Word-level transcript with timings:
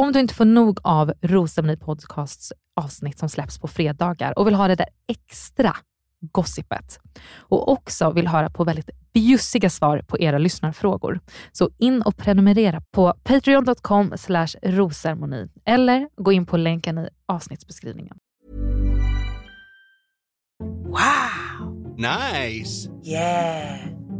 Om 0.00 0.12
du 0.12 0.20
inte 0.20 0.34
får 0.34 0.44
nog 0.44 0.78
av 0.82 1.12
Rosceremoni 1.22 1.76
Podcasts 1.76 2.52
avsnitt 2.76 3.18
som 3.18 3.28
släpps 3.28 3.58
på 3.58 3.68
fredagar 3.68 4.38
och 4.38 4.46
vill 4.46 4.54
ha 4.54 4.68
det 4.68 4.74
där 4.74 4.88
extra 5.08 5.76
gossipet 6.20 6.98
och 7.38 7.68
också 7.68 8.10
vill 8.10 8.28
höra 8.28 8.50
på 8.50 8.64
väldigt 8.64 8.90
bjussiga 9.12 9.70
svar 9.70 10.02
på 10.08 10.18
era 10.18 10.38
lyssnarfrågor. 10.38 11.20
Så 11.52 11.70
in 11.78 12.02
och 12.02 12.16
prenumerera 12.16 12.82
på 12.90 13.14
patreon.com 13.22 14.12
rosermoni 14.62 15.48
eller 15.64 16.08
gå 16.16 16.32
in 16.32 16.46
på 16.46 16.56
länken 16.56 16.98
i 16.98 17.08
avsnittsbeskrivningen. 17.26 18.16
Wow! 20.84 21.96
Nice! 21.96 22.90
Yeah! 23.04 23.99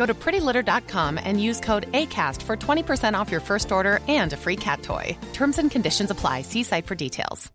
Go 0.00 0.06
to 0.06 0.14
prettylitter.com 0.14 1.20
and 1.24 1.42
use 1.48 1.60
code 1.60 1.84
ACAST 1.92 2.42
for 2.42 2.56
20% 2.56 3.20
off 3.20 3.30
your 3.30 3.42
first 3.42 3.70
order 3.70 4.00
and 4.08 4.32
a 4.32 4.36
free 4.36 4.56
cat 4.56 4.82
toy. 4.82 5.16
Terms 5.34 5.58
and 5.58 5.70
conditions 5.70 6.10
apply. 6.10 6.42
See 6.42 6.62
site 6.64 6.86
for 6.86 6.94
details. 6.94 7.50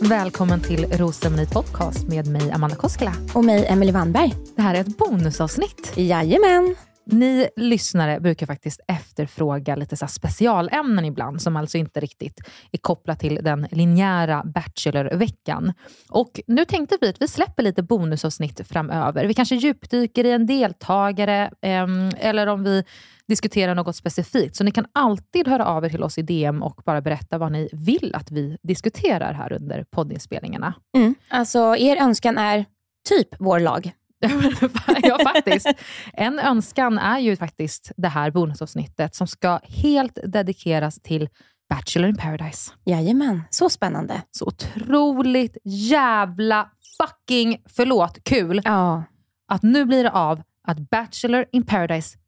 Välkommen 0.00 0.60
till 0.60 0.86
Rosceremoni 0.86 1.46
Podcast 1.46 2.08
med 2.08 2.26
mig 2.26 2.50
Amanda 2.52 2.76
Koskela. 2.76 3.12
Och 3.34 3.44
mig, 3.44 3.66
Emily 3.66 3.92
Wannberg. 3.92 4.34
Det 4.56 4.62
här 4.62 4.74
är 4.74 4.80
ett 4.80 4.98
bonusavsnitt. 4.98 5.92
Jajamän. 5.96 6.76
Ni 7.10 7.48
lyssnare 7.56 8.20
brukar 8.20 8.46
faktiskt 8.46 8.80
efterfråga 8.88 9.76
lite 9.76 9.96
så 9.96 10.06
specialämnen 10.06 11.04
ibland, 11.04 11.42
som 11.42 11.56
alltså 11.56 11.78
inte 11.78 12.00
riktigt 12.00 12.40
är 12.72 12.78
kopplat 12.78 13.20
till 13.20 13.40
den 13.42 13.66
linjära 13.70 14.42
Bachelor-veckan. 14.44 15.72
Och 16.08 16.40
nu 16.46 16.64
tänkte 16.64 16.98
vi 17.00 17.08
att 17.08 17.22
vi 17.22 17.28
släpper 17.28 17.62
lite 17.62 17.82
bonusavsnitt 17.82 18.68
framöver. 18.68 19.24
Vi 19.24 19.34
kanske 19.34 19.54
djupdyker 19.54 20.24
i 20.24 20.30
en 20.30 20.46
deltagare, 20.46 21.50
eh, 21.62 21.86
eller 22.18 22.46
om 22.46 22.64
vi 22.64 22.84
diskuterar 23.28 23.74
något 23.74 23.96
specifikt. 23.96 24.56
Så 24.56 24.64
ni 24.64 24.70
kan 24.70 24.86
alltid 24.92 25.48
höra 25.48 25.66
av 25.66 25.84
er 25.84 25.88
till 25.88 26.02
oss 26.02 26.18
i 26.18 26.22
DM 26.22 26.62
och 26.62 26.82
bara 26.84 27.00
berätta 27.00 27.38
vad 27.38 27.52
ni 27.52 27.68
vill 27.72 28.14
att 28.14 28.30
vi 28.30 28.58
diskuterar 28.62 29.32
här 29.32 29.52
under 29.52 29.84
poddinspelningarna. 29.84 30.74
Mm. 30.96 31.14
Alltså, 31.28 31.76
er 31.76 31.96
önskan 31.96 32.38
är 32.38 32.64
typ 33.08 33.28
vår 33.38 33.60
lag. 33.60 33.92
ja, 35.02 35.18
faktiskt. 35.22 35.72
En 36.12 36.38
önskan 36.38 36.98
är 36.98 37.18
ju 37.18 37.36
faktiskt 37.36 37.92
det 37.96 38.08
här 38.08 38.30
bonusavsnittet 38.30 39.14
som 39.14 39.26
ska 39.26 39.60
helt 39.62 40.18
dedikeras 40.24 41.00
till 41.02 41.28
Bachelor 41.70 42.08
in 42.08 42.16
paradise. 42.16 42.72
Jajamän, 42.84 43.42
så 43.50 43.70
spännande. 43.70 44.22
Så 44.30 44.46
otroligt 44.46 45.56
jävla 45.64 46.70
fucking, 46.98 47.62
förlåt, 47.68 48.24
kul 48.24 48.60
Ja. 48.64 49.04
att 49.48 49.62
nu 49.62 49.84
blir 49.84 50.04
det 50.04 50.10
av 50.10 50.42
att 50.68 50.90
Bachelor 50.90 51.44
in 51.52 51.66
paradise 51.66 52.18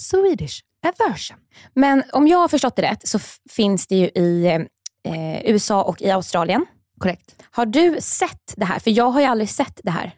Swedish 0.00 0.60
version. 0.98 1.38
Men 1.74 2.02
om 2.12 2.28
jag 2.28 2.38
har 2.38 2.48
förstått 2.48 2.76
det 2.76 2.82
rätt 2.82 3.08
så 3.08 3.18
finns 3.50 3.86
det 3.86 3.96
ju 3.96 4.06
i 4.06 4.46
eh, 5.04 5.50
USA 5.50 5.82
och 5.82 6.02
i 6.02 6.10
Australien. 6.10 6.66
Korrekt. 6.98 7.42
Har 7.50 7.66
du 7.66 7.96
sett 8.00 8.54
det 8.56 8.64
här? 8.64 8.78
För 8.78 8.90
jag 8.90 9.10
har 9.10 9.20
ju 9.20 9.26
aldrig 9.26 9.50
sett 9.50 9.80
det 9.84 9.90
här. 9.90 10.12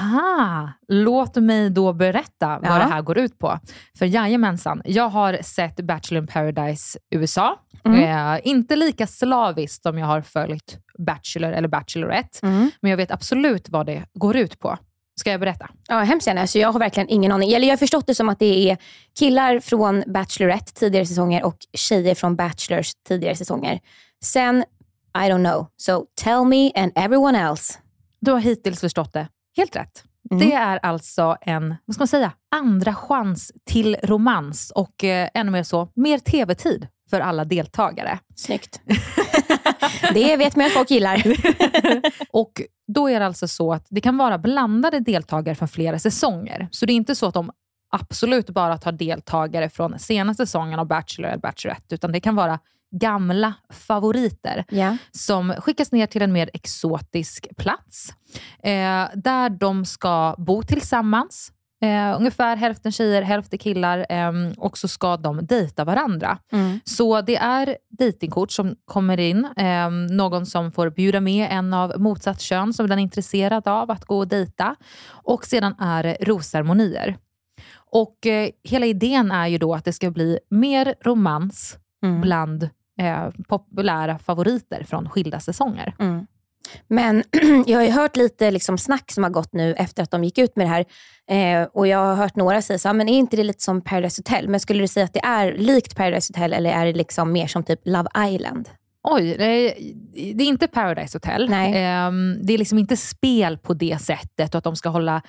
Ah, 0.00 0.68
låt 0.88 1.36
mig 1.36 1.70
då 1.70 1.92
berätta 1.92 2.30
Ja. 2.40 2.58
vad 2.62 2.80
det 2.80 2.84
här 2.84 3.02
går 3.02 3.18
ut 3.18 3.38
på. 3.38 3.58
För 3.98 4.06
jajamensan, 4.06 4.82
jag 4.84 5.08
har 5.08 5.38
sett 5.42 5.76
Bachelor 5.80 6.22
in 6.22 6.26
paradise 6.26 6.98
USA. 7.10 7.58
Mm. 7.84 8.34
Eh, 8.34 8.40
inte 8.44 8.76
lika 8.76 9.06
slaviskt 9.06 9.82
som 9.82 9.98
jag 9.98 10.06
har 10.06 10.20
följt 10.22 10.78
Bachelor 11.06 11.52
eller 11.52 11.68
Bachelorette, 11.68 12.38
Mm. 12.46 12.70
men 12.80 12.90
jag 12.90 12.96
vet 12.96 13.10
absolut 13.10 13.68
vad 13.68 13.86
det 13.86 14.02
går 14.14 14.36
ut 14.36 14.58
på. 14.58 14.78
Ska 15.20 15.30
jag 15.30 15.40
berätta? 15.40 15.68
Ja, 15.88 15.98
hemskt 15.98 16.26
gärna. 16.26 16.46
Så 16.46 16.58
jag 16.58 16.72
har 16.72 16.80
verkligen 16.80 17.08
ingen 17.08 17.32
aning. 17.32 17.52
Eller 17.52 17.66
jag 17.66 17.72
har 17.72 17.76
förstått 17.78 18.06
det 18.06 18.14
som 18.14 18.28
att 18.28 18.38
det 18.38 18.70
är 18.70 18.76
killar 19.18 19.60
från 19.60 20.04
Bachelorette 20.06 20.72
tidigare 20.74 21.06
säsonger 21.06 21.44
och 21.44 21.56
tjejer 21.72 22.14
från 22.14 22.36
Bachelors 22.36 22.92
tidigare 23.08 23.34
säsonger. 23.36 23.80
Sen, 24.24 24.64
I 25.16 25.20
don't 25.30 25.50
know. 25.50 25.66
So 25.76 26.04
tell 26.24 26.44
me 26.44 26.70
and 26.74 26.92
everyone 26.94 27.38
else. 27.38 27.78
Du 28.20 28.32
har 28.32 28.38
hittills 28.40 28.80
förstått 28.80 29.12
det 29.12 29.28
helt 29.58 29.76
rätt. 29.76 30.04
Mm. 30.30 30.48
Det 30.48 30.54
är 30.54 30.78
alltså 30.82 31.36
en, 31.40 31.74
vad 31.84 31.94
ska 31.94 32.00
man 32.00 32.08
säga, 32.08 32.32
andra 32.56 32.94
chans 32.94 33.52
till 33.66 33.96
romans 34.02 34.72
och 34.74 35.04
eh, 35.04 35.28
ännu 35.34 35.50
mer 35.50 35.62
så, 35.62 35.88
mer 35.94 36.18
tv-tid 36.18 36.86
för 37.10 37.20
alla 37.20 37.44
deltagare. 37.44 38.18
Snyggt. 38.36 38.80
det 40.14 40.36
vet 40.36 40.56
man 40.56 40.66
att 40.66 40.72
folk 40.72 40.90
gillar. 40.90 41.22
och 42.30 42.62
då 42.86 43.10
är 43.10 43.20
det 43.20 43.26
alltså 43.26 43.48
så 43.48 43.72
att 43.72 43.86
det 43.90 44.00
kan 44.00 44.16
vara 44.16 44.38
blandade 44.38 45.00
deltagare 45.00 45.54
från 45.54 45.68
flera 45.68 45.98
säsonger. 45.98 46.68
Så 46.70 46.86
det 46.86 46.92
är 46.92 46.94
inte 46.94 47.14
så 47.14 47.26
att 47.26 47.34
de 47.34 47.50
absolut 47.90 48.50
bara 48.50 48.78
tar 48.78 48.92
deltagare 48.92 49.70
från 49.70 49.98
senaste 49.98 50.46
säsongen 50.46 50.78
av 50.78 50.86
Bachelor 50.86 51.28
eller 51.28 51.40
Bachelorette, 51.40 51.94
utan 51.94 52.12
det 52.12 52.20
kan 52.20 52.36
vara 52.36 52.58
gamla 52.90 53.54
favoriter 53.70 54.64
Ja. 54.68 54.96
som 55.10 55.52
skickas 55.58 55.92
ner 55.92 56.06
till 56.06 56.22
en 56.22 56.32
mer 56.32 56.50
exotisk 56.54 57.48
plats 57.56 58.10
eh, 58.62 59.06
där 59.14 59.48
de 59.50 59.84
ska 59.84 60.34
bo 60.38 60.62
tillsammans. 60.62 61.52
Eh, 61.82 62.16
ungefär 62.18 62.56
hälften 62.56 62.92
tjejer, 62.92 63.22
hälften 63.22 63.58
killar 63.58 64.06
eh, 64.08 64.32
och 64.56 64.78
så 64.78 64.88
ska 64.88 65.16
de 65.16 65.46
dejta 65.46 65.84
varandra. 65.84 66.38
Mm. 66.52 66.80
Så 66.84 67.20
det 67.20 67.36
är 67.36 67.76
datingkort 67.98 68.50
som 68.52 68.76
kommer 68.84 69.20
in. 69.20 69.44
Eh, 69.56 69.90
någon 69.90 70.46
som 70.46 70.72
får 70.72 70.90
bjuda 70.90 71.20
med 71.20 71.48
en 71.50 71.74
av 71.74 71.92
motsatt 72.00 72.40
kön 72.40 72.72
som 72.72 72.86
den 72.88 72.98
är 72.98 73.02
intresserad 73.02 73.68
av 73.68 73.90
att 73.90 74.04
gå 74.04 74.18
och 74.18 74.28
dejta. 74.28 74.76
Och 75.08 75.44
sedan 75.46 75.74
är 75.80 76.02
det 76.02 76.16
rosceremonier. 76.20 77.16
Och 77.90 78.26
eh, 78.26 78.48
hela 78.64 78.86
idén 78.86 79.30
är 79.30 79.46
ju 79.46 79.58
då 79.58 79.74
att 79.74 79.84
det 79.84 79.92
ska 79.92 80.10
bli 80.10 80.38
mer 80.50 80.94
romans 81.04 81.78
Mm. 82.02 82.20
bland 82.20 82.68
eh, 82.98 83.30
populära 83.48 84.18
favoriter 84.18 84.84
från 84.84 85.08
skilda 85.08 85.40
säsonger. 85.40 85.94
Mm. 85.98 86.26
Men 86.88 87.24
jag 87.66 87.78
har 87.78 87.84
ju 87.84 87.90
hört 87.90 88.16
lite 88.16 88.50
liksom 88.50 88.78
snack 88.78 89.12
som 89.12 89.24
har 89.24 89.30
gått 89.30 89.52
nu 89.52 89.74
efter 89.74 90.02
att 90.02 90.10
de 90.10 90.24
gick 90.24 90.38
ut 90.38 90.56
med 90.56 90.66
det 90.66 90.70
här. 90.70 90.84
Eh, 91.30 91.68
och 91.72 91.86
Jag 91.86 91.98
har 91.98 92.14
hört 92.14 92.36
några 92.36 92.62
säga 92.62 92.78
så 92.78 92.88
här, 92.88 92.94
men 92.94 93.08
är 93.08 93.18
inte 93.18 93.36
det 93.36 93.44
lite 93.44 93.62
som 93.62 93.80
Paradise 93.80 94.20
Hotel? 94.20 94.48
Men 94.48 94.60
skulle 94.60 94.80
du 94.80 94.88
säga 94.88 95.04
att 95.04 95.12
det 95.12 95.24
är 95.24 95.52
likt 95.52 95.96
Paradise 95.96 96.32
Hotel 96.32 96.52
eller 96.52 96.70
är 96.70 96.86
det 96.86 96.92
liksom 96.92 97.32
mer 97.32 97.46
som 97.46 97.64
typ 97.64 97.80
Love 97.84 98.08
Island? 98.28 98.68
Oj, 99.02 99.34
det 99.38 99.44
är, 99.44 99.74
det 100.34 100.44
är 100.44 100.48
inte 100.48 100.66
Paradise 100.66 101.16
Hotel. 101.16 101.50
Nej. 101.50 101.72
Ehm, 101.76 102.38
det 102.42 102.52
är 102.52 102.58
liksom 102.58 102.78
inte 102.78 102.96
spel 102.96 103.58
på 103.58 103.74
det 103.74 103.98
sättet 104.00 104.54
och 104.54 104.58
att 104.58 104.64
de 104.64 104.76
ska 104.76 104.88
hålla 104.88 105.22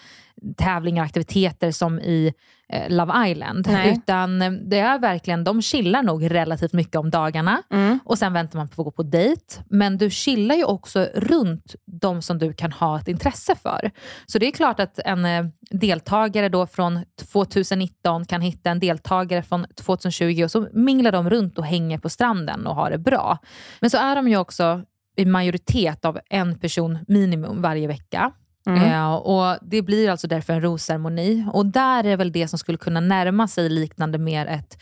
tävlingar 0.58 1.04
och 1.04 1.06
aktiviteter 1.06 1.72
som 1.72 2.00
i 2.00 2.34
eh, 2.74 2.90
Love 2.90 3.30
Island. 3.30 3.68
Nej. 3.72 3.94
Utan 3.98 4.42
eh, 4.42 4.52
det 4.52 4.80
är 4.80 5.00
verkligen, 5.00 5.44
de 5.44 5.62
chillar 5.62 6.04
nog 6.04 6.32
relativt 6.32 6.74
mycket 6.74 6.96
om 6.96 7.10
dagarna 7.10 7.64
Mm. 7.70 8.00
och 8.06 8.18
sen 8.18 8.34
väntar 8.34 8.60
man 8.60 8.68
på 8.68 8.82
att 8.82 8.86
gå 8.86 8.92
på 8.92 9.04
dejt. 9.04 9.56
Men 9.70 9.98
du 9.98 10.10
chillar 10.10 10.56
ju 10.56 10.64
också 10.64 11.08
runt 11.16 11.76
de 11.86 12.22
som 12.22 12.38
du 12.38 12.54
kan 12.54 12.72
ha 12.72 13.00
ett 13.00 13.08
intresse 13.08 13.56
för. 13.56 13.92
Så 14.26 14.40
det 14.40 14.48
är 14.48 14.52
klart 14.52 14.80
att 14.80 15.00
en 15.00 15.26
eh, 15.26 15.46
deltagare 15.72 16.50
då 16.50 16.68
från 16.68 17.00
2019 17.34 18.26
kan 18.26 18.42
hitta 18.42 18.70
en 18.72 18.80
deltagare 18.80 19.44
från 19.44 19.66
2020 19.86 20.44
och 20.44 20.52
så 20.52 20.68
minglar 20.74 21.12
de 21.12 21.30
runt 21.30 21.58
och 21.58 21.66
hänger 21.66 21.98
på 21.98 22.10
stranden 22.10 22.68
och 22.68 22.76
har 22.76 22.92
det 22.92 22.98
bra. 22.98 23.38
Men 23.80 23.90
så 23.90 23.98
är 23.98 24.16
de 24.16 24.28
ju 24.28 24.38
också 24.38 24.82
i 25.18 25.26
majoritet 25.26 26.06
av 26.06 26.20
en 26.30 26.60
person 26.60 27.00
minimum 27.08 27.62
varje 27.62 27.88
vecka. 27.88 28.32
Mm. 28.78 28.92
Eh, 28.92 29.14
och 29.14 29.58
Det 29.62 29.82
blir 29.82 30.10
alltså 30.10 30.28
därför 30.28 30.54
en 30.54 30.62
rosceremoni. 30.62 31.46
Och 31.54 31.66
där 31.66 32.04
är 32.04 32.18
väl 32.18 32.32
det 32.32 32.48
som 32.48 32.60
skulle 32.60 32.78
kunna 32.78 33.00
närma 33.00 33.48
sig 33.48 33.70
liknande 33.70 34.18
mer 34.18 34.46
ett 34.46 34.78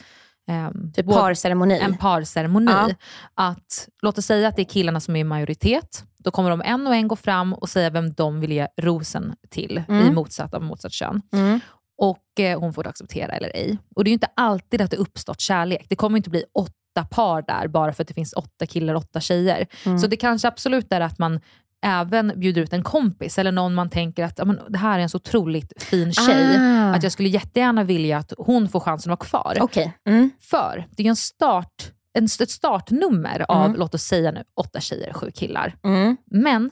ehm, 0.50 0.92
Typ 0.94 1.06
parceremoni. 1.08 1.80
en 1.80 1.98
parceremoni. 1.98 2.72
Ja. 2.72 2.90
Att, 3.34 3.90
låt 4.02 4.18
oss 4.18 4.26
säga 4.26 4.48
att 4.48 4.56
det 4.56 4.62
är 4.62 4.66
killarna 4.70 5.00
som 5.00 5.16
är 5.16 5.20
i 5.20 5.24
majoritet. 5.24 6.04
Då 6.18 6.32
kommer 6.32 6.50
de 6.50 6.62
en 6.62 6.88
och 6.88 6.96
en 6.96 7.08
gå 7.08 7.16
fram 7.16 7.54
och 7.54 7.70
säga 7.70 7.90
vem 7.90 8.14
de 8.14 8.40
vill 8.40 8.52
ge 8.52 8.68
rosen 8.82 9.36
till 9.50 9.84
Mm. 9.88 10.08
i 10.08 10.12
motsatt 10.12 10.54
av 10.54 10.64
motsatt 10.64 10.92
kön. 10.92 11.22
Mm. 11.34 11.60
Och 11.98 12.40
eh, 12.40 12.60
hon 12.60 12.74
får 12.74 12.88
acceptera 12.88 13.32
eller 13.32 13.52
ej. 13.56 13.78
Och 13.96 14.04
det 14.04 14.08
är 14.08 14.12
ju 14.12 14.14
inte 14.14 14.30
alltid 14.36 14.82
att 14.82 14.92
det 14.92 14.98
uppstått 14.98 15.40
kärlek. 15.42 15.86
Det 15.90 15.96
kommer 15.96 16.18
inte 16.18 16.30
bli 16.30 16.44
åtta 16.54 17.06
par 17.12 17.42
där 17.42 17.68
bara 17.68 17.94
för 17.94 18.04
att 18.04 18.08
det 18.08 18.14
finns 18.14 18.34
åtta 18.34 18.66
killar 18.66 18.94
och 18.94 19.02
åtta 19.02 19.20
tjejer. 19.20 19.68
Mm. 19.86 20.00
Så 20.00 20.08
det 20.08 20.16
kanske 20.18 20.48
absolut 20.48 20.92
är 20.94 21.02
att 21.02 21.20
man 21.20 21.40
även 21.86 22.34
bjuder 22.36 22.62
ut 22.62 22.74
en 22.74 22.84
kompis 22.84 23.40
eller 23.40 23.52
någon 23.52 23.74
man 23.76 23.90
tänker 23.90 24.24
att 24.24 24.48
men, 24.48 24.60
det 24.70 24.78
här 24.78 25.00
är 25.00 25.04
en 25.04 25.10
så 25.10 25.16
otroligt 25.16 25.84
fin 25.84 26.14
tjej. 26.14 26.58
Ah. 26.60 26.94
Att 26.96 27.04
jag 27.04 27.12
skulle 27.12 27.30
jättegärna 27.30 27.84
vilja 27.84 28.18
att 28.18 28.34
hon 28.38 28.70
får 28.70 28.80
chansen 28.80 29.12
att 29.14 29.20
vara 29.20 29.30
kvar. 29.44 29.58
Okej. 29.62 29.94
Mm. 30.10 30.30
För 30.40 30.88
det 30.92 31.04
är 31.04 31.08
en 31.10 31.16
start, 31.16 31.92
en, 32.14 32.26
ett 32.26 32.50
startnummer 32.50 33.46
av, 33.52 33.66
Mm. 33.66 33.80
låt 33.80 33.96
oss 33.96 34.04
säga 34.04 34.32
nu, 34.32 34.44
åtta 34.56 34.80
tjejer, 34.80 35.14
sju 35.14 35.32
killar. 35.32 35.76
Mm. 35.84 36.18
Men 36.26 36.72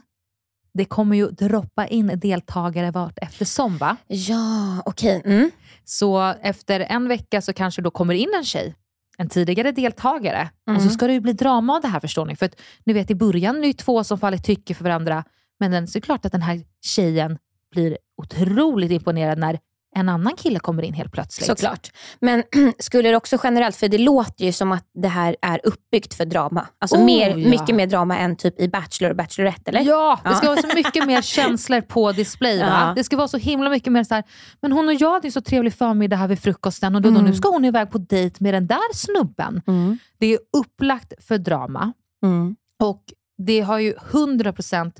det 0.74 0.86
kommer 0.86 1.16
ju 1.18 1.28
droppa 1.28 1.88
in 1.88 2.12
deltagare 2.20 2.92
vart 2.92 3.18
eftersom 3.22 3.78
va? 3.78 3.98
Ja, 4.08 4.82
okej. 4.86 5.22
Mm. 5.26 5.52
Så 5.86 6.34
efter 6.42 6.80
en 6.80 7.08
vecka 7.08 7.42
så 7.42 7.54
kanske 7.54 7.82
då 7.82 7.92
kommer 7.92 8.14
in 8.14 8.32
en 8.38 8.44
tjej, 8.44 8.76
en 9.18 9.30
tidigare 9.30 9.72
deltagare. 9.72 10.50
Och 10.68 10.76
så 10.76 10.82
Mm. 10.82 10.90
ska 10.94 11.08
det 11.08 11.14
ju 11.14 11.20
bli 11.20 11.34
drama 11.34 11.76
av 11.76 11.82
det 11.82 11.88
här 11.88 12.00
förstår 12.00 12.26
ni. 12.26 12.36
För 12.36 12.46
att 12.46 12.62
ni 12.84 12.94
vet 12.94 13.12
i 13.12 13.16
början 13.16 13.56
är 13.58 13.62
det 13.62 13.68
ju 13.68 13.74
två 13.74 14.04
som 14.04 14.18
faller 14.20 14.38
tycke 14.38 14.74
för 14.74 14.84
varandra. 14.84 15.24
Men 15.60 15.72
den, 15.72 15.88
så 15.88 15.98
är 15.98 16.02
det 16.02 16.06
klart 16.06 16.26
att 16.26 16.32
den 16.32 16.42
här 16.42 16.62
tjejen 16.86 17.38
blir 17.72 17.98
otroligt 18.22 18.92
imponerad 18.92 19.38
när 19.38 19.60
en 19.96 20.10
annan 20.10 20.36
kille 20.36 20.60
kommer 20.60 20.84
in 20.84 20.94
helt 20.94 21.12
plötsligt. 21.12 21.48
Såklart. 21.48 21.92
Men 22.20 22.44
skulle 22.80 23.10
det 23.10 23.16
också 23.16 23.38
generellt, 23.44 23.76
för 23.76 23.88
det 23.88 23.98
låter 23.98 24.46
ju 24.46 24.52
som 24.52 24.72
att 24.72 24.86
det 24.94 25.08
här 25.08 25.36
är 25.42 25.60
uppbyggt 25.64 26.14
för 26.14 26.26
drama. 26.26 26.68
Alltså 26.80 26.98
Oh, 26.98 27.06
mer, 27.06 27.30
ja. 27.30 27.50
mycket 27.50 27.76
mer 27.76 27.88
drama 27.88 28.18
än 28.18 28.36
typ 28.36 28.60
i 28.60 28.68
Bachelor 28.68 29.10
och 29.12 29.18
Bachelorette, 29.18 29.72
eller? 29.72 29.82
Ja, 29.82 30.20
det 30.24 30.36
ska 30.36 30.46
Ja. 30.48 30.52
vara 30.52 30.62
så 30.62 30.68
mycket 30.76 31.08
mer 31.08 31.22
känslor 31.22 31.82
på 31.82 32.12
display. 32.12 32.58
Ja. 32.58 32.94
Det 32.96 33.04
ska 33.04 33.18
vara 33.18 33.28
så 33.28 33.38
himla 33.38 33.70
mycket 33.70 33.94
mer 33.94 34.04
så 34.04 34.14
här, 34.16 34.24
men 34.62 34.72
hon 34.72 34.88
och 34.88 34.94
jag 34.94 35.12
hade 35.14 35.28
ju 35.28 35.32
så 35.32 35.42
trevlig 35.42 35.74
förmiddag 35.74 36.16
här 36.16 36.28
vid 36.28 36.40
frukosten 36.40 36.96
och 36.96 37.02
då, 37.02 37.10
då, 37.10 37.22
nu 37.22 37.34
ska 37.34 37.50
hon 37.50 37.66
iväg 37.66 37.92
på 37.92 37.98
dejt 37.98 38.36
med 38.40 38.54
den 38.54 38.68
där 38.68 38.94
snubben. 38.94 39.62
Mm. 39.68 39.98
Det 40.18 40.34
är 40.34 40.40
upplagt 40.58 41.14
för 41.20 41.38
drama 41.38 41.94
Mm. 42.24 42.56
och 42.80 43.04
det 43.38 43.62
har 43.62 43.80
ju 43.80 43.94
100% 43.94 44.92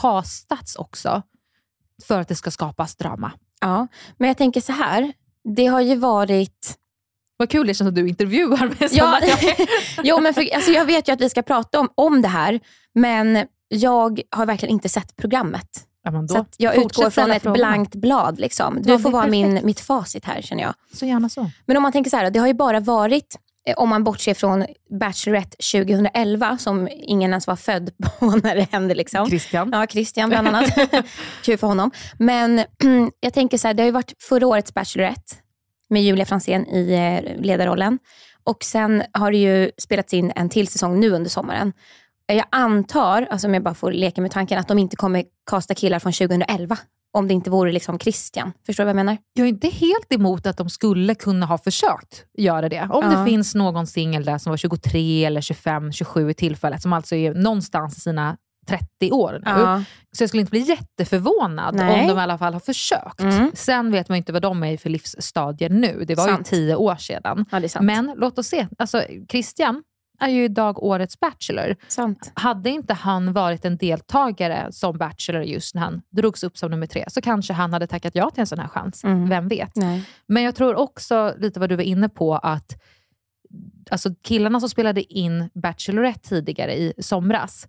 castats 0.00 0.76
också 0.76 1.22
för 2.06 2.20
att 2.20 2.28
det 2.28 2.34
ska 2.34 2.50
skapas 2.50 2.96
drama. 2.96 3.32
Ja, 3.62 3.86
men 4.18 4.28
jag 4.28 4.36
tänker 4.36 4.60
så 4.60 4.72
här. 4.72 5.12
Det 5.56 5.66
har 5.66 5.80
ju 5.80 5.96
varit... 5.96 6.78
Vad 7.36 7.50
kul 7.50 7.66
det 7.66 7.74
känns 7.74 7.88
att 7.88 7.94
du 7.94 8.08
intervjuar 8.08 8.66
mig. 8.80 8.88
Ja, 8.92 9.20
jo, 10.02 10.20
men 10.20 10.34
för, 10.34 10.54
alltså 10.54 10.70
jag 10.70 10.84
vet 10.84 11.08
ju 11.08 11.12
att 11.12 11.20
vi 11.20 11.28
ska 11.30 11.42
prata 11.42 11.80
om, 11.80 11.88
om 11.94 12.22
det 12.22 12.28
här, 12.28 12.60
men 12.94 13.46
jag 13.68 14.20
har 14.30 14.46
verkligen 14.46 14.72
inte 14.72 14.88
sett 14.88 15.16
programmet. 15.16 15.68
ja, 16.04 16.28
Så 16.28 16.46
jag 16.56 16.76
utgår 16.76 17.10
från 17.10 17.30
ett 17.30 17.42
frågorna. 17.42 17.54
blankt 17.68 17.94
blad. 17.94 18.40
Liksom. 18.40 18.82
Du 18.82 18.90
Ja, 18.92 18.98
får 18.98 19.10
vara 19.10 19.26
min, 19.26 19.60
mitt 19.62 19.80
facit 19.80 20.24
här 20.24 20.42
känner 20.42 20.62
jag. 20.62 20.74
Så 20.94 21.06
gärna 21.06 21.28
så. 21.28 21.50
Men 21.66 21.76
om 21.76 21.82
man 21.82 21.92
tänker 21.92 22.10
så 22.10 22.16
här, 22.16 22.30
det 22.30 22.38
har 22.38 22.46
ju 22.46 22.54
bara 22.54 22.80
varit, 22.80 23.38
om 23.76 23.88
man 23.88 24.04
bortser 24.04 24.34
från 24.34 24.66
Bachelorette 25.00 25.56
2011, 25.72 26.58
som 26.58 26.88
ingen 26.92 27.30
ens 27.30 27.46
var 27.46 27.56
född 27.56 27.90
på 27.96 28.26
när 28.42 28.56
det 28.56 28.72
hände. 28.72 28.94
Liksom. 28.94 29.26
Christian. 29.26 29.70
Ja, 29.72 29.86
Christian 29.86 30.30
bland 30.30 30.48
annat. 30.48 30.78
Kul 31.42 31.58
för 31.58 31.66
honom. 31.66 31.90
Men 32.18 32.64
jag 33.20 33.34
tänker 33.34 33.58
så 33.58 33.66
här, 33.66 33.74
det 33.74 33.82
har 33.82 33.86
ju 33.86 33.92
varit 33.92 34.14
förra 34.18 34.46
årets 34.46 34.74
Bachelorette 34.74 35.34
med 35.88 36.02
Julia 36.02 36.24
Fransén 36.24 36.66
i 36.66 36.92
eh, 36.92 37.42
ledarrollen. 37.42 37.98
Och 38.44 38.64
sen 38.64 39.02
har 39.12 39.30
det 39.30 39.38
ju 39.38 39.70
spelats 39.78 40.14
in 40.14 40.32
en 40.36 40.48
till 40.48 40.68
säsong 40.68 41.00
nu 41.00 41.10
under 41.10 41.30
sommaren. 41.30 41.72
Jag 42.26 42.46
antar, 42.50 43.26
alltså 43.30 43.46
om 43.46 43.54
jag 43.54 43.62
bara 43.62 43.74
får 43.74 43.92
leka 43.92 44.20
med 44.20 44.30
tanken, 44.30 44.58
att 44.58 44.68
de 44.68 44.78
inte 44.78 44.96
kommer 44.96 45.24
kasta 45.50 45.74
killar 45.74 45.98
från 45.98 46.12
2011. 46.12 46.78
Om 47.14 47.28
det 47.28 47.34
inte 47.34 47.50
vore 47.50 47.72
liksom 47.72 47.98
Christian. 47.98 48.52
Förstår 48.66 48.84
du 48.84 48.86
vad 48.86 48.90
jag 48.90 48.96
menar? 49.06 49.18
Jag 49.32 49.44
är 49.44 49.48
inte 49.48 49.68
helt 49.68 50.12
emot 50.12 50.46
att 50.46 50.56
de 50.56 50.70
skulle 50.70 51.14
kunna 51.14 51.46
ha 51.46 51.58
försökt 51.58 52.24
göra 52.38 52.68
det. 52.68 52.88
Om 52.90 53.04
Ja. 53.12 53.18
det 53.18 53.24
finns 53.30 53.54
någon 53.54 53.86
singel 53.86 54.24
där 54.24 54.38
som 54.38 54.50
var 54.50 54.56
23 54.56 55.24
eller 55.24 55.40
25, 55.40 55.92
27 55.92 56.30
i 56.30 56.34
tillfället, 56.34 56.82
som 56.82 56.92
alltså 56.92 57.14
är 57.14 57.34
någonstans 57.34 57.96
i 57.98 58.00
sina 58.00 58.36
30 58.66 59.10
år 59.10 59.42
nu. 59.44 59.84
Så 60.12 60.22
jag 60.22 60.28
skulle 60.28 60.40
inte 60.40 60.50
bli 60.50 60.60
jätteförvånad 60.60 61.74
Nej. 61.74 62.00
om 62.02 62.08
de 62.08 62.18
i 62.18 62.22
alla 62.22 62.38
fall 62.38 62.52
har 62.52 62.60
försökt. 62.60 63.20
Mm. 63.20 63.50
Sen 63.54 63.92
vet 63.92 64.08
man 64.08 64.18
inte 64.18 64.32
vad 64.32 64.42
de 64.42 64.62
är 64.62 64.72
i 64.72 64.78
för 64.78 64.90
livsstadier 64.90 65.68
nu. 65.70 66.04
Det 66.06 66.14
var 66.14 66.26
Sant. 66.26 66.40
ju 66.52 66.56
tio 66.56 66.74
år 66.76 66.96
sedan. 66.96 67.44
Ja. 67.74 67.80
Men 67.82 68.14
låt 68.16 68.38
oss 68.38 68.46
se. 68.46 68.66
Alltså, 68.78 69.02
Christian 69.30 69.82
är 70.22 70.28
ju 70.28 70.44
idag 70.44 70.82
årets 70.82 71.20
Bachelor. 71.20 71.76
sant. 71.88 72.32
Hade 72.34 72.70
inte 72.70 72.94
han 72.94 73.32
varit 73.32 73.64
en 73.64 73.76
deltagare 73.76 74.72
som 74.72 74.98
Bachelor 74.98 75.42
just 75.42 75.74
när 75.74 75.82
han 75.82 76.02
drogs 76.10 76.44
upp 76.44 76.58
som 76.58 76.70
nummer 76.70 76.86
tre, 76.86 77.04
så 77.08 77.20
kanske 77.20 77.52
han 77.52 77.72
hade 77.72 77.86
tackat 77.86 78.14
ja 78.14 78.30
till 78.30 78.40
en 78.40 78.46
sån 78.46 78.58
här 78.58 78.68
chans. 78.68 79.04
Mm. 79.04 79.28
Vem 79.28 79.48
vet? 79.48 79.76
Nej. 79.76 80.04
Men 80.26 80.42
jag 80.42 80.54
tror 80.54 80.74
också, 80.74 81.34
lite 81.38 81.60
vad 81.60 81.68
du 81.68 81.76
var 81.76 81.82
inne 81.82 82.08
på, 82.08 82.34
att 82.34 82.82
alltså 83.90 84.10
killarna 84.22 84.60
som 84.60 84.68
spelade 84.68 85.14
in 85.14 85.50
Bachelorette 85.54 86.28
tidigare 86.28 86.74
i 86.74 86.92
somras, 86.98 87.68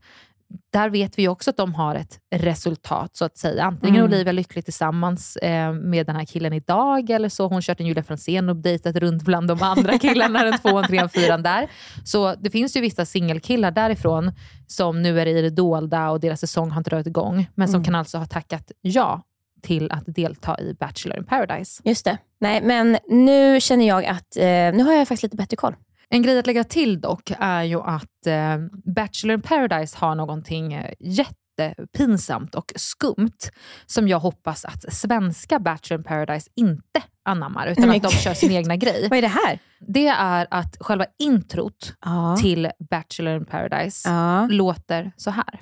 där 0.74 0.90
vet 0.90 1.20
vi 1.20 1.28
också 1.28 1.50
att 1.50 1.58
de 1.58 1.74
har 1.76 1.96
ett 1.96 2.20
resultat 2.36 3.16
så 3.16 3.26
att 3.26 3.38
säga. 3.38 3.64
Antingen 3.64 3.96
Mm. 3.96 4.06
Olivia 4.08 4.32
lycklig 4.32 4.64
tillsammans 4.66 5.36
eh, 5.38 5.74
med 5.74 6.06
den 6.06 6.16
här 6.16 6.26
killen 6.26 6.54
idag 6.54 7.10
eller 7.10 7.30
så 7.30 7.44
har 7.44 7.50
hon 7.50 7.62
kört 7.62 7.80
en 7.80 7.88
Julia 7.88 8.04
Franzén 8.04 8.50
och 8.50 8.56
dejtat 8.56 8.96
runt 8.96 9.24
bland 9.24 9.48
de 9.48 9.62
andra 9.64 9.98
killarna, 10.00 10.44
den 10.44 10.60
tvåan, 10.60 10.88
trean, 10.88 11.10
fyran 11.10 11.44
där. 11.44 11.68
Så 12.04 12.36
det 12.36 12.50
finns 12.50 12.78
ju 12.78 12.82
vissa 12.82 13.06
singelkillar 13.06 13.72
därifrån 13.72 14.32
som 14.68 15.02
nu 15.02 15.20
är 15.22 15.26
i 15.26 15.42
det 15.42 15.50
dolda 15.50 16.10
och 16.10 16.20
deras 16.20 16.40
säsong 16.40 16.72
har 16.72 16.78
inte 16.78 16.90
dragit 16.90 17.08
igång, 17.08 17.48
men 17.56 17.68
som 17.68 17.76
Mm. 17.76 17.86
kan 17.86 17.96
alltså 17.96 18.18
ha 18.18 18.26
tackat 18.26 18.72
ja 18.82 19.22
till 19.62 19.92
att 19.92 20.04
delta 20.06 20.60
i 20.60 20.74
Bachelor 20.80 21.18
in 21.18 21.24
paradise. 21.26 21.82
Just 21.86 22.06
det. 22.06 22.18
Nej, 22.40 22.62
men 22.64 22.98
nu 23.10 23.62
känner 23.62 23.88
jag 23.88 24.06
att 24.06 24.38
eh, 24.38 24.44
nu 24.44 24.84
har 24.84 24.94
jag 24.94 25.08
faktiskt 25.08 25.24
lite 25.24 25.36
bättre 25.38 25.58
koll. 25.58 25.76
En 26.10 26.22
grej 26.22 26.40
att 26.40 26.48
lägga 26.48 26.64
till 26.64 27.02
dock 27.02 27.32
är 27.40 27.64
ju 27.64 27.82
att 27.82 28.28
eh, 28.28 28.58
Bachelor 28.96 29.34
in 29.34 29.42
paradise 29.42 29.98
har 30.00 30.16
någonting 30.16 30.74
eh, 30.74 30.94
jättepinsamt 31.00 32.56
och 32.56 32.74
skumt 32.76 33.38
som 33.86 34.08
jag 34.08 34.20
hoppas 34.20 34.66
att 34.66 34.94
svenska 34.94 35.60
Bachelor 35.60 36.00
in 36.00 36.04
paradise 36.04 36.50
inte 36.56 37.04
anammar 37.26 37.68
utan 37.68 37.88
Men 37.88 37.96
att 37.96 38.04
de 38.04 38.10
kör 38.10 38.34
sin 38.34 38.52
egna 38.52 38.76
grej. 38.76 39.08
Vad 39.10 39.18
är 39.18 39.22
det 39.22 39.28
här? 39.28 39.60
Det 39.80 40.08
är 40.08 40.48
att 40.52 40.78
själva 40.80 41.06
introt 41.20 41.94
Ja. 42.06 42.38
till 42.42 42.72
Bachelor 42.90 43.36
in 43.36 43.46
paradise 43.46 44.10
Ja. 44.10 44.48
låter 44.48 45.12
så 45.18 45.32
här. 45.32 45.60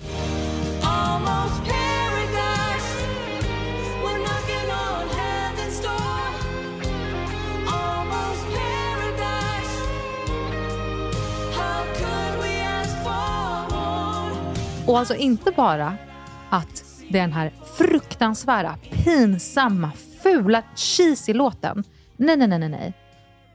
Och 14.88 15.00
alltså 15.00 15.16
inte 15.16 15.52
bara 15.52 15.98
att 16.50 16.84
det 17.10 17.18
är 17.18 17.22
den 17.22 17.34
här 17.34 17.52
fruktansvärda, 17.78 18.76
pinsamma, 18.92 19.92
fula, 20.24 20.64
cheesy 20.76 21.34
låten. 21.34 21.84
Nej, 22.18 22.38
nej, 22.38 22.48
nej, 22.48 22.60
nej, 22.60 22.70
nej. 22.70 22.94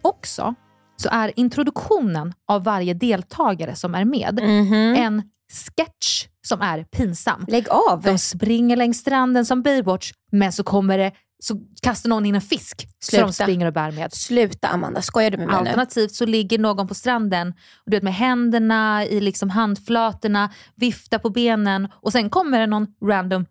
Också 0.03 0.55
så 0.97 1.09
är 1.13 1.33
introduktionen 1.37 2.33
av 2.49 2.65
varje 2.65 2.95
deltagare 2.95 3.75
som 3.75 3.95
är 3.95 4.05
med 4.05 4.41
Mhm. 4.43 4.95
en 4.97 5.23
sketch 5.53 6.27
som 6.47 6.61
är 6.61 6.85
pinsam. 6.85 7.45
Lägg 7.49 7.69
av. 7.69 8.03
De 8.03 8.19
springer 8.19 8.77
längs 8.77 8.99
stranden 8.99 9.45
som 9.47 9.63
Baywatch, 9.63 10.13
men 10.33 10.53
så 10.53 10.65
kommer 10.65 10.99
det 10.99 11.13
så 11.39 11.55
kastar 11.83 12.09
någon 12.11 12.27
in 12.27 12.35
en 12.35 12.41
fisk 12.41 12.81
som 12.99 13.21
de 13.21 13.33
Sluta. 13.33 13.33
springer 13.33 13.67
och 13.67 13.73
bär 13.73 13.91
med. 13.91 14.13
Sluta 14.13 14.69
Amanda, 14.69 15.03
skojar 15.03 15.31
du 15.31 15.37
med 15.37 15.47
mig 15.47 15.55
nu? 15.63 15.69
Alternativt 15.69 16.13
så 16.15 16.27
ligger 16.27 16.59
någon 16.59 16.89
på 16.89 16.95
stranden 16.95 17.49
och 17.85 17.91
du 17.91 17.97
vet, 17.97 18.03
med 18.03 18.15
händerna 18.15 19.05
i 19.07 19.21
liksom 19.21 19.51
handflatorna, 19.51 20.51
viftar 20.75 21.19
på 21.19 21.31
benen 21.31 21.89
och 21.95 22.13
sen 22.13 22.31
kommer 22.31 22.61
det 22.61 22.67
någon 22.67 22.87
random 23.05 23.47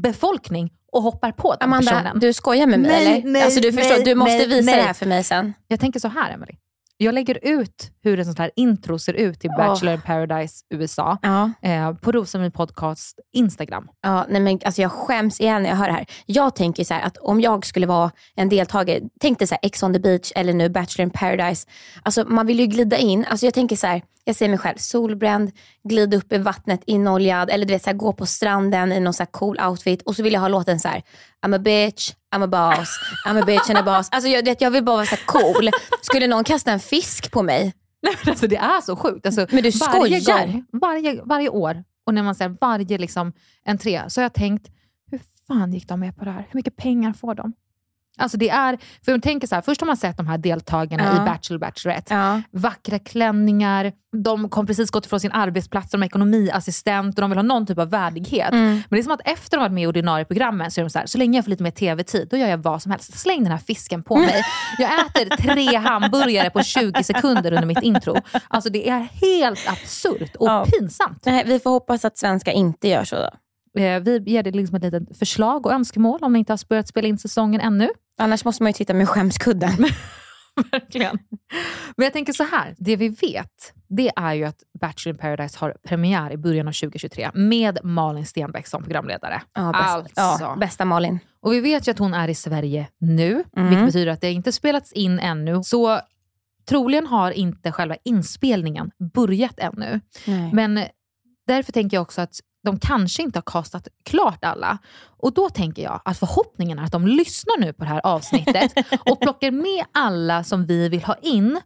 befolkning 0.00 0.70
och 0.92 1.02
hoppar 1.02 1.32
på 1.32 1.54
den 1.60 1.68
Amanda, 1.68 1.90
personen. 1.90 2.18
du 2.18 2.32
skojar 2.32 2.66
med 2.66 2.80
mig 2.80 2.90
Nej, 2.90 3.06
eller? 3.20 3.30
nej, 3.32 3.42
alltså, 3.42 3.60
du, 3.60 3.72
förstår, 3.72 3.94
nej, 3.94 4.04
du 4.04 4.14
måste 4.14 4.36
nej, 4.36 4.48
visa 4.48 4.70
nej. 4.70 4.76
det 4.80 4.86
här 4.86 4.94
för 4.94 5.06
mig 5.06 5.24
sen. 5.24 5.52
Jag 5.68 5.80
tänker 5.80 6.00
så 6.00 6.08
här 6.08 6.32
Emily. 6.32 6.52
Jag 7.00 7.14
lägger 7.14 7.38
ut 7.42 7.90
hur 8.02 8.20
ett 8.20 8.26
sånt 8.26 8.38
här 8.38 8.50
intro 8.56 8.98
ser 8.98 9.12
ut 9.12 9.40
till 9.40 9.50
Bachelor 9.58 9.94
in 9.94 10.00
paradise 10.00 10.64
USA 10.70 11.18
Ja. 11.22 11.50
eh, 11.62 11.92
på 11.94 12.12
Rosamarie 12.12 12.50
Podcast 12.50 13.18
Instagram. 13.32 13.88
Ja, 14.02 14.26
nej 14.28 14.40
men 14.40 14.60
alltså 14.64 14.82
jag 14.82 14.92
skäms 14.92 15.40
igen 15.40 15.62
när 15.62 15.70
jag 15.70 15.76
hör 15.76 15.86
det 15.86 15.92
här. 15.92 16.06
Jag 16.26 16.54
tänker 16.56 16.84
så 16.84 16.94
här 16.94 17.02
att 17.02 17.16
om 17.16 17.40
jag 17.40 17.66
skulle 17.66 17.86
vara 17.86 18.10
en 18.34 18.48
deltagare, 18.48 19.00
tänk 19.20 19.38
dig 19.38 19.48
så 19.48 19.54
här 19.54 19.60
Ex 19.62 19.82
on 19.82 19.92
the 19.92 19.98
beach 20.00 20.32
eller 20.34 20.52
nu 20.52 20.68
Bachelor 20.68 21.02
in 21.04 21.10
paradise. 21.10 21.68
Alltså 22.02 22.24
man 22.28 22.46
vill 22.46 22.60
ju 22.60 22.66
glida 22.66 22.96
in. 22.96 23.24
Alltså 23.24 23.46
jag 23.46 23.54
tänker 23.54 23.76
så 23.76 23.86
här, 23.86 24.02
jag 24.24 24.36
ser 24.36 24.48
mig 24.48 24.58
själv 24.58 24.76
solbränd, 24.76 25.50
glida 25.84 26.16
upp 26.16 26.32
i 26.32 26.38
vattnet 26.38 26.80
inoljad 26.86 27.50
eller 27.50 27.66
du 27.66 27.72
vet 27.72 27.82
så 27.82 27.90
här, 27.90 27.96
gå 27.96 28.12
på 28.12 28.26
stranden 28.26 28.92
i 28.92 29.00
någon 29.00 29.14
så 29.14 29.26
cool 29.26 29.60
outfit 29.60 30.02
och 30.02 30.16
så 30.16 30.22
vill 30.22 30.32
jag 30.32 30.40
ha 30.40 30.48
låten 30.48 30.80
så 30.80 30.88
här 30.88 31.02
I'm 31.46 31.54
a 31.54 31.58
bitch, 31.58 32.12
I'm 32.36 32.42
a 32.42 32.46
boss, 32.46 32.88
I'm 33.26 33.42
a 33.42 33.46
bitch 33.46 33.70
and 33.70 33.78
a 33.78 33.82
boss. 33.82 34.08
Alltså 34.10 34.28
jag, 34.28 34.56
jag 34.60 34.70
vill 34.70 34.84
bara 34.84 34.96
vara 34.96 35.06
så 35.06 35.16
cool. 35.26 35.70
Skulle 36.02 36.26
någon 36.26 36.44
kasta 36.44 36.72
en 36.72 36.80
fisk 36.80 37.30
på 37.32 37.42
mig? 37.42 37.74
Nej, 38.02 38.14
men 38.24 38.30
alltså, 38.30 38.46
det 38.46 38.56
är 38.56 38.80
så 38.80 38.96
sjukt. 38.96 39.26
Alltså, 39.26 39.46
Men 39.50 39.62
du 39.62 39.70
varje 39.70 40.20
skojar? 40.20 40.46
Gång, 40.46 40.64
varje, 40.72 41.22
varje 41.24 41.48
år 41.48 41.84
och 42.06 42.14
när 42.14 42.22
man 42.22 42.34
säger 42.34 42.56
varje 42.60 42.98
liksom, 42.98 43.32
entré 43.64 44.02
så 44.08 44.20
har 44.20 44.22
jag 44.22 44.34
tänkt, 44.34 44.70
hur 45.10 45.20
fan 45.46 45.72
gick 45.72 45.88
de 45.88 46.00
med 46.00 46.16
på 46.16 46.24
det 46.24 46.30
här? 46.30 46.46
Hur 46.50 46.58
mycket 46.58 46.76
pengar 46.76 47.12
får 47.12 47.34
de? 47.34 47.52
Alltså 48.18 48.36
det 48.38 48.48
är, 48.48 48.78
för 49.04 49.12
jag 49.12 49.22
tänker 49.22 49.46
så 49.46 49.54
här, 49.54 49.62
först 49.62 49.80
har 49.80 49.86
man 49.86 49.96
sett 49.96 50.16
de 50.16 50.26
här 50.26 50.38
deltagarna 50.38 51.04
Ja. 51.04 51.22
i 51.22 51.26
Bachelor 51.26 51.58
Bachelorette. 51.58 52.14
Ja. 52.14 52.42
Vackra 52.50 52.98
klänningar, 52.98 53.92
de 54.24 54.48
kom 54.48 54.66
precis 54.66 54.90
gått 54.90 55.06
ifrån 55.06 55.20
sin 55.20 55.32
arbetsplats 55.32 55.90
som 55.90 56.02
ekonomiassistent 56.02 57.14
och 57.18 57.20
de 57.20 57.30
vill 57.30 57.38
ha 57.38 57.42
någon 57.42 57.66
typ 57.66 57.78
av 57.78 57.90
värdighet. 57.90 58.52
Mm. 58.52 58.64
Men 58.72 58.82
det 58.90 58.98
är 58.98 59.02
som 59.02 59.12
att 59.12 59.20
efter 59.28 59.56
de 59.56 59.60
varit 59.60 59.72
med 59.72 59.82
i 59.84 59.86
ordinarie 59.86 60.24
programmen 60.24 60.70
så 60.70 60.80
är 60.80 60.84
de 60.84 60.90
så 60.90 60.98
här, 60.98 61.06
så 61.06 61.18
länge 61.18 61.38
jag 61.38 61.44
får 61.44 61.50
lite 61.50 61.62
mer 61.62 61.70
tv-tid, 61.70 62.28
då 62.30 62.36
gör 62.36 62.48
jag 62.48 62.58
vad 62.58 62.82
som 62.82 62.90
helst. 62.92 63.18
Släng 63.18 63.42
den 63.42 63.52
här 63.52 63.58
fisken 63.58 64.02
på 64.02 64.16
mig. 64.16 64.42
Jag 64.78 64.90
äter 65.06 65.36
tre 65.36 65.76
hamburgare 65.76 66.50
på 66.50 66.62
20 66.62 67.02
sekunder 67.04 67.52
under 67.52 67.66
mitt 67.66 67.82
intro. 67.82 68.16
Alltså 68.48 68.70
det 68.70 68.88
är 68.88 68.98
helt 69.00 69.68
absurt 69.68 70.36
och 70.36 70.48
Ja. 70.48 70.64
pinsamt. 70.64 71.22
Nej, 71.26 71.44
vi 71.46 71.60
får 71.60 71.70
hoppas 71.70 72.04
att 72.04 72.18
svenska 72.18 72.52
inte 72.52 72.88
gör 72.88 73.04
så. 73.04 73.16
Då. 73.16 73.30
Eh, 73.78 74.00
Vi 74.00 74.22
ger 74.26 74.42
dig 74.42 74.52
liksom 74.52 74.76
ett 74.76 74.82
litet 74.82 75.18
förslag 75.18 75.66
och 75.66 75.72
önskemål 75.72 76.18
om 76.22 76.32
ni 76.32 76.38
inte 76.38 76.52
har 76.52 76.68
börjat 76.68 76.88
spela 76.88 77.08
in 77.08 77.18
säsongen 77.18 77.60
ännu. 77.60 77.88
Annars 78.16 78.44
måste 78.44 78.62
man 78.62 78.70
ju 78.70 78.74
titta 78.74 78.94
med 78.94 79.08
skämskudden. 79.08 79.70
Verkligen. 80.72 81.18
Men 81.96 82.04
jag 82.04 82.12
tänker 82.12 82.32
så 82.32 82.44
här, 82.44 82.74
det 82.78 82.96
vi 82.96 83.08
vet 83.08 83.72
det 83.88 84.10
är 84.16 84.34
ju 84.34 84.44
att 84.44 84.62
Bachelor 84.80 85.14
in 85.14 85.18
paradise 85.20 85.58
har 85.58 85.76
premiär 85.86 86.32
i 86.32 86.36
början 86.36 86.68
av 86.68 86.72
2023 86.72 87.30
med 87.34 87.78
Malin 87.84 88.26
Stenbeck 88.26 88.66
som 88.66 88.82
programledare. 88.84 89.42
Ja, 89.54 89.72
bäst, 89.72 90.18
Alltså. 90.18 90.44
ja, 90.44 90.56
bästa 90.60 90.84
Malin. 90.84 91.18
Och 91.40 91.52
vi 91.52 91.60
vet 91.60 91.88
ju 91.88 91.90
att 91.90 91.98
hon 91.98 92.14
är 92.14 92.28
i 92.28 92.34
Sverige 92.34 92.88
nu, 92.98 93.44
Mm. 93.56 93.68
vilket 93.68 93.86
betyder 93.86 94.12
att 94.12 94.20
det 94.20 94.32
inte 94.32 94.52
spelats 94.52 94.92
in 94.92 95.18
ännu. 95.18 95.62
Så 95.62 96.00
troligen 96.68 97.06
har 97.06 97.30
inte 97.30 97.72
själva 97.72 97.96
inspelningen 98.04 98.90
börjat 99.14 99.58
ännu. 99.58 100.00
Nej. 100.26 100.50
Men 100.52 100.80
därför 101.46 101.72
tänker 101.72 101.96
jag 101.96 102.02
också 102.02 102.20
att 102.20 102.34
de 102.64 102.78
kanske 102.78 103.22
inte 103.22 103.36
har 103.38 103.42
kastat 103.42 103.88
klart 104.04 104.44
alla. 104.44 104.78
Och 105.06 105.32
då 105.34 105.48
tänker 105.50 105.82
jag 105.82 106.00
att 106.04 106.18
förhoppningen 106.18 106.78
är 106.78 106.82
att 106.84 106.92
de 106.92 107.06
lyssnar 107.06 107.60
nu 107.60 107.72
på 107.72 107.84
det 107.84 107.90
här 107.90 108.00
avsnittet 108.06 108.72
och 109.04 109.20
plockar 109.20 109.50
med 109.50 109.84
alla 109.92 110.44
som 110.44 110.66
vi 110.66 110.88
vill 110.88 111.04
ha 111.04 111.14
in 111.14 111.60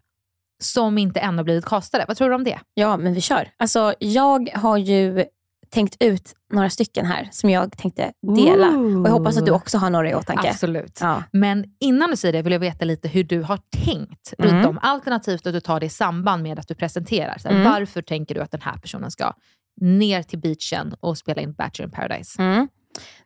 som 0.63 0.99
inte 0.99 1.21
ännu 1.21 1.37
har 1.37 1.45
blivit 1.45 1.65
castade. 1.65 2.05
Vad 2.09 2.17
tror 2.17 2.29
du 2.29 2.35
om 2.35 2.45
det? 2.45 2.59
Ja, 2.75 2.97
men 2.97 3.15
vi 3.15 3.21
kör. 3.21 3.49
Alltså, 3.57 3.95
jag 3.99 4.51
har 4.55 4.77
ju 4.77 5.25
tänkt 5.71 5.97
ut 6.01 6.35
några 6.53 6.71
stycken 6.71 7.07
här 7.07 7.29
som 7.33 7.51
jag 7.51 7.77
tänkte 7.79 8.13
dela. 8.37 8.69
Och 8.69 9.07
jag 9.09 9.13
hoppas 9.13 9.37
att 9.39 9.47
du 9.47 9.53
också 9.53 9.79
har 9.79 9.91
några 9.91 10.11
i 10.11 10.15
åtanke. 10.15 10.49
Absolut. 10.51 10.99
Ja. 11.01 11.23
Men 11.33 11.65
innan 11.81 12.11
du 12.11 12.17
säger 12.17 12.33
det 12.33 12.43
vill 12.43 12.53
jag 12.53 12.61
veta 12.61 12.85
lite 12.85 13.09
hur 13.09 13.25
du 13.25 13.43
har 13.43 13.59
tänkt 13.85 14.35
Mm. 14.39 14.55
runt 14.55 14.67
om. 14.67 14.79
Alternativt 14.83 15.47
att 15.47 15.53
du 15.53 15.61
tar 15.61 15.81
det 15.81 15.87
i 15.87 15.89
samband 15.89 16.43
med 16.43 16.59
att 16.59 16.69
du 16.69 16.75
presenterar. 16.75 17.39
Så 17.39 17.49
här, 17.49 17.55
Mm. 17.57 17.73
Varför 17.73 18.03
tänker 18.03 18.35
du 18.35 18.41
att 18.41 18.51
den 18.51 18.61
här 18.61 18.77
personen 18.77 19.11
ska 19.11 19.33
ner 19.81 20.23
till 20.23 20.39
beachen 20.39 20.95
och 21.01 21.19
spela 21.19 21.43
in 21.43 21.53
Bachelor 21.53 21.89
in 21.89 21.91
paradise? 21.91 22.43
Mm. 22.43 22.69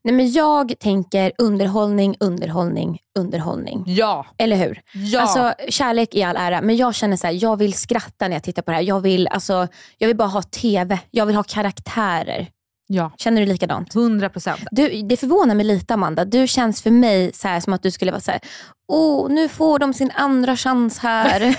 Nej, 0.05 0.15
men 0.15 0.33
jag 0.33 0.79
tänker 0.79 1.33
underhållning, 1.39 2.17
underhållning, 2.21 2.99
underhållning. 3.19 3.85
Ja! 3.87 4.27
Eller 4.39 4.57
hur? 4.57 4.81
Ja! 4.95 5.21
Alltså, 5.21 5.55
kärlek 5.69 6.15
i 6.15 6.23
all 6.23 6.37
ära, 6.37 6.63
men 6.63 6.77
jag 6.77 6.95
känner 6.95 7.17
så 7.17 7.27
här, 7.27 7.39
jag 7.43 7.57
vill 7.57 7.73
skratta 7.73 8.29
när 8.29 8.37
jag 8.37 8.43
tittar 8.43 8.63
på 8.63 8.71
det 8.71 8.77
här. 8.77 8.85
Jag 8.85 9.01
vill, 9.01 9.29
alltså, 9.29 9.69
jag 9.99 10.09
vill 10.09 10.17
bara 10.17 10.29
ha 10.29 10.43
TV. 10.43 10.99
Jag 11.11 11.27
vill 11.27 11.37
ha 11.37 11.43
karaktärer. 11.43 12.49
Ja. 12.87 13.13
Känner 13.19 13.41
du 13.41 13.47
likadant? 13.47 13.95
100 13.95 14.29
procent. 14.29 14.61
Det 15.09 15.17
förvånar 15.21 15.55
mig 15.55 15.67
lite 15.67 15.95
Amanda. 15.95 16.25
Du 16.25 16.47
känns 16.47 16.83
för 16.83 16.91
mig 16.91 17.31
så 17.35 17.49
här, 17.49 17.61
som 17.61 17.73
att 17.73 17.83
du 17.83 17.91
skulle 17.91 18.11
vara 18.11 18.21
så 18.21 18.31
här, 18.31 18.41
åh 18.89 19.29
nu 19.31 19.49
får 19.49 19.79
de 19.79 19.95
sin 19.95 20.11
andra 20.15 20.57
chans 20.57 20.99
här. 20.99 21.57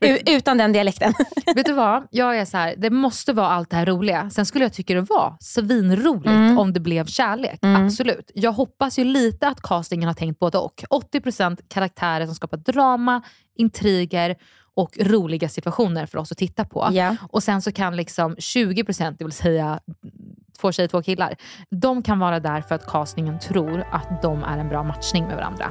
Utan 0.26 0.58
den 0.58 0.72
dialekten. 0.72 1.12
Vet 1.54 1.66
du 1.66 1.72
vad? 1.72 2.06
Jag 2.10 2.38
är 2.38 2.44
så 2.44 2.56
här, 2.56 2.74
det 2.78 2.90
måste 2.90 3.32
vara 3.32 3.48
allt 3.48 3.70
det 3.70 3.76
här 3.76 3.86
roliga. 3.86 4.30
Sen 4.30 4.46
skulle 4.46 4.64
jag 4.64 4.72
tycka 4.72 4.94
det 4.94 5.00
var 5.00 5.36
svinroligt 5.40 6.26
Mm. 6.26 6.58
om 6.58 6.72
det 6.72 6.80
blev 6.80 7.06
kärlek. 7.06 7.58
Absolut. 7.62 8.30
Jag 8.34 8.52
hoppas 8.52 8.98
ju 8.98 9.04
lite 9.04 9.48
att 9.48 9.60
castingen 9.62 10.06
har 10.06 10.14
tänkt 10.14 10.38
både 10.38 10.58
och. 10.58 10.84
80% 10.90 11.58
karaktärer 11.68 12.26
som 12.26 12.34
skapar 12.34 12.56
drama, 12.56 13.22
intriger 13.58 14.36
och 14.76 14.98
roliga 15.00 15.48
situationer 15.48 16.06
för 16.06 16.18
oss 16.18 16.32
att 16.32 16.38
titta 16.38 16.64
på. 16.64 16.88
Ja. 16.92 17.16
Och 17.30 17.42
sen 17.42 17.62
så 17.62 17.72
kan 17.72 17.96
liksom 17.96 18.34
20%, 18.34 19.16
det 19.18 19.24
vill 19.24 19.32
säga 19.32 19.80
två 20.60 20.72
tjejer, 20.72 20.88
två 20.88 21.02
killar, 21.02 21.36
de 21.70 22.02
kan 22.02 22.18
vara 22.18 22.40
där 22.40 22.60
för 22.60 22.74
att 22.74 22.86
castingen 22.86 23.38
tror 23.38 23.84
att 23.92 24.22
de 24.22 24.42
är 24.42 24.58
en 24.58 24.68
bra 24.68 24.82
matchning 24.82 25.24
med 25.24 25.36
varandra. 25.36 25.70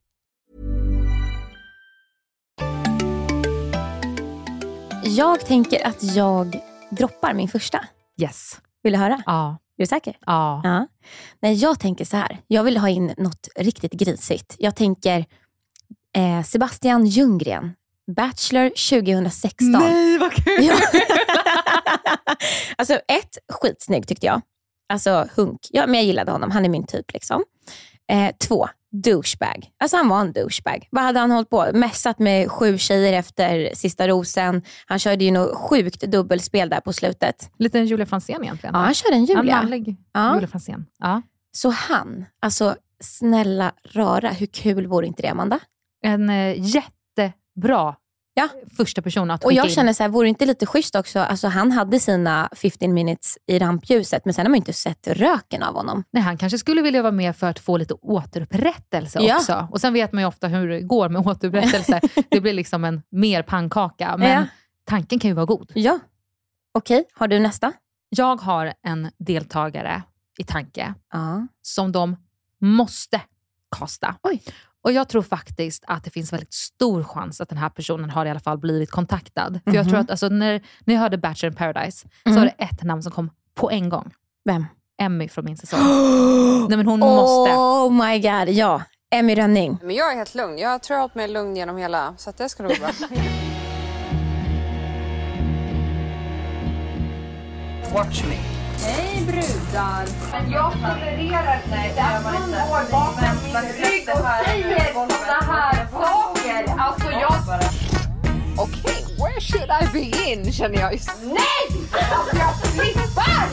Jag 5.03 5.45
tänker 5.45 5.87
att 5.87 6.03
jag 6.03 6.59
droppar 6.89 7.33
min 7.33 7.47
första. 7.47 7.85
Yes. 8.21 8.61
Vill 8.83 8.93
du 8.93 8.99
höra? 8.99 9.23
Ja. 9.25 9.57
Är 9.77 9.83
du 9.83 9.85
säker? 9.85 10.17
Ja. 10.25 10.61
Ja. 10.63 10.87
Nej, 11.41 11.53
jag 11.53 11.79
tänker 11.79 12.05
så 12.05 12.17
här. 12.17 12.37
Jag 12.47 12.63
vill 12.63 12.77
ha 12.77 12.89
in 12.89 13.13
något 13.17 13.47
riktigt 13.55 13.91
grisigt. 13.93 14.55
Jag 14.59 14.75
tänker 14.75 15.25
eh, 16.15 16.43
Sebastian 16.43 17.05
Ljunggren, 17.05 17.73
Bachelor 18.15 18.69
2016. 18.69 19.71
Nej, 19.71 20.17
vad 20.17 20.31
kul! 20.33 20.63
Ja. 20.65 20.75
alltså 22.75 22.93
ett, 22.93 23.37
skitsnygg 23.51 24.07
tyckte 24.07 24.25
jag. 24.25 24.41
Alltså 24.89 25.27
hunk. 25.35 25.59
Ja, 25.69 25.87
men 25.87 25.95
jag 25.95 26.03
gillade 26.03 26.31
honom. 26.31 26.51
Han 26.51 26.65
är 26.65 26.69
min 26.69 26.87
typ. 26.87 27.13
liksom. 27.13 27.43
Eh, 28.11 28.31
två, 28.47 28.67
douchebag. 28.91 29.69
Alltså 29.79 29.97
han 29.97 30.07
var 30.09 30.21
en 30.21 30.33
douchebag. 30.33 30.87
Vad 30.91 31.03
hade 31.03 31.19
han 31.19 31.31
hållit 31.31 31.49
på? 31.49 31.67
Mässat 31.73 32.19
med 32.19 32.51
sju 32.51 32.77
tjejer 32.77 33.13
efter 33.13 33.71
sista 33.75 34.07
rosen. 34.07 34.61
Han 34.85 34.99
körde 34.99 35.23
ju 35.25 35.31
något 35.31 35.55
sjukt 35.57 36.01
dubbelspel 36.01 36.69
där 36.69 36.79
på 36.79 36.93
slutet. 36.93 37.51
Lite 37.57 37.79
en 37.79 37.85
Julia 37.85 38.05
Franzén 38.05 38.43
egentligen. 38.43 38.75
Ja, 38.75 38.81
han 38.81 38.93
körde 38.93 39.15
en 39.15 39.21
En 39.21 39.25
Julia. 39.25 39.55
manlig 39.61 39.97
Ja. 40.13 40.33
Julia 40.35 40.47
Franzén. 40.47 40.85
Ja. 40.99 41.21
Så 41.51 41.69
han, 41.69 42.25
alltså 42.41 42.75
snälla 43.03 43.71
rara, 43.93 44.29
hur 44.29 44.45
kul 44.47 44.87
vore 44.87 45.07
inte 45.07 45.21
det 45.21 45.27
Amanda? 45.27 45.59
En 46.03 46.29
eh, 46.29 46.55
jättebra 46.57 47.95
Ja. 48.33 48.49
första 48.77 49.01
person 49.01 49.31
att 49.31 49.43
Och 49.43 49.53
jag 49.53 49.65
in. 49.65 49.71
känner 49.71 49.93
så 49.93 50.03
här, 50.03 50.09
vore 50.09 50.25
det 50.25 50.29
inte 50.29 50.45
lite 50.45 50.65
schysst 50.65 50.95
också? 50.95 51.19
Alltså 51.19 51.47
han 51.47 51.71
hade 51.71 51.99
sina 51.99 52.49
15 52.55 52.93
minutes 52.93 53.37
i 53.47 53.59
rampljuset, 53.59 54.25
men 54.25 54.33
sen 54.33 54.45
har 54.45 54.49
man 54.49 54.55
inte 54.57 54.73
sett 54.73 55.07
röken 55.07 55.63
av 55.63 55.73
honom. 55.75 56.03
Nej, 56.11 56.23
han 56.23 56.37
kanske 56.37 56.57
skulle 56.57 56.81
vilja 56.81 57.01
vara 57.01 57.11
med 57.11 57.35
för 57.35 57.47
att 57.47 57.59
få 57.59 57.77
lite 57.77 57.93
återupprättelse 57.93 59.19
Ja. 59.19 59.35
också. 59.37 59.67
Och 59.71 59.81
Sen 59.81 59.93
vet 59.93 60.11
man 60.13 60.21
ju 60.23 60.27
ofta 60.27 60.47
hur 60.47 60.67
det 60.69 60.81
går 60.81 61.09
med 61.09 61.27
återupprättelse. 61.27 62.01
det 62.29 62.41
blir 62.41 62.53
liksom 62.53 62.83
en 62.83 63.01
mer 63.09 63.41
pannkaka. 63.43 64.17
Men 64.17 64.29
Ja. 64.31 64.43
tanken 64.85 65.19
kan 65.19 65.29
ju 65.29 65.35
vara 65.35 65.45
god. 65.45 65.71
Ja. 65.75 65.99
Okej, 66.73 67.03
har 67.13 67.27
du 67.27 67.39
nästa? 67.39 67.73
Jag 68.09 68.41
har 68.41 68.73
en 68.87 69.11
deltagare 69.19 70.03
i 70.37 70.43
tanke 70.43 70.93
Ja. 71.13 71.47
som 71.61 71.91
de 71.91 72.15
måste 72.61 73.21
kasta. 73.79 74.15
Oj. 74.23 74.41
Och 74.83 74.91
Jag 74.91 75.09
tror 75.09 75.21
faktiskt 75.21 75.83
att 75.87 76.03
det 76.03 76.09
finns 76.09 76.33
väldigt 76.33 76.53
stor 76.53 77.03
chans 77.03 77.41
att 77.41 77.49
den 77.49 77.57
här 77.57 77.69
personen 77.69 78.09
har 78.09 78.25
i 78.25 78.29
alla 78.29 78.39
fall 78.39 78.57
blivit 78.57 78.91
kontaktad. 78.91 79.59
För 79.65 79.73
jag 79.75 79.89
tror 79.89 79.99
att 79.99 80.11
alltså, 80.11 80.29
när, 80.29 80.61
när 80.85 80.93
jag 80.93 81.01
hörde 81.01 81.17
Bachelor 81.17 81.51
in 81.51 81.57
paradise 81.57 82.07
så 82.23 82.29
Mhm. 82.29 82.35
var 82.39 82.45
det 82.45 82.63
ett 82.63 82.83
namn 82.83 83.03
som 83.03 83.11
kom 83.11 83.29
på 83.55 83.71
en 83.71 83.89
gång. 83.89 84.13
Vem? 84.45 84.65
Emmy 85.01 85.27
från 85.29 85.45
min 85.45 85.57
säsong. 85.57 85.79
Nej 86.69 86.77
men 86.77 86.87
hon 86.87 86.99
måste. 86.99 87.53
Oh 87.53 87.91
my 87.91 88.19
god, 88.19 88.49
ja. 88.49 88.81
Emmy 89.13 89.35
Rönning. 89.35 89.77
Men 89.83 89.95
jag 89.95 90.11
är 90.11 90.15
helt 90.17 90.35
lugn. 90.35 90.57
Jag 90.57 90.81
tror 90.83 90.95
jag 90.95 90.99
har 90.99 91.03
hållit 91.03 91.15
mig 91.15 91.27
lugn 91.27 91.55
genom 91.55 91.77
hela, 91.77 92.13
så 92.17 92.29
att 92.29 92.37
det 92.37 92.49
ska 92.49 92.63
nog 92.63 92.71
gå 92.71 92.77
bra. 92.79 92.89
Watch 97.93 98.23
me. 98.23 98.50
Hej 98.83 99.25
brudar! 99.25 100.05
Men 100.31 100.51
jag 100.51 100.71
tolererar 100.71 101.61
nej, 101.71 101.91
det 101.95 102.01
är 102.01 102.21
någon 102.21 102.51
går 102.51 102.91
bakom 102.91 103.43
min 103.43 103.55
rygg 103.55 104.09
och 104.09 104.45
säger 104.45 104.93
såna 104.93 105.53
här 105.53 105.87
saker. 105.91 106.79
Alltså 106.79 107.11
jag... 107.11 107.33
Okej, 108.57 109.05
where 109.17 109.41
should 109.41 109.69
I 109.81 109.87
begin 109.93 110.53
känner 110.53 110.79
jag 110.79 110.93
just. 110.93 111.09
Nej! 111.23 111.81
Alltså 112.11 112.35
jag 112.37 112.55
flippar! 112.61 113.47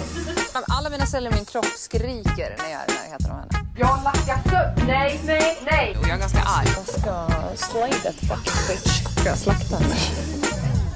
Alla 0.68 0.90
mina 0.90 1.06
celler 1.06 1.30
i 1.30 1.34
min 1.34 1.44
kropp 1.44 1.66
skriker 1.76 2.56
när 2.58 2.70
jag 2.70 2.80
är 2.80 2.88
i 2.88 2.94
närheten 3.02 3.30
av 3.30 3.38
henne. 3.38 3.68
Jag 3.76 4.00
lackar 4.04 4.42
sönder. 4.50 4.84
Nej, 4.86 5.20
nej, 5.24 5.58
nej. 5.70 5.96
Och 6.00 6.08
jag 6.08 6.14
är 6.14 6.18
ganska 6.18 6.38
arg. 6.38 6.68
Jag 6.76 7.00
ska 7.00 7.28
slay 7.56 7.92
that 7.92 8.14
fucking 8.14 8.66
bitch. 8.68 9.02
Ska 9.20 9.28
jag 9.28 9.38
slakta 9.38 9.76
henne? 9.76 9.94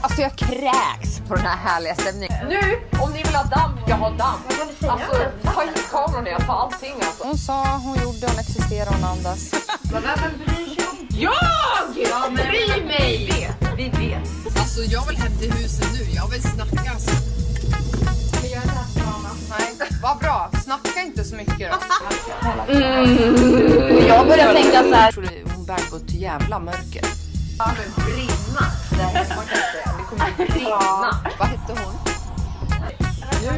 Alltså 0.02 0.20
jag 0.22 0.36
kräks 0.36 1.20
på 1.28 1.34
den 1.34 1.44
här 1.46 1.56
härliga 1.56 1.94
stämningen. 1.94 2.46
Nu, 2.48 2.60
om 3.00 3.12
ni 3.12 3.22
vill 3.22 3.34
ha 3.34 3.44
damm, 3.44 3.78
jag 3.86 3.96
har 3.96 4.10
damm. 4.10 4.40
Alltså, 4.88 5.16
ta 5.44 5.60
hit 5.62 5.90
kameran 5.90 6.26
jag 6.26 6.46
tar 6.46 6.54
allting 6.54 6.94
alltså. 6.94 7.24
Hon 7.24 7.38
sa, 7.38 7.76
hon 7.84 7.96
gjorde, 8.02 8.26
hon 8.26 8.38
existerar, 8.38 8.86
hon 8.90 9.04
andas. 9.04 9.52
Men 9.92 10.02
vem 10.02 10.32
bryr 10.46 10.74
sig 10.74 10.86
om 10.90 11.06
Jag! 11.10 12.06
Jag 12.10 12.32
bryr 12.34 12.84
mig! 12.86 13.26
Vi 13.30 13.40
vet, 13.40 13.78
vi 13.78 14.06
vet. 14.06 14.58
Alltså 14.60 14.80
jag 14.82 15.06
vill 15.08 15.16
hem 15.16 15.32
till 15.38 15.52
huset 15.52 15.86
nu, 15.92 16.04
jag 16.14 16.28
vill 16.30 16.42
snacka. 16.42 16.90
Alltså. 16.92 17.10
Ska 18.28 18.40
vi 18.42 18.50
göra 18.52 18.62
det 18.64 18.70
här? 18.70 18.86
Nej, 19.58 19.88
vad 20.02 20.18
bra. 20.18 20.50
Snacka 20.64 21.00
inte 21.06 21.24
så 21.24 21.36
mycket 21.36 21.58
då. 21.58 21.66
Jag 24.08 24.26
börjar 24.26 24.54
tänka 24.54 24.82
så 24.82 24.94
här. 24.94 25.04
Jag 25.04 25.14
tror 25.14 25.24
det- 25.24 25.52
hon 25.56 25.64
bär 25.66 25.90
på 25.90 25.96
ett 25.96 26.10
jävla 26.12 26.58
mörker. 26.58 27.02
Det 27.02 27.58
kommer 27.58 28.04
brinna 28.14 28.66
kommer 30.18 30.46
brinna. 30.52 31.10
Vad 31.38 31.48
hette 31.48 31.72
hon? 31.84 31.94
Nu 33.42 33.48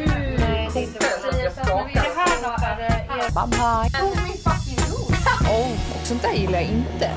jag. 1.67 1.85
Mamma. 3.33 3.89
Tog 3.89 4.15
min 4.23 4.37
fucking 4.37 4.77
ros. 4.91 5.25
Oh, 5.49 5.71
och 6.01 6.07
sånt 6.07 6.21
där 6.21 6.33
gillar 6.33 6.59
jag 6.59 6.69
inte. 6.69 7.11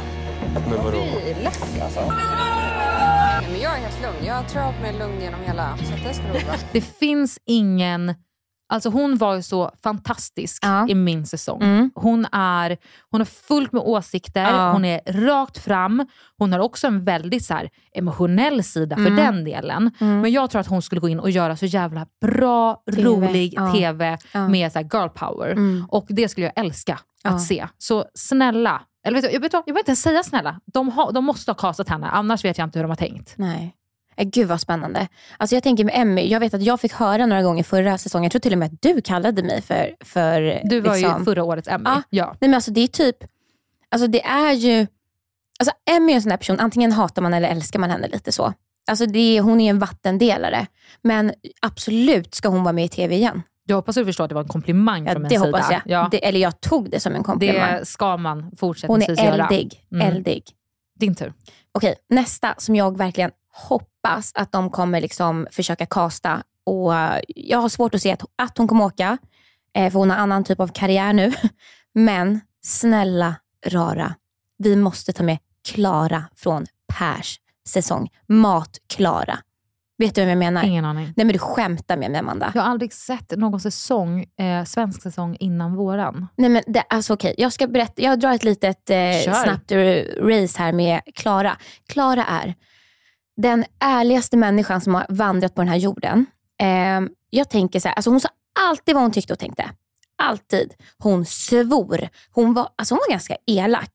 Men 0.55 0.85
vadå? 0.85 1.05
Lätt 1.43 1.83
alltså. 1.83 2.01
Nej, 2.01 3.49
men 3.53 3.61
jag 3.61 3.73
är 3.73 3.81
helt 3.81 4.03
lugn. 4.03 4.27
Jag 4.27 4.49
tror 4.49 4.65
jag 4.65 4.73
har 4.73 4.81
mig 4.81 4.93
lugn 4.99 5.21
genom 5.21 5.41
hela, 5.47 5.77
så 5.77 5.95
att 5.95 6.03
det 6.05 6.15
ska. 6.15 6.25
Det 6.73 6.81
finns 6.81 7.39
ingen... 7.47 8.15
Alltså 8.71 8.89
hon 8.91 9.17
var 9.17 9.35
ju 9.37 9.43
så 9.43 9.71
fantastisk 9.83 10.65
Ja. 10.65 10.89
i 10.89 10.95
min 10.95 11.27
säsong. 11.27 11.63
Mm. 11.63 11.91
Hon, 11.95 12.27
är, 12.33 12.77
hon 13.11 13.21
har 13.21 13.25
fullt 13.27 13.73
med 13.73 13.83
åsikter, 13.83 14.43
Ja. 14.43 14.73
hon 14.73 14.85
är 14.85 15.01
rakt 15.27 15.59
fram. 15.59 16.07
Hon 16.39 16.53
har 16.53 16.61
också 16.61 16.87
en 16.87 17.05
väldigt 17.05 17.45
så 17.45 17.55
här, 17.55 17.71
emotionell 17.95 18.65
sida 18.65 18.97
för 18.97 19.07
Mm. 19.07 19.17
den 19.17 19.45
delen. 19.45 19.91
Mm. 20.01 20.21
Men 20.21 20.33
jag 20.33 20.51
tror 20.51 20.61
att 20.61 20.67
hon 20.67 20.83
skulle 20.83 21.01
gå 21.01 21.09
in 21.09 21.21
och 21.21 21.31
göra 21.31 21.57
så 21.57 21.67
jävla 21.67 22.07
bra, 22.21 22.83
TV. 22.95 23.03
rolig 23.09 23.53
Ja. 23.57 23.73
TV 23.73 24.19
med 24.51 24.73
så 24.73 24.79
girl 24.81 25.09
power. 25.09 25.51
Mm. 25.53 25.87
Och 25.89 26.07
det 26.09 26.29
skulle 26.29 26.47
jag 26.47 26.65
älska 26.65 26.99
att 27.25 27.43
se. 27.43 27.67
Så 27.79 28.05
snälla, 28.15 28.83
eller 29.07 29.15
vet 29.21 29.25
du, 29.25 29.35
jag, 29.35 29.41
vet, 29.41 29.53
jag 29.53 29.65
vill 29.67 29.79
inte 29.79 29.91
ens 29.91 30.03
säga 30.03 30.23
snälla. 30.23 30.61
De, 30.75 30.89
har, 30.89 31.13
de 31.13 31.25
måste 31.25 31.51
ha 31.51 31.57
castat 31.57 31.89
henne, 31.89 32.07
annars 32.07 32.45
vet 32.45 32.59
jag 32.59 32.67
inte 32.67 32.79
hur 32.79 32.85
de 32.85 32.89
har 32.89 32.97
tänkt. 32.97 33.35
Nej. 33.37 33.75
Eh, 34.19 34.25
Gud 34.29 34.49
vad 34.49 34.61
spännande. 34.61 35.09
Alltså 35.37 35.57
jag 35.57 35.63
tänker 35.63 35.85
med 35.85 35.95
Emmy, 35.97 36.27
jag 36.29 36.41
vet 36.41 36.55
att 36.55 36.63
jag 36.63 36.81
fick 36.81 36.93
höra 36.93 37.27
några 37.27 37.43
gånger 37.43 37.63
förra 37.63 37.99
säsongen, 37.99 38.25
jag 38.25 38.33
tror 38.33 38.41
till 38.41 38.53
och 38.53 38.59
med 38.59 38.67
att 38.67 38.83
du 38.83 39.01
kallade 39.01 39.43
mig 39.43 39.63
för... 39.63 39.95
för 40.01 40.61
Du 40.65 40.81
var 40.81 40.97
liksom, 40.97 41.19
ju 41.19 41.25
förra 41.25 41.45
årets 41.45 41.69
Emmy. 41.69 41.85
Ja. 41.85 42.03
Ja. 42.11 42.27
Nej 42.27 42.49
men 42.49 42.55
alltså 42.55 42.71
det 42.71 42.81
är 42.81 42.89
typ, 42.89 43.17
alltså 43.91 44.07
det 44.09 44.25
är 44.25 44.53
ju, 44.53 44.87
alltså 45.59 45.75
Emmy 45.91 46.13
är 46.13 46.17
en 46.17 46.23
sån 46.23 46.31
här 46.31 46.39
person, 46.39 46.61
antingen 46.61 46.93
hatar 46.93 47.23
man 47.23 47.35
eller 47.35 47.49
älskar 47.49 47.79
man 47.79 47.91
henne 47.91 48.09
lite 48.09 48.33
så. 48.33 48.53
Alltså 48.87 49.07
det 49.07 49.37
är, 49.39 49.41
hon 49.43 49.61
är 49.61 49.71
en 49.71 49.79
vattendelare. 49.79 50.67
Men 51.03 51.33
absolut 51.63 52.35
ska 52.35 52.49
hon 52.49 52.63
vara 52.65 52.73
med 52.73 52.85
i 52.85 52.89
TV 52.89 53.17
igen. 53.17 53.43
Jag 53.65 53.77
hoppas 53.77 53.95
du 53.97 54.05
förstår 54.05 54.25
att 54.25 54.29
det 54.31 54.35
var 54.35 54.43
en 54.43 54.49
komplimang 54.49 55.07
Ja, 55.07 55.13
från 55.13 55.23
min 55.23 55.29
det 55.29 55.35
sida. 55.35 55.47
hoppas 55.47 55.71
jag. 55.71 55.81
Ja, 55.85 56.09
Det, 56.11 56.27
eller 56.29 56.41
jag 56.41 56.61
tog 56.61 56.91
det 56.91 57.01
som 57.01 57.15
en 57.15 57.23
komplimang. 57.23 57.73
det 57.79 57.87
ska 57.87 58.17
man 58.17 58.43
hon 58.43 58.57
fortsättningsvis 58.57 59.19
är 59.19 59.25
göra. 59.25 59.47
eldig. 59.49 59.83
Mm. 59.93 60.07
eldig. 60.09 60.43
Din 60.99 61.15
tur. 61.15 61.33
Okej, 61.73 61.95
nästa 62.11 62.55
som 62.59 62.77
jag 62.77 62.99
verkligen 62.99 63.31
hoppas 63.69 64.33
att 64.35 64.53
de 64.53 64.71
kommer 64.71 65.01
liksom 65.01 65.47
försöka 65.51 65.87
kasta 65.87 66.43
och 66.67 66.95
eh, 66.95 67.21
jag 67.27 67.59
har 67.59 67.69
svårt 67.69 67.95
att 67.95 68.03
se 68.03 68.13
att, 68.13 68.23
att 68.37 68.59
hon 68.59 68.69
kommer 68.69 68.85
åka. 68.85 69.19
Eh, 69.75 69.93
för 69.93 69.99
hon 69.99 70.11
har 70.11 70.17
annan 70.17 70.45
typ 70.45 70.61
av 70.61 70.69
karriär 70.69 71.13
nu. 71.13 71.33
Men 71.95 72.41
snälla 72.63 73.35
rara, 73.67 74.15
vi 74.59 74.77
måste 74.77 75.13
ta 75.13 75.23
med 75.23 75.39
Klara 75.69 76.25
från 76.37 76.67
Pers 76.99 77.41
säsong. 77.69 78.09
Mat-Klara. 78.27 79.39
Vet 79.99 80.15
du 80.15 80.21
vem 80.21 80.29
jag 80.29 80.39
menar? 80.39 80.65
Ingen 80.65 80.85
aning. 80.85 81.13
Nej 81.17 81.27
men 81.27 81.33
du 81.33 81.39
skämtar 81.39 81.97
med 81.97 82.11
mig 82.11 82.21
Amanda. 82.21 82.53
Jag 82.55 82.63
har 82.63 82.71
aldrig 82.71 82.93
sett 82.93 83.31
någon 83.37 83.61
säsong, 83.61 84.27
eh, 84.41 84.65
svensk 84.65 85.03
säsong 85.03 85.37
innan 85.41 85.75
våran. 85.75 86.29
Nej 86.37 86.51
men 86.51 86.63
det, 86.67 86.81
alltså 86.89 87.15
okej, 87.15 87.35
jag 87.39 87.53
ska 87.53 87.67
berätta. 87.67 88.03
Jag 88.03 88.21
drar 88.21 88.33
ett 88.33 88.45
litet 88.45 88.91
eh, 88.91 89.35
snabbt 89.43 89.73
race 90.21 90.59
här 90.59 90.73
med 90.73 91.01
Klara. 91.15 91.57
Klara 91.89 92.25
är 92.25 92.55
den 93.43 93.65
ärligaste 93.81 94.37
människan 94.37 94.81
som 94.81 94.95
har 94.95 95.07
vandrat 95.09 95.55
på 95.55 95.61
den 95.61 95.69
här 95.69 95.77
jorden. 95.77 96.27
Eh, 96.61 97.11
jag 97.31 97.51
tänker 97.51 97.81
så 97.81 97.89
här, 97.89 97.95
alltså 97.95 98.11
hon 98.11 98.21
sa 98.21 98.29
alltid 98.61 98.95
vad 98.95 99.03
hon 99.05 99.13
tyckte 99.13 99.33
och 99.33 99.39
tänkte. 99.39 99.71
Alltid. 100.23 100.75
Hon 100.99 101.27
svor. 101.27 102.09
Hon 102.33 102.55
var, 102.55 102.69
alltså 102.77 102.95
hon 102.95 103.01
var 103.07 103.11
ganska 103.11 103.37
elak. 103.47 103.91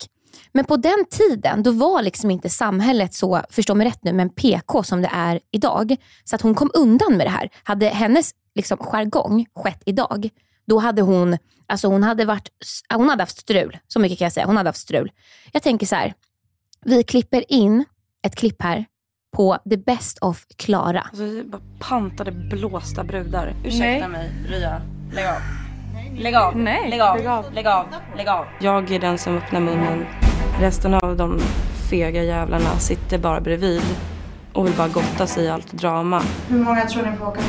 Men 0.51 0.65
på 0.65 0.77
den 0.77 1.05
tiden 1.09 1.63
då 1.63 1.71
var 1.71 2.01
liksom 2.01 2.31
inte 2.31 2.49
samhället 2.49 3.13
så, 3.13 3.41
förstå 3.49 3.75
mig 3.75 3.87
rätt 3.87 4.03
nu, 4.03 4.13
men 4.13 4.29
PK 4.29 4.83
som 4.83 5.01
det 5.01 5.09
är 5.13 5.39
idag. 5.51 5.95
Så 6.23 6.35
att 6.35 6.41
hon 6.41 6.55
kom 6.55 6.71
undan 6.73 7.17
med 7.17 7.25
det 7.25 7.31
här. 7.31 7.49
Hade 7.63 7.87
hennes 7.87 8.31
liksom, 8.55 8.77
jargong 8.77 9.45
skett 9.55 9.83
idag, 9.85 10.29
då 10.67 10.79
hade 10.79 11.01
hon, 11.01 11.37
alltså 11.67 11.87
hon 11.87 12.03
hade 12.03 12.25
varit, 12.25 12.49
hon 12.93 13.09
hade 13.09 13.23
haft 13.23 13.37
strul. 13.37 13.77
Så 13.87 13.99
mycket 13.99 14.17
kan 14.17 14.25
jag 14.25 14.33
säga. 14.33 14.45
Hon 14.45 14.57
hade 14.57 14.69
haft 14.69 14.79
strul. 14.79 15.11
Jag 15.51 15.63
tänker 15.63 15.85
så 15.85 15.95
här, 15.95 16.13
vi 16.85 17.03
klipper 17.03 17.51
in 17.51 17.85
ett 18.23 18.35
klipp 18.35 18.61
här 18.61 18.85
på 19.33 19.57
The 19.69 19.77
Best 19.77 20.17
of 20.21 20.45
Klara. 20.57 21.01
Alltså, 21.01 21.23
bara 21.45 21.61
pantade 21.79 22.31
blåsta 22.31 23.03
brudar. 23.03 23.53
Ursäkta 23.65 24.07
mig, 24.07 24.31
Rya. 24.49 24.81
Lägg 25.13 25.25
av. 25.25 25.35
Lägg 26.17 26.35
av. 26.35 26.57
Nej, 26.57 26.89
Lägg 26.89 27.01
av. 27.01 27.15
lägg 27.17 27.27
av. 27.27 27.45
Lägg 27.53 27.67
av. 27.67 27.85
Lägg 28.17 28.27
av. 28.27 28.45
Jag 28.59 28.91
är 28.91 28.99
den 28.99 29.17
som 29.17 29.37
öppnar 29.37 29.59
munnen. 29.59 30.05
Resten 30.59 30.93
av 30.93 31.17
de 31.17 31.39
fega 31.89 32.23
jävlarna 32.23 32.77
sitter 32.79 33.17
bara 33.17 33.41
bredvid 33.41 33.81
och 34.53 34.65
vill 34.65 34.73
bara 34.73 34.87
gotta 34.87 35.27
sig 35.27 35.45
i 35.45 35.49
allt 35.49 35.71
drama. 35.71 36.21
Hur 36.49 36.59
många 36.59 36.85
tror 36.85 37.03
ni 37.05 37.17
får 37.17 37.27
åka? 37.27 37.41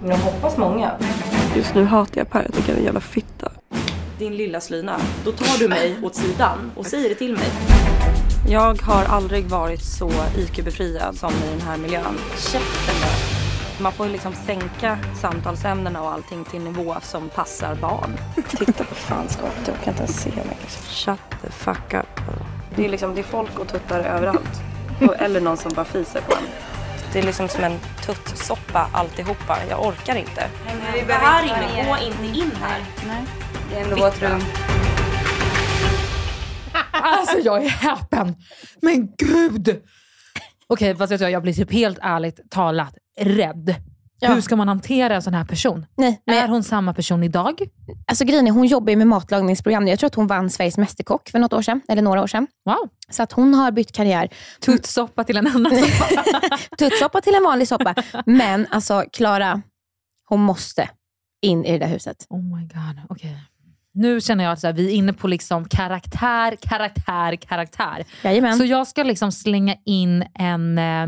Men 0.00 0.10
jag 0.10 0.16
hoppas 0.18 0.56
många. 0.56 0.90
Just 1.56 1.74
nu 1.74 1.84
hatar 1.84 2.20
jag 2.20 2.30
Per. 2.30 2.42
Jag 2.42 2.54
tycker 2.54 2.66
han 2.68 2.74
är 2.74 2.78
en 2.78 2.84
jävla 2.84 3.00
fitta. 3.00 3.52
Din 4.18 4.36
lilla 4.36 4.60
slyna. 4.60 4.96
Då 5.24 5.32
tar 5.32 5.58
du 5.58 5.68
mig 5.68 5.96
åt 6.02 6.14
sidan 6.14 6.58
och 6.76 6.86
säger 6.86 7.08
det 7.08 7.14
till 7.14 7.32
mig. 7.32 7.48
Jag 8.50 8.82
har 8.82 9.04
aldrig 9.04 9.44
varit 9.44 9.82
så 9.82 10.10
IQ-befriad 10.36 11.12
som 11.14 11.30
i 11.30 11.50
den 11.50 11.60
här 11.60 11.76
miljön. 11.76 12.18
Käften 12.36 12.94
bara. 13.00 13.82
Man 13.82 13.92
får 13.92 14.08
liksom 14.08 14.32
sänka 14.46 14.98
samtalsämnena 15.20 16.02
och 16.02 16.12
allting 16.12 16.44
till 16.44 16.60
nivå 16.60 16.96
som 17.02 17.28
passar 17.28 17.74
barn. 17.74 18.16
Titta 18.48 18.84
på 18.84 18.94
fanskapet, 18.94 19.66
jag 19.66 19.76
kan 19.84 19.92
inte 19.92 20.02
ens 20.02 20.22
se 20.22 20.30
mig. 20.30 20.56
Shut 20.90 21.18
the 21.42 21.50
fuck 21.50 21.94
up. 21.94 22.20
Det 22.76 22.84
är 22.84 22.88
liksom, 22.88 23.14
det 23.14 23.20
är 23.20 23.22
folk 23.22 23.58
och 23.58 23.68
tuttar 23.68 24.00
överallt. 24.00 24.62
Och, 25.00 25.14
eller 25.18 25.40
någon 25.40 25.56
som 25.56 25.72
bara 25.74 25.84
fiser 25.84 26.20
på 26.20 26.32
en. 26.32 26.48
Det 27.12 27.18
är 27.18 27.22
liksom 27.22 27.48
som 27.48 27.64
en 27.64 27.78
tuttsoppa 28.06 28.88
alltihopa. 28.92 29.58
Jag 29.70 29.86
orkar 29.86 30.16
inte. 30.16 30.48
Det 31.06 31.12
här 31.12 31.44
inne, 31.44 31.88
gå 31.88 31.96
inte 31.96 32.38
in 32.38 32.52
här. 32.60 32.84
Nej. 33.06 33.24
Det 33.70 33.76
är 33.76 33.84
ändå 33.84 33.96
vårt 33.96 34.22
rum. 34.22 34.40
Alltså 37.08 37.38
jag 37.38 37.64
är 37.64 37.68
häpen. 37.68 38.36
Men 38.82 39.08
gud! 39.18 39.82
Okej, 40.66 40.96
fast 40.96 41.10
jag, 41.10 41.20
tror 41.20 41.30
jag 41.30 41.42
blir 41.42 41.52
typ 41.54 41.72
helt 41.72 41.98
ärligt 42.02 42.50
talat 42.50 42.94
rädd. 43.20 43.74
Ja. 44.20 44.32
Hur 44.34 44.40
ska 44.40 44.56
man 44.56 44.68
hantera 44.68 45.14
en 45.14 45.22
sån 45.22 45.34
här 45.34 45.44
person? 45.44 45.86
Nej, 45.96 46.22
men- 46.26 46.36
Är 46.38 46.48
hon 46.48 46.62
samma 46.62 46.94
person 46.94 47.22
idag? 47.24 47.60
Alltså 48.06 48.24
grejen 48.24 48.46
är, 48.46 48.50
hon 48.50 48.66
jobbar 48.66 48.90
ju 48.90 48.96
med 48.96 49.06
matlagningsprogram. 49.06 49.88
Jag 49.88 49.98
tror 49.98 50.06
att 50.06 50.14
hon 50.14 50.26
vann 50.26 50.50
Sveriges 50.50 50.78
Mästerkock 50.78 51.28
för 51.28 51.38
något 51.38 51.52
år 51.52 51.62
sedan, 51.62 51.80
eller 51.88 52.02
några 52.02 52.22
år 52.22 52.26
sedan. 52.26 52.46
Wow. 52.64 52.88
Så 53.10 53.22
att 53.22 53.32
hon 53.32 53.54
har 53.54 53.70
bytt 53.70 53.92
karriär. 53.92 54.28
Tuttsoppa 54.60 55.24
till 55.24 55.36
en 55.36 55.46
annan 55.46 55.76
soppa. 55.76 56.24
Tuttsoppa 56.78 57.20
till 57.20 57.34
en 57.34 57.44
vanlig 57.44 57.68
soppa. 57.68 57.94
Men 58.26 58.66
alltså 58.70 59.04
Klara, 59.12 59.62
hon 60.24 60.40
måste 60.40 60.88
in 61.42 61.64
i 61.64 61.72
det 61.72 61.78
där 61.78 61.86
huset. 61.88 62.26
Oh 62.28 62.56
my 62.56 62.62
god, 62.62 63.00
okej. 63.08 63.36
Nu 63.98 64.20
känner 64.20 64.44
jag 64.44 64.52
att 64.52 64.60
så 64.60 64.66
här, 64.66 64.74
vi 64.74 64.86
är 64.86 64.94
inne 64.94 65.12
på 65.12 65.28
liksom 65.28 65.64
karaktär, 65.68 66.56
karaktär, 66.60 67.36
karaktär. 67.36 68.04
Jajamän. 68.24 68.58
Så 68.58 68.64
jag 68.64 68.86
ska 68.86 69.02
liksom 69.02 69.32
slänga 69.32 69.76
in 69.84 70.24
en, 70.34 70.78
eh, 70.78 71.02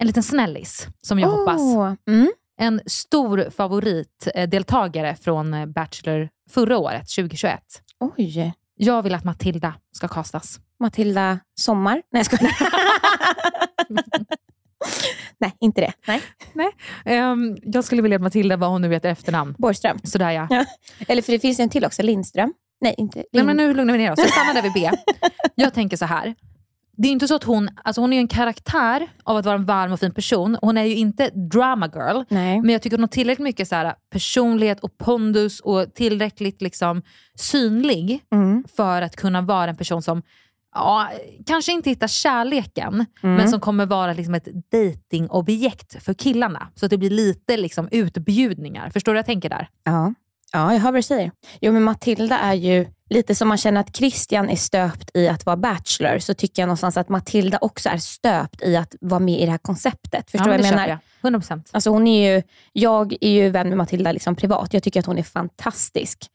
en 0.00 0.06
liten 0.06 0.22
snällis 0.22 0.86
som 1.02 1.18
jag 1.18 1.28
hoppas. 1.28 1.60
Åh, 1.60 1.92
Mm. 2.08 2.28
En 2.60 2.80
stor 2.86 3.50
favoritdeltagare 3.56 5.16
från 5.16 5.54
eh, 5.54 5.66
Bachelor 5.66 6.28
förra 6.50 6.78
året, 6.78 7.08
2021. 7.16 7.60
Oj. 8.00 8.52
Jag 8.76 9.02
vill 9.02 9.14
att 9.14 9.24
Matilda 9.24 9.74
ska 9.92 10.08
kastas. 10.08 10.60
Matilda 10.80 11.38
Sommar. 11.60 12.02
Nej 12.12 12.20
jag 12.20 12.26
skojar. 12.26 12.56
Nej, 15.38 15.52
inte 15.60 15.80
det. 15.80 15.92
Nej. 16.06 16.22
Nej. 16.52 16.70
Ehm, 17.04 17.56
jag 17.62 17.84
skulle 17.84 18.02
vilja 18.02 18.16
att 18.16 18.22
Matilda, 18.22 18.56
vad 18.56 18.70
hon 18.70 18.82
nu 18.82 18.92
heter 18.92 19.08
efternamn. 19.08 19.54
Borgström. 19.58 19.98
Sådär 20.04 20.30
ja. 20.30 20.46
Ja. 20.50 20.64
Eller 21.08 21.22
för 21.22 21.32
det 21.32 21.38
finns 21.38 21.60
en 21.60 21.68
till 21.68 21.84
också, 21.84 22.02
Lindström. 22.02 22.52
Nej, 22.80 22.94
inte 22.98 23.16
Lind... 23.18 23.26
Nej, 23.32 23.44
men 23.44 23.56
nu 23.56 23.74
lugnar 23.74 23.92
vi 23.92 23.98
ner 23.98 24.12
oss. 24.12 24.18
Jag 24.18 24.28
stannar 24.32 24.54
där 24.54 24.62
vid 24.62 24.72
B. 24.72 24.90
Jag 25.54 25.74
tänker 25.74 25.96
så 25.96 26.04
här. 26.04 26.34
Det 26.98 27.08
är 27.08 27.12
inte 27.12 27.28
så 27.28 27.34
att 27.34 27.44
hon, 27.44 27.68
alltså 27.84 28.00
hon 28.00 28.12
är 28.12 28.18
en 28.18 28.28
karaktär 28.28 29.08
av 29.24 29.36
att 29.36 29.44
vara 29.44 29.54
en 29.54 29.64
varm 29.64 29.92
och 29.92 30.00
fin 30.00 30.14
person. 30.14 30.58
Hon 30.62 30.76
är 30.78 30.84
ju 30.84 30.96
inte 30.96 31.30
drama 31.30 31.86
girl. 31.94 32.22
Nej. 32.28 32.60
Men 32.60 32.70
jag 32.70 32.82
tycker 32.82 32.96
hon 32.96 33.02
har 33.02 33.08
tillräckligt 33.08 33.44
mycket 33.44 33.68
så 33.68 33.74
här, 33.74 33.94
personlighet 34.12 34.80
och 34.80 34.98
pondus 34.98 35.60
och 35.60 35.94
tillräckligt 35.94 36.62
liksom, 36.62 37.02
synlig 37.38 38.20
Mm. 38.34 38.64
för 38.76 39.02
att 39.02 39.16
kunna 39.16 39.40
vara 39.40 39.70
en 39.70 39.76
person 39.76 40.02
som 40.02 40.22
ja, 40.76 41.10
kanske 41.46 41.72
inte 41.72 41.90
hittar 41.90 42.06
kärleken, 42.08 43.06
Mm. 43.22 43.36
men 43.36 43.48
som 43.50 43.60
kommer 43.60 43.86
vara 43.86 44.12
liksom 44.12 44.34
ett 44.34 44.48
datingobjekt 44.72 46.02
för 46.04 46.14
killarna. 46.14 46.68
Så 46.74 46.86
att 46.86 46.90
det 46.90 46.98
blir 46.98 47.10
lite 47.10 47.56
liksom, 47.56 47.88
utbjudningar. 47.90 48.90
Förstår 48.90 49.12
du 49.12 49.14
vad 49.14 49.18
jag 49.18 49.26
tänker 49.26 49.48
där? 49.48 49.68
Ja. 49.84 50.14
ja, 50.52 50.72
jag 50.72 50.80
hör 50.80 50.92
vad 50.92 50.98
du 50.98 51.02
säger. 51.02 51.30
Jo, 51.60 51.72
men 51.72 51.82
Matilda 51.82 52.38
är 52.38 52.54
ju 52.54 52.86
lite 53.10 53.34
som 53.34 53.48
man 53.48 53.58
känner 53.58 53.80
att 53.80 53.96
Christian 53.96 54.48
är 54.50 54.56
stöpt 54.56 55.10
i 55.14 55.28
att 55.28 55.46
vara 55.46 55.56
bachelor, 55.56 56.18
så 56.18 56.34
tycker 56.34 56.62
jag 56.62 56.66
någonstans 56.66 56.96
att 56.96 57.08
Matilda 57.08 57.58
också 57.60 57.88
är 57.88 57.98
stöpt 57.98 58.62
i 58.62 58.76
att 58.76 58.94
vara 59.00 59.20
med 59.20 59.40
i 59.40 59.44
det 59.44 59.50
här 59.50 59.58
konceptet. 59.58 60.30
Förstår 60.30 60.44
du 60.46 60.50
ja, 60.52 60.56
vad 60.56 60.66
jag 60.66 60.74
menar? 60.74 60.88
jag. 61.22 61.32
100%. 61.32 61.68
Alltså 61.72 61.90
hon 61.90 62.06
är 62.06 62.34
ju, 62.34 62.42
jag 62.72 63.12
är 63.20 63.30
ju 63.30 63.50
vän 63.50 63.68
med 63.68 63.78
Matilda 63.78 64.12
liksom 64.12 64.36
privat. 64.36 64.74
Jag 64.74 64.82
tycker 64.82 65.00
att 65.00 65.06
hon 65.06 65.18
är 65.18 65.22
fantastisk 65.22 66.26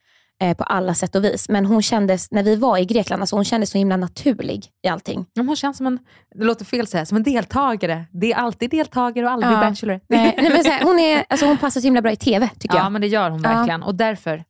eh, 0.41 0.54
på 0.58 0.63
alla 0.63 0.93
sätt 0.93 1.15
och 1.15 1.23
vis. 1.23 1.49
Men 1.49 1.65
hon 1.65 1.82
kändes, 1.82 2.32
när 2.32 2.43
vi 2.43 2.56
var 2.56 2.77
i 2.77 2.86
Grekland, 2.86 3.23
alltså 3.23 3.36
hon 3.36 3.45
kändes 3.45 3.69
så 3.69 3.77
himla 3.77 3.97
naturlig 3.97 4.65
i 4.84 4.88
allting. 4.88 5.25
Ja, 5.34 5.43
Hon 5.43 5.56
känns 5.56 5.77
som 5.77 5.88
en, 5.88 5.99
det 6.36 6.43
låter 6.43 6.65
fel 6.65 6.82
att 6.82 6.89
säga, 6.89 7.06
som 7.06 7.17
en 7.17 7.23
deltagare. 7.23 8.06
Det 8.12 8.32
är 8.32 8.36
alltid 8.38 8.69
deltagare 8.69 9.25
och 9.25 9.32
aldrig 9.32 9.51
Ja. 9.54 9.60
bachelor. 9.60 9.99
Nej, 10.10 10.34
nej, 10.38 10.49
men 10.51 10.65
här, 10.65 10.84
hon, 10.84 10.99
är, 10.99 11.25
alltså 11.30 11.45
hon 11.45 11.58
passar 11.58 11.82
så 11.82 11.88
himla 11.88 12.01
bra 12.01 12.12
i 12.12 12.15
TV, 12.15 12.49
tycker 12.60 12.77
Ja, 12.77 12.84
jag. 12.84 12.91
men 12.91 13.01
det 13.01 13.08
gör 13.08 13.30
hon 13.30 13.41
Ja. 13.43 13.49
verkligen. 13.49 13.84
Och 13.84 13.95
därför, 13.95 14.43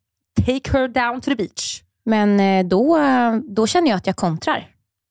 take 0.46 0.78
her 0.78 0.88
down 0.88 1.20
to 1.20 1.30
the 1.30 1.34
beach. 1.34 1.82
Men 2.04 2.40
eh, 2.40 2.64
då, 2.66 2.98
då 3.48 3.66
känner 3.66 3.88
jag 3.90 3.96
att 3.96 4.06
jag 4.06 4.16
kontrar. 4.16 4.68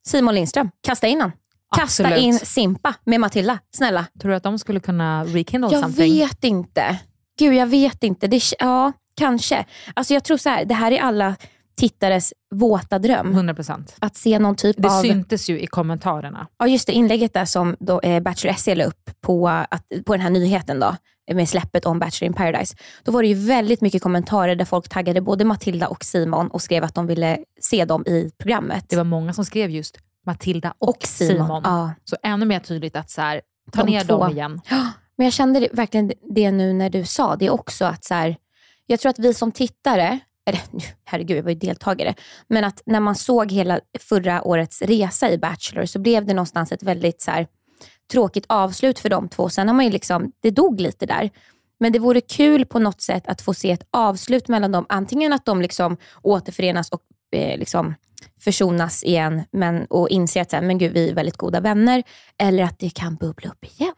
Simon 0.07 0.35
Lindström, 0.35 0.69
kasta 0.81 1.07
in 1.07 1.21
han. 1.21 1.31
Kasta 1.75 2.03
Absolut. 2.03 2.23
in 2.23 2.39
Simpa 2.39 2.93
med 3.03 3.19
Matilda, 3.19 3.59
snälla. 3.75 4.05
Tror 4.21 4.29
du 4.31 4.35
att 4.35 4.43
de 4.43 4.59
skulle 4.59 4.79
kunna 4.79 5.23
rekindle 5.25 5.69
Jag 5.71 5.81
something? 5.81 6.13
vet 6.19 6.43
inte. 6.43 6.97
Gud, 7.39 7.53
jag 7.53 7.67
vet 7.67 8.03
inte. 8.03 8.27
Det, 8.27 8.41
ja, 8.59 8.91
kanske. 9.21 9.65
Alltså 9.93 10.13
jag 10.13 10.23
tror 10.23 10.37
så 10.37 10.49
här, 10.49 10.65
det 10.65 10.73
här 10.73 10.91
är 10.91 10.99
alla 11.01 11.35
tittares 11.77 12.33
våta 12.55 12.99
dröm. 12.99 13.33
100%. 13.49 13.93
Att 13.99 14.15
se 14.15 14.39
någon 14.39 14.55
typ 14.55 14.75
Det 14.79 14.89
av... 14.89 15.01
syntes 15.01 15.49
ju 15.49 15.59
i 15.61 15.67
kommentarerna. 15.67 16.47
Ja, 16.59 16.67
just 16.67 16.87
det. 16.87 16.93
Inlägget 16.93 17.33
där 17.33 17.45
som 17.45 17.75
då, 17.79 17.99
eh, 18.01 18.19
Bachelor 18.19 18.53
SE 18.53 18.75
la 18.75 18.83
upp 18.83 19.09
på, 19.21 19.47
att, 19.49 19.83
på 20.05 20.13
den 20.13 20.21
här 20.21 20.29
nyheten 20.29 20.79
då, 20.79 20.95
med 21.33 21.49
släppet 21.49 21.85
om 21.85 21.99
Bachelor 21.99 22.27
in 22.27 22.33
paradise. 22.33 22.75
Då 23.03 23.11
var 23.11 23.21
det 23.21 23.27
ju 23.27 23.33
väldigt 23.47 23.81
mycket 23.81 24.01
kommentarer 24.03 24.55
där 24.55 24.65
folk 24.65 24.89
taggade 24.89 25.21
både 25.21 25.45
Matilda 25.45 25.87
och 25.87 26.03
Simon 26.03 26.47
och 26.47 26.61
skrev 26.61 26.83
att 26.83 26.95
de 26.95 27.07
ville 27.07 27.37
se 27.61 27.85
dem 27.85 28.03
i 28.07 28.31
programmet. 28.37 28.85
Det 28.89 28.95
var 28.95 29.03
många 29.03 29.33
som 29.33 29.45
skrev 29.45 29.69
just 29.69 29.97
Matilda 30.25 30.73
och, 30.77 31.03
Simon. 31.03 31.61
Ja. 31.65 31.91
Så 32.03 32.15
ännu 32.23 32.45
mer 32.45 32.59
tydligt 32.59 32.95
att 32.95 33.09
så 33.09 33.21
här, 33.21 33.41
ta 33.71 33.83
De 33.83 33.91
ner 33.91 34.03
två. 34.03 34.17
dem 34.17 34.31
igen. 34.31 34.61
Men 35.17 35.25
jag 35.25 35.33
kände 35.33 35.59
det, 35.59 35.69
verkligen 35.73 36.11
det 36.35 36.51
nu 36.51 36.73
när 36.73 36.89
du 36.89 37.05
sa 37.05 37.35
det 37.35 37.49
också. 37.49 37.85
att 37.85 38.03
så 38.05 38.13
här, 38.13 38.35
jag 38.91 38.99
tror 38.99 39.09
att 39.09 39.19
vi 39.19 39.33
som 39.33 39.51
tittare, 39.51 40.19
eller 40.45 40.61
herregud 41.05 41.37
jag 41.37 41.43
var 41.43 41.51
ju 41.51 41.57
deltagare, 41.57 42.13
men 42.47 42.63
att 42.63 42.81
när 42.85 42.99
man 42.99 43.15
såg 43.15 43.51
hela 43.51 43.79
förra 43.99 44.43
årets 44.43 44.81
resa 44.81 45.31
i 45.31 45.37
Bachelor 45.37 45.85
så 45.85 45.99
blev 45.99 46.25
det 46.25 46.33
någonstans 46.33 46.71
ett 46.71 46.83
väldigt 46.83 47.21
så 47.21 47.31
här, 47.31 47.47
tråkigt 48.11 48.45
avslut 48.49 48.99
för 48.99 49.09
de 49.09 49.29
två. 49.29 49.49
Sen 49.49 49.67
har 49.67 49.75
man 49.75 49.85
ju 49.85 49.91
liksom, 49.91 50.31
det 50.39 50.51
dog 50.51 50.81
lite 50.81 51.05
där. 51.05 51.29
Men 51.79 51.91
det 51.91 51.99
vore 51.99 52.21
kul 52.21 52.65
på 52.65 52.79
något 52.79 53.01
sätt 53.01 53.27
att 53.27 53.41
få 53.41 53.53
se 53.53 53.71
ett 53.71 53.87
avslut 53.91 54.47
mellan 54.47 54.71
dem. 54.71 54.85
Antingen 54.89 55.33
att 55.33 55.45
de 55.45 55.61
liksom 55.61 55.97
återförenas 56.21 56.89
och 56.89 57.01
eh, 57.31 57.57
liksom 57.57 57.95
försonas 58.39 59.03
igen 59.03 59.43
men, 59.51 59.85
och 59.85 60.09
inser 60.09 60.41
att 60.41 60.49
så 60.49 60.55
här, 60.55 60.63
men 60.63 60.77
gud, 60.77 60.93
vi 60.93 61.09
är 61.09 61.13
väldigt 61.13 61.37
goda 61.37 61.59
vänner. 61.59 62.03
Eller 62.37 62.63
att 62.63 62.79
det 62.79 62.89
kan 62.89 63.15
bubbla 63.15 63.49
upp 63.49 63.65
igen. 63.65 63.93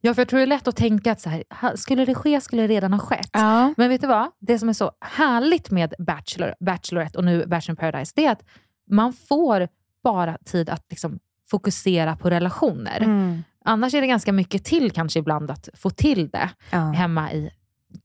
Ja, 0.00 0.14
för 0.14 0.20
jag 0.22 0.28
tror 0.28 0.38
det 0.38 0.44
är 0.44 0.46
lätt 0.46 0.68
att 0.68 0.76
tänka 0.76 1.12
att 1.12 1.20
så 1.20 1.30
här, 1.30 1.76
skulle 1.76 2.04
det 2.04 2.14
ske 2.14 2.40
skulle 2.40 2.62
det 2.62 2.68
redan 2.68 2.92
ha 2.92 3.00
skett. 3.00 3.30
Ja. 3.32 3.74
Men 3.76 3.88
vet 3.88 4.00
du 4.00 4.06
vad? 4.06 4.30
Det 4.40 4.58
som 4.58 4.68
är 4.68 4.72
så 4.72 4.90
härligt 5.00 5.70
med 5.70 5.94
Bachelor, 5.98 6.54
Bachelorette 6.60 7.18
och 7.18 7.24
nu 7.24 7.46
Bachelor 7.46 7.70
in 7.72 7.76
paradise, 7.76 8.12
det 8.16 8.26
är 8.26 8.32
att 8.32 8.42
man 8.90 9.12
får 9.12 9.68
bara 10.04 10.38
tid 10.44 10.70
att 10.70 10.84
liksom 10.90 11.18
fokusera 11.50 12.16
på 12.16 12.30
relationer. 12.30 13.00
Mm. 13.00 13.42
Annars 13.64 13.94
är 13.94 14.00
det 14.00 14.06
ganska 14.06 14.32
mycket 14.32 14.64
till 14.64 14.90
kanske 14.90 15.18
ibland 15.18 15.50
att 15.50 15.68
få 15.74 15.90
till 15.90 16.28
det 16.28 16.48
Ja. 16.70 16.78
hemma 16.78 17.32
i 17.32 17.50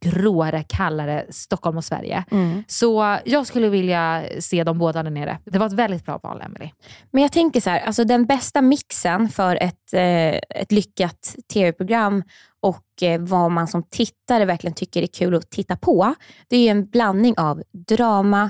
gråare, 0.02 0.64
kallare 0.64 1.26
Stockholm 1.30 1.78
och 1.78 1.86
Sverige. 1.86 2.24
Mm. 2.32 2.64
Så 2.68 3.20
jag 3.26 3.48
skulle 3.48 3.70
vilja 3.70 4.24
se 4.40 4.64
dem 4.64 4.78
båda 4.78 5.04
där 5.04 5.12
nere. 5.12 5.38
Det 5.46 5.60
var 5.60 5.66
ett 5.66 5.74
väldigt 5.74 6.06
bra 6.06 6.20
val, 6.24 6.42
Emily. 6.42 6.70
Men 7.12 7.22
jag 7.22 7.32
tänker 7.32 7.62
så 7.62 7.70
här, 7.70 7.80
alltså 7.80 8.04
den 8.04 8.26
bästa 8.26 8.62
mixen 8.62 9.30
för 9.30 9.56
ett, 9.56 9.94
eh, 9.94 10.62
ett 10.62 10.72
lyckat 10.72 11.36
tv-program 11.54 12.24
och 12.60 13.04
eh, 13.04 13.22
vad 13.22 13.52
man 13.52 13.68
som 13.68 13.84
tittare 13.84 14.46
verkligen 14.46 14.74
tycker 14.74 15.02
är 15.02 15.08
kul 15.08 15.36
att 15.36 15.50
titta 15.50 15.76
på, 15.76 16.16
det 16.48 16.58
är 16.58 16.62
ju 16.62 16.68
en 16.68 16.86
blandning 16.86 17.38
av 17.38 17.64
drama, 17.88 18.50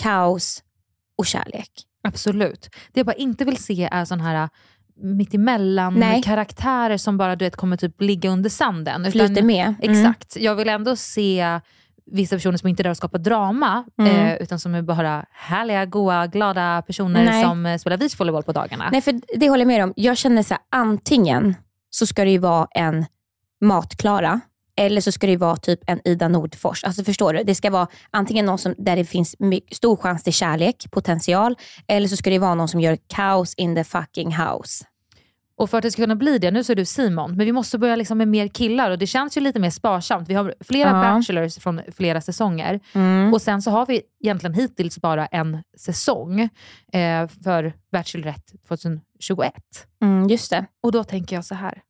kaos 0.00 0.62
och 1.18 1.26
kärlek. 1.26 1.70
Absolut. 2.02 2.68
Det 2.92 3.00
jag 3.00 3.06
bara 3.06 3.16
inte 3.16 3.44
vill 3.44 3.56
se 3.56 3.88
är 3.92 4.04
sån 4.04 4.20
här 4.20 4.48
mittemellan 4.96 5.94
Nej. 5.94 6.22
karaktärer 6.22 6.96
som 6.96 7.18
bara 7.18 7.36
du 7.36 7.44
vet, 7.44 7.56
kommer 7.56 7.76
typ 7.76 8.00
ligga 8.00 8.30
under 8.30 8.50
sanden. 8.50 9.12
Flyter 9.12 9.42
med. 9.42 9.74
Mm. 9.82 9.90
Exakt. 9.98 10.36
Jag 10.36 10.54
vill 10.54 10.68
ändå 10.68 10.96
se 10.96 11.60
vissa 12.12 12.36
personer 12.36 12.58
som 12.58 12.68
inte 12.68 12.82
är 12.82 12.84
där 12.84 12.90
och 12.90 12.96
skapar 12.96 13.18
drama, 13.18 13.84
Mm. 13.98 14.16
eh, 14.16 14.34
utan 14.34 14.58
som 14.58 14.74
är 14.74 14.82
bara 14.82 15.24
härliga, 15.32 15.84
goa, 15.86 16.26
glada 16.26 16.82
personer 16.86 17.24
Nej. 17.24 17.44
som 17.44 17.66
eh, 17.66 17.78
spelar 17.78 17.96
beachvolleyboll 17.96 18.42
på 18.42 18.52
dagarna. 18.52 18.88
Nej, 18.92 19.00
för 19.00 19.20
det 19.38 19.48
håller 19.48 19.60
jag 19.60 19.66
med 19.68 19.84
om. 19.84 19.92
Jag 19.96 20.16
känner 20.16 20.42
så 20.42 20.54
här, 20.54 20.62
antingen 20.70 21.54
så 21.90 22.06
ska 22.06 22.24
det 22.24 22.30
ju 22.30 22.38
vara 22.38 22.68
en 22.70 23.06
matklara 23.60 24.40
eller 24.76 25.00
så 25.00 25.12
ska 25.12 25.26
det 25.26 25.36
vara 25.36 25.56
typ 25.56 25.80
en 25.86 26.00
Ida 26.08 26.28
Nordfors. 26.28 26.84
Alltså 26.84 27.04
förstår 27.04 27.32
du? 27.32 27.42
Det 27.42 27.54
ska 27.54 27.70
vara 27.70 27.86
antingen 28.10 28.46
någon 28.46 28.58
som, 28.58 28.74
där 28.78 28.96
det 28.96 29.04
finns 29.04 29.36
stor 29.72 29.96
chans 29.96 30.22
till 30.24 30.32
kärlek, 30.32 30.86
potential, 30.90 31.56
eller 31.88 32.08
så 32.08 32.16
ska 32.16 32.30
det 32.30 32.38
vara 32.38 32.54
någon 32.54 32.68
som 32.68 32.80
gör 32.80 32.98
kaos 33.06 33.54
in 33.54 33.74
the 33.74 33.84
fucking 33.84 34.36
house. 34.36 34.84
Och 35.58 35.70
för 35.70 35.78
att 35.78 35.82
det 35.82 35.90
ska 35.90 36.02
kunna 36.02 36.16
bli 36.16 36.38
det, 36.38 36.50
nu 36.50 36.64
så 36.64 36.72
är 36.72 36.76
du 36.76 36.84
Simon, 36.84 37.36
men 37.36 37.46
vi 37.46 37.52
måste 37.52 37.78
börja 37.78 37.96
liksom 37.96 38.18
med 38.18 38.28
mer 38.28 38.48
killar 38.48 38.90
och 38.90 38.98
det 38.98 39.06
känns 39.06 39.36
ju 39.36 39.40
lite 39.40 39.58
mer 39.58 39.70
sparsamt. 39.70 40.28
Vi 40.28 40.34
har 40.34 40.54
flera 40.60 40.88
Ja. 40.88 40.94
bachelors 41.14 41.58
från 41.58 41.80
flera 41.96 42.20
säsonger 42.20 42.80
Mm. 42.94 43.32
och 43.34 43.42
sen 43.42 43.62
så 43.62 43.70
har 43.70 43.86
vi 43.86 44.02
egentligen 44.24 44.54
hittills 44.54 44.98
bara 44.98 45.26
en 45.26 45.62
säsong 45.78 46.40
eh, 46.92 47.28
för 47.44 47.72
Bachelorette 47.92 48.52
2021. 48.68 49.52
Mm, 50.02 50.28
just 50.28 50.50
det. 50.50 50.66
Och 50.82 50.92
då 50.92 51.04
tänker 51.04 51.36
jag 51.36 51.44
så 51.44 51.54
här. 51.54 51.82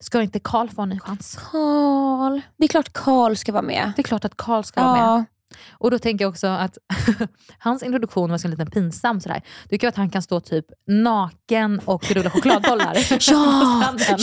Ska 0.00 0.22
inte 0.22 0.38
Karl 0.40 0.68
få 0.68 0.82
en 0.82 0.88
ny 0.88 1.00
chans? 1.00 1.38
Karl. 1.50 2.40
Det 2.58 2.64
är 2.64 2.68
klart 2.68 2.92
Karl 2.92 3.34
ska 3.34 3.52
vara 3.52 3.62
med. 3.62 3.92
Det 3.96 4.00
är 4.02 4.04
klart 4.04 4.24
att 4.24 4.36
Karl 4.36 4.62
ska 4.62 4.82
vara 4.84 4.98
Ja. 4.98 5.16
med. 5.16 5.24
Och 5.72 5.90
då 5.90 5.98
tänker 5.98 6.24
jag 6.24 6.30
också 6.30 6.46
att 6.46 6.78
hans 7.58 7.82
introduktion 7.82 8.30
var 8.30 8.38
så 8.38 8.48
lite 8.48 8.66
pinsam. 8.66 9.20
Sådär. 9.20 9.42
Det 9.68 9.74
är 9.74 9.78
kul 9.78 9.88
att 9.88 9.96
han 9.96 10.10
kan 10.10 10.22
stå 10.22 10.40
typ 10.40 10.66
naken 10.86 11.80
och 11.84 12.10
rulla 12.10 12.30
chokladbollar 12.30 12.94
Ja, 13.10 13.18
stranden. 13.20 14.18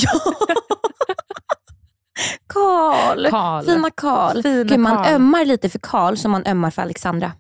Karl. 2.48 3.66
Fina 3.66 3.90
Karl. 3.90 4.42
Gud, 4.42 4.80
man 4.80 4.98
Karl. 4.98 5.14
ömmar 5.16 5.46
lite 5.46 5.70
för 5.70 5.80
Karl 5.80 6.16
som 6.16 6.32
man 6.32 6.46
ömmar 6.48 6.72
för 6.72 6.82
Alexandra. 6.82 7.32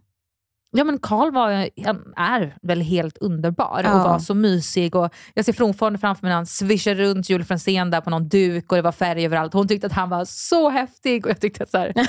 Ja 0.75 0.83
men 0.83 0.99
Karl 0.99 1.31
var, 1.31 1.69
han 1.85 2.13
är 2.15 2.57
väl 2.61 2.81
helt 2.81 3.17
underbar 3.17 3.81
Ja. 3.83 3.93
och 3.93 4.09
var 4.09 4.19
så 4.19 4.33
mysig. 4.35 4.95
Och 4.95 5.13
jag 5.33 5.45
ser 5.45 5.53
fortfarande 5.53 5.99
framför 5.99 6.23
mig 6.25 6.29
när 6.29 6.35
han 6.35 6.45
svischar 6.45 6.95
runt 6.95 7.29
Julie 7.29 7.45
Franzén 7.45 7.91
där 7.91 8.01
på 8.01 8.09
någon 8.09 8.29
duk 8.29 8.71
och 8.71 8.75
det 8.75 8.81
var 8.81 8.91
färg 8.91 9.25
överallt. 9.25 9.53
Hon 9.53 9.67
tyckte 9.67 9.87
att 9.87 9.93
han 9.93 10.09
var 10.09 10.25
så 10.25 10.69
häftig 10.69 11.25
och 11.25 11.29
jag 11.29 11.41
tyckte 11.41 11.63
att 11.63 11.69
så 11.69 11.77
här, 11.77 11.93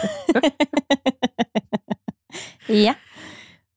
Ja. 2.67 2.95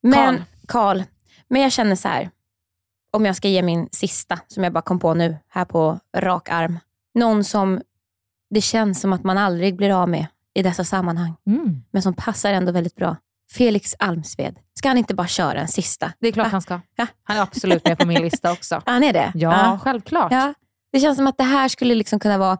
Men 0.04 0.43
Karl, 0.67 1.02
men 1.47 1.62
jag 1.62 1.71
känner 1.71 1.95
så 1.95 2.08
här. 2.08 2.30
Om 3.12 3.26
jag 3.26 3.36
ska 3.36 3.47
ge 3.47 3.62
min 3.62 3.89
sista, 3.91 4.39
som 4.47 4.63
jag 4.63 4.73
bara 4.73 4.82
kom 4.82 5.00
på 5.00 5.13
nu, 5.13 5.38
här 5.47 5.65
på 5.65 6.00
rak 6.17 6.50
arm. 6.50 6.80
Någon 7.15 7.43
som 7.43 7.82
det 8.50 8.62
känns 8.62 9.02
som 9.02 9.13
att 9.13 9.23
man 9.23 9.38
aldrig 9.38 9.76
blir 9.76 10.02
av 10.02 10.10
med 10.10 10.28
i 10.54 10.63
dessa 10.63 10.84
sammanhang, 10.84 11.34
mm, 11.47 11.84
men 11.91 12.02
som 12.02 12.13
passar 12.13 12.54
ändå 12.54 12.71
väldigt 12.71 12.95
bra. 12.95 13.15
Felix 13.51 13.95
Almsved. 13.99 14.55
Ska 14.73 14.88
han 14.88 14.97
inte 14.97 15.15
bara 15.15 15.27
köra 15.27 15.60
en 15.60 15.67
sista? 15.67 16.13
det 16.19 16.27
är 16.27 16.31
klart 16.31 16.45
Va? 16.47 16.51
han 16.51 16.62
ska. 16.62 16.81
Ja. 16.95 17.07
Han 17.23 17.38
är 17.38 17.41
absolut 17.41 17.86
med 17.86 17.97
på 17.99 18.07
min 18.07 18.21
lista 18.21 18.51
också. 18.51 18.81
Han 18.86 19.03
är 19.03 19.13
det? 19.13 19.31
Ja, 19.36 19.79
självklart. 19.83 20.31
Ja. 20.31 20.53
Det 20.91 20.99
känns 20.99 21.17
som 21.17 21.27
att 21.27 21.38
det 21.38 21.43
här 21.43 21.67
skulle 21.67 21.95
liksom 21.95 22.19
kunna 22.19 22.38
vara 22.38 22.57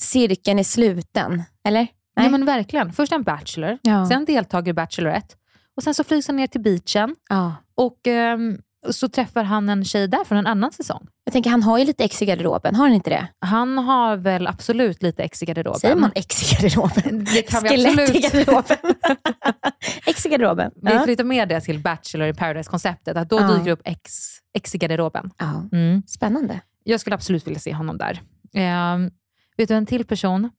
cirkeln 0.00 0.58
i 0.58 0.64
sluten. 0.64 1.42
Eller? 1.64 1.80
Nej. 2.16 2.26
Ja 2.26 2.30
men 2.30 2.44
verkligen. 2.44 2.92
Först 2.92 3.12
en 3.12 3.22
bachelor, 3.22 3.78
Ja. 3.82 4.06
sen 4.08 4.24
deltagare 4.24 4.70
i 4.70 4.72
Bachelorette 4.72 5.34
och 5.76 5.82
sen 5.82 5.94
så 5.94 6.04
flygs 6.04 6.26
han 6.26 6.36
ner 6.36 6.46
till 6.46 6.60
beachen 6.60 7.16
Ja. 7.28 7.54
och 7.74 8.06
ehm, 8.06 8.58
så 8.90 9.08
träffar 9.08 9.44
han 9.44 9.68
en 9.68 9.84
tjej 9.84 10.08
där 10.08 10.24
från 10.24 10.38
en 10.38 10.46
annan 10.46 10.72
säsong. 10.72 11.06
Jag 11.24 11.32
tänker, 11.32 11.50
han 11.50 11.62
har 11.62 11.78
ju 11.78 11.84
lite 11.84 12.04
ex 12.04 12.22
i 12.22 12.26
garderoben. 12.26 12.74
Har 12.74 12.84
han 12.86 12.94
inte 12.94 13.10
det? 13.10 13.28
Han 13.38 13.78
har 13.78 14.16
väl 14.16 14.46
absolut 14.46 15.02
lite 15.02 15.22
ex 15.22 15.42
i 15.42 15.46
garderoben. 15.46 15.80
Säger 15.80 15.96
man 15.96 16.10
ex 16.14 16.52
i 16.52 16.54
garderoben? 16.54 17.24
Det 17.34 17.42
kan 17.42 17.62
vi 17.62 17.68
Skelett 17.68 18.14
i 18.14 18.26
absolut. 18.26 18.46
garderoben. 18.46 18.94
ex 20.06 20.26
i 20.26 20.28
garderoben. 20.28 20.70
Vi 20.82 20.98
flyttar 20.98 21.24
med 21.24 21.48
det 21.48 21.60
till 21.60 21.78
Bachelor 21.82 22.28
i 22.28 22.34
Paradise-konceptet, 22.34 23.16
att 23.16 23.30
då 23.30 23.36
Ja. 23.40 23.48
dyker 23.54 23.70
upp 23.70 23.80
ex, 23.84 24.12
ex 24.54 24.74
i 24.74 24.78
garderoben. 24.78 25.30
Ja. 25.38 25.62
Mm. 25.72 26.02
Spännande. 26.06 26.60
Jag 26.84 27.00
skulle 27.00 27.14
absolut 27.14 27.46
vilja 27.46 27.60
se 27.60 27.74
honom 27.74 27.98
där. 27.98 28.22
Ehm, 28.54 29.10
vet 29.56 29.68
du 29.68 29.74
en 29.74 29.86
till 29.86 30.04
person 30.04 30.50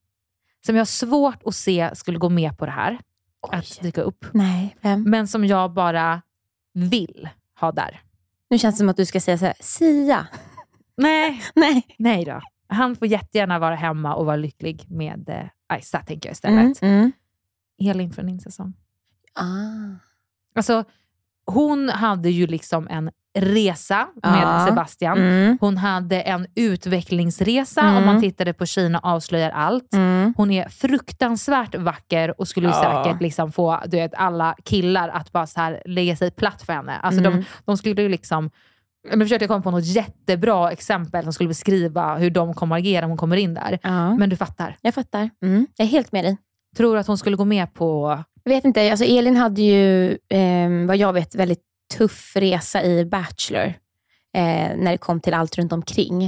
som 0.66 0.76
jag 0.76 0.82
har 0.82 0.86
svårt 0.86 1.42
att 1.46 1.56
se 1.56 1.90
skulle 1.96 2.18
gå 2.20 2.30
med 2.30 2.58
på 2.58 2.66
det 2.66 2.72
här, 2.72 3.00
att 3.52 3.82
dyka 3.82 4.02
upp, 4.02 4.26
Nej, 4.34 4.76
vem? 4.82 5.04
men 5.04 5.28
som 5.28 5.46
jag 5.46 5.74
bara 5.74 6.22
vill 6.74 7.30
ha 7.60 7.72
där. 7.72 8.02
Nu 8.50 8.58
känns 8.58 8.76
det 8.76 8.80
som 8.80 8.90
att 8.90 8.98
du 8.98 9.06
ska 9.06 9.20
säga 9.20 9.38
så 9.38 9.46
här, 9.46 9.56
Sia. 9.60 10.28
Nej, 10.98 11.42
Nej. 11.56 11.96
nej 11.98 12.26
då. 12.26 12.42
Han 12.68 12.96
får 12.96 13.08
jättegärna 13.08 13.60
vara 13.60 13.76
hemma 13.76 14.16
och 14.16 14.26
vara 14.26 14.36
lycklig 14.36 14.86
med 14.90 15.30
eh, 15.30 15.46
Aisa, 15.68 16.00
tänker 16.00 16.30
jag 16.30 16.34
istället. 16.34 16.82
Mm, 16.82 16.96
mm. 16.96 17.12
Elin 17.82 18.12
från 18.12 18.26
din 18.26 18.40
säsong. 18.40 18.74
Ah. 19.34 19.44
Alltså, 20.56 20.84
hon 21.46 21.90
hade 21.90 22.30
ju 22.30 22.48
liksom 22.48 22.88
en 22.88 23.12
resa 23.40 24.08
med 24.24 24.42
Ja. 24.44 24.66
Sebastian. 24.70 25.18
Mm. 25.18 25.58
Hon 25.62 25.78
hade 25.78 26.22
en 26.22 26.48
utvecklingsresa 26.56 27.82
Mm. 27.82 27.98
om 27.98 28.06
man 28.06 28.22
tittade 28.22 28.54
på 28.54 28.66
Kina 28.66 29.00
avslöjar 29.04 29.50
allt. 29.50 29.94
Mm. 29.94 30.34
Hon 30.38 30.52
är 30.52 30.70
fruktansvärt 30.70 31.76
vacker 31.76 32.40
och 32.42 32.48
skulle 32.48 32.68
Ja. 32.68 33.04
säkert 33.04 33.22
liksom 33.22 33.52
få 33.52 33.80
du 33.86 33.98
vet, 33.98 34.14
alla 34.14 34.56
killar 34.66 35.10
att 35.10 35.32
bara 35.32 35.48
så 35.48 35.60
här 35.60 35.82
lägga 35.86 36.16
sig 36.16 36.32
platt 36.32 36.62
för 36.62 36.74
henne. 36.74 36.96
Alltså 36.98 37.20
Mm. 37.22 37.34
de, 37.34 37.46
de 37.66 37.78
skulle 37.78 38.02
ju 38.02 38.10
liksom 38.10 38.50
jag 39.10 39.20
försökte 39.22 39.48
komma 39.48 39.62
på 39.62 39.72
något 39.72 39.86
jättebra 39.86 40.72
exempel 40.72 41.24
som 41.24 41.34
skulle 41.34 41.48
beskriva 41.48 42.18
hur 42.18 42.30
de 42.30 42.54
kommer 42.54 42.76
agera 42.76 43.06
om 43.06 43.12
hon 43.12 43.18
kommer 43.18 43.38
in 43.38 43.54
där. 43.54 43.80
Ja. 43.84 44.16
Men 44.16 44.30
du 44.30 44.36
fattar. 44.36 44.76
Jag 44.82 44.94
fattar. 44.94 45.30
Mm. 45.44 45.68
Jag 45.78 45.86
är 45.86 45.90
helt 45.92 46.12
med 46.12 46.24
dig. 46.26 46.38
Tror 46.78 46.94
du 46.94 47.00
att 47.00 47.08
hon 47.08 47.18
skulle 47.18 47.36
gå 47.36 47.46
med 47.46 47.74
på... 47.74 48.20
Jag 48.44 48.52
vet 48.54 48.66
inte, 48.66 48.92
alltså 48.92 49.06
Elin 49.06 49.36
hade 49.38 49.62
ju, 49.62 50.12
eh, 50.12 50.88
vad 50.88 50.98
jag 50.98 51.14
vet, 51.14 51.36
väldigt 51.36 51.60
tuff 51.98 52.36
resa 52.36 52.84
i 52.84 53.06
Bachelor. 53.06 53.74
Eh, 54.34 54.78
när 54.78 54.92
det 54.92 54.98
kom 54.98 55.20
till 55.20 55.34
allt 55.34 55.58
runt 55.58 55.74
omkring. 55.74 56.24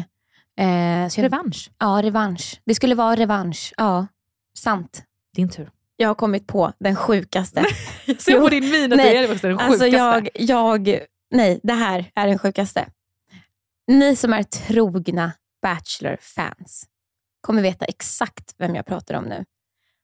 Eh, 0.59 1.07
så 1.09 1.19
jag, 1.19 1.23
Revansch? 1.23 1.71
Ja, 1.79 2.01
revansch. 2.03 2.61
Det 2.65 2.75
skulle 2.75 2.95
vara 2.95 3.15
revansch. 3.15 3.73
Ja, 3.77 4.07
sant. 4.57 5.03
Din 5.35 5.49
tur. 5.49 5.69
Jag 5.95 6.07
har 6.07 6.15
kommit 6.15 6.47
på 6.47 6.73
den 6.79 6.95
sjukaste. 6.95 7.65
Jag 8.05 8.21
ser 8.21 8.39
på 8.39 8.49
din 8.49 8.69
min 8.69 8.91
att 8.91 8.97
nej, 8.97 9.13
det 9.13 9.17
är 9.17 9.27
den 9.27 9.37
sjukaste. 9.37 9.63
Alltså 9.65 9.87
jag, 9.87 10.29
jag, 10.33 10.99
nej, 11.31 11.59
det 11.63 11.73
här 11.73 12.11
är 12.15 12.27
den 12.27 12.39
sjukaste. 12.39 12.87
Ni 13.87 14.15
som 14.15 14.33
är 14.33 14.43
trogna 14.43 15.31
Bachelor-fans 15.61 16.85
kommer 17.41 17.61
veta 17.61 17.85
exakt 17.85 18.55
vem 18.57 18.75
jag 18.75 18.85
pratar 18.85 19.15
om 19.15 19.23
nu. 19.23 19.45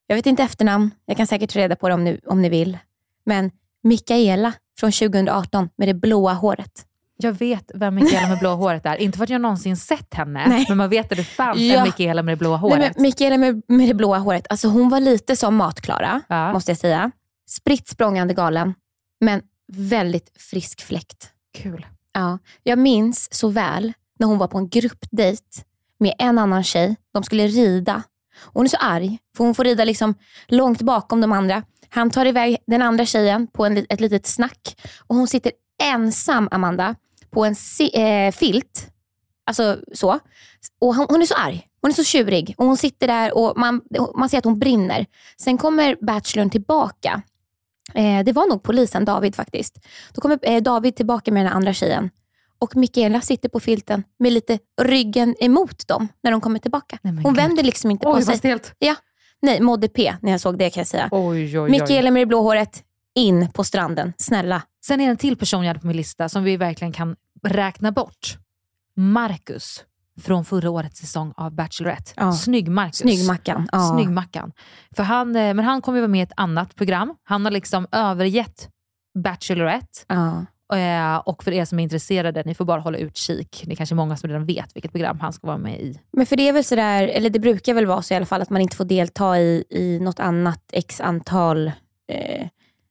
Jag 0.07 0.15
vet 0.15 0.25
inte 0.25 0.43
efternamn, 0.43 0.91
jag 1.05 1.17
kan 1.17 1.27
säkert 1.27 1.53
ta 1.53 1.59
reda 1.59 1.75
på 1.75 1.87
det 1.87 1.93
om 1.93 2.03
ni, 2.03 2.19
om 2.25 2.41
ni 2.41 2.49
vill. 2.49 2.77
Men 3.25 3.51
Mikaela 3.83 4.53
från 4.79 4.91
2018 4.91 5.69
med 5.77 5.87
det 5.87 5.93
blåa 5.93 6.33
håret. 6.33 6.83
Jag 7.19 7.31
vet 7.33 7.71
vem 7.75 7.95
Mikaela 7.95 8.27
med 8.27 8.39
blå 8.39 8.55
håret 8.55 8.85
är. 8.85 8.95
Inte 8.95 9.17
för 9.17 9.23
att 9.23 9.29
jag 9.29 9.41
någonsin 9.41 9.77
sett 9.77 10.13
henne, 10.13 10.47
Nej. 10.47 10.65
men 10.69 10.77
man 10.77 10.89
vet 10.89 11.11
att 11.11 11.17
det 11.17 11.23
fanns 11.23 11.59
Ja. 11.59 11.75
en 11.77 11.83
Mikaela 11.83 12.23
med 12.23 12.31
det 12.31 12.37
blåa 12.39 12.57
håret. 12.57 12.79
Nej, 12.79 12.91
Mikaela 12.97 13.37
med, 13.37 13.61
med 13.67 13.87
det 13.89 13.93
blåa 13.93 14.17
håret, 14.17 14.47
alltså 14.49 14.67
hon 14.67 14.89
var 14.89 14.99
lite 14.99 15.35
som 15.35 15.55
Matklara, 15.55 16.21
Ja. 16.29 16.53
måste 16.53 16.71
jag 16.71 16.77
säga. 16.77 17.11
Spritt 17.49 17.87
språngande 17.87 18.33
galen, 18.33 18.73
men 19.21 19.41
väldigt 19.73 20.31
frisk 20.41 20.81
fläkt. 20.81 21.29
Kul. 21.57 21.85
Ja, 22.13 22.39
jag 22.63 22.79
minns 22.79 23.33
så 23.33 23.47
väl 23.49 23.93
när 24.19 24.27
hon 24.27 24.37
var 24.37 24.47
på 24.47 24.57
en 24.57 24.69
gruppdejt 24.69 25.63
med 25.99 26.13
en 26.19 26.37
annan 26.37 26.63
tjej. 26.63 26.95
De 27.13 27.23
skulle 27.23 27.47
rida. 27.47 28.03
Hon 28.45 28.65
är 28.65 28.69
så 28.69 28.77
arg, 28.77 29.17
för 29.37 29.43
hon 29.43 29.55
får 29.55 29.63
rida 29.63 29.85
liksom 29.85 30.13
långt 30.47 30.81
bakom 30.81 31.21
de 31.21 31.31
andra. 31.31 31.63
Han 31.89 32.09
tar 32.09 32.25
iväg 32.25 32.57
den 32.67 32.81
andra 32.81 33.05
tjejen 33.05 33.47
på 33.47 33.65
en, 33.65 33.85
ett 33.89 33.99
litet 34.01 34.25
snack 34.27 34.81
och 35.07 35.15
hon 35.15 35.27
sitter 35.27 35.51
ensam, 35.83 36.47
Amanda, 36.51 36.95
på 37.31 37.45
en 37.45 37.55
si- 37.55 37.91
eh, 38.01 38.31
filt. 38.31 38.87
Alltså 39.45 39.77
så. 39.93 40.19
Och 40.81 40.95
hon, 40.95 41.05
hon 41.09 41.21
är 41.21 41.25
så 41.25 41.35
arg. 41.35 41.67
Hon 41.81 41.91
är 41.91 41.95
så 41.95 42.03
tjurig 42.03 42.55
och 42.57 42.65
hon 42.65 42.77
sitter 42.77 43.07
där 43.07 43.37
och 43.37 43.57
man, 43.57 43.81
man 44.15 44.29
ser 44.29 44.37
att 44.37 44.45
hon 44.45 44.59
brinner. 44.59 45.05
Sen 45.41 45.57
kommer 45.57 45.97
bachelorn 46.05 46.49
tillbaka. 46.49 47.21
Eh, 47.93 48.23
det 48.23 48.31
var 48.31 48.49
nog 48.49 48.63
polisen 48.63 49.05
David 49.05 49.35
faktiskt. 49.35 49.79
Då 50.13 50.21
kommer 50.21 50.39
eh, 50.41 50.61
David 50.61 50.95
tillbaka 50.95 51.31
med 51.31 51.45
den 51.45 51.53
andra 51.53 51.73
tjejen. 51.73 52.09
Och 52.59 52.75
Mikaela 52.75 53.21
sitter 53.21 53.49
på 53.49 53.59
filten 53.59 54.03
med 54.19 54.33
lite 54.33 54.59
ryggen 54.81 55.35
emot 55.39 55.87
dem 55.87 56.07
när 56.23 56.31
de 56.31 56.41
kommer 56.41 56.59
tillbaka. 56.59 56.97
Nej, 57.01 57.13
hon 57.13 57.23
gud. 57.23 57.35
vänder 57.35 57.63
liksom 57.63 57.91
inte 57.91 58.03
på 58.03 58.11
Oj, 58.13 58.21
sig. 58.21 58.31
vad 58.31 58.37
stelt. 58.37 58.73
Ja. 58.79 58.95
Nej, 59.41 59.61
mådde 59.61 59.87
P 59.87 60.13
när 60.21 60.31
jag 60.31 60.41
såg 60.41 60.57
det 60.57 60.69
kan 60.69 60.81
jag 60.81 60.87
säga. 60.87 61.09
Oj, 61.11 61.43
oj, 61.43 61.59
oj. 61.59 61.69
Mikaela 61.69 62.11
med 62.11 62.21
det 62.21 62.25
blå 62.25 62.41
håret, 62.41 62.83
in 63.15 63.51
på 63.51 63.63
stranden. 63.63 64.13
Snälla. 64.17 64.61
Sen 64.85 65.01
är 65.01 65.05
det 65.05 65.11
en 65.11 65.17
till 65.17 65.37
person 65.37 65.63
jag 65.63 65.69
hade 65.69 65.79
på 65.79 65.87
min 65.87 65.97
lista 65.97 66.29
som 66.29 66.43
vi 66.43 66.57
verkligen 66.57 66.93
kan 66.93 67.15
räkna 67.43 67.91
bort. 67.91 68.37
Marcus 68.95 69.83
från 70.21 70.45
förra 70.45 70.69
årets 70.69 70.99
säsong 70.99 71.33
av 71.37 71.51
Bachelorette. 71.51 72.11
Ja. 72.15 72.31
Snygg 72.31 72.67
Marcus. 72.69 72.97
Snygg 72.97 73.27
Mackan. 73.27 73.69
Ja. 73.71 73.93
Snygg 73.93 74.09
Mackan. 74.09 74.51
För 74.95 75.03
han, 75.03 75.35
eh, 75.35 75.53
men 75.53 75.65
han 75.65 75.81
kommer 75.81 75.97
ju 75.97 76.01
vara 76.01 76.11
med 76.11 76.19
i 76.19 76.23
ett 76.23 76.31
annat 76.35 76.75
program. 76.75 77.15
Han 77.23 77.45
har 77.45 77.51
liksom 77.51 77.87
övergett 77.91 78.69
Bachelorette. 79.23 79.99
Ja. 80.07 80.45
Eh, 80.73 81.15
Och 81.15 81.43
för 81.43 81.51
er 81.51 81.65
som 81.65 81.79
är 81.79 81.83
intresserade, 81.83 82.43
ni 82.45 82.55
får 82.55 82.65
bara 82.65 82.81
hålla 82.81 82.97
utkik. 82.97 83.63
Det 83.65 83.71
är 83.71 83.75
kanske 83.75 83.95
många 83.95 84.17
som 84.17 84.29
redan 84.29 84.45
vet 84.45 84.75
vilket 84.75 84.91
program 84.91 85.19
han 85.19 85.33
ska 85.33 85.47
vara 85.47 85.57
med 85.57 85.79
i. 85.81 85.99
Men 86.11 86.25
för 86.25 86.35
det 86.35 86.49
är 86.49 86.53
väl 86.53 86.63
sådär, 86.63 87.07
eller 87.07 87.29
det 87.29 87.39
brukar 87.39 87.73
väl 87.73 87.85
vara 87.85 88.01
så 88.01 88.13
i 88.13 88.17
alla 88.17 88.25
fall, 88.25 88.41
att 88.41 88.49
man 88.49 88.61
inte 88.61 88.75
får 88.75 88.85
delta 88.85 89.39
i, 89.39 89.63
i 89.69 89.99
något 89.99 90.19
annat 90.19 90.63
x 90.73 91.01
antal... 91.01 91.71
Eh, 92.11 92.47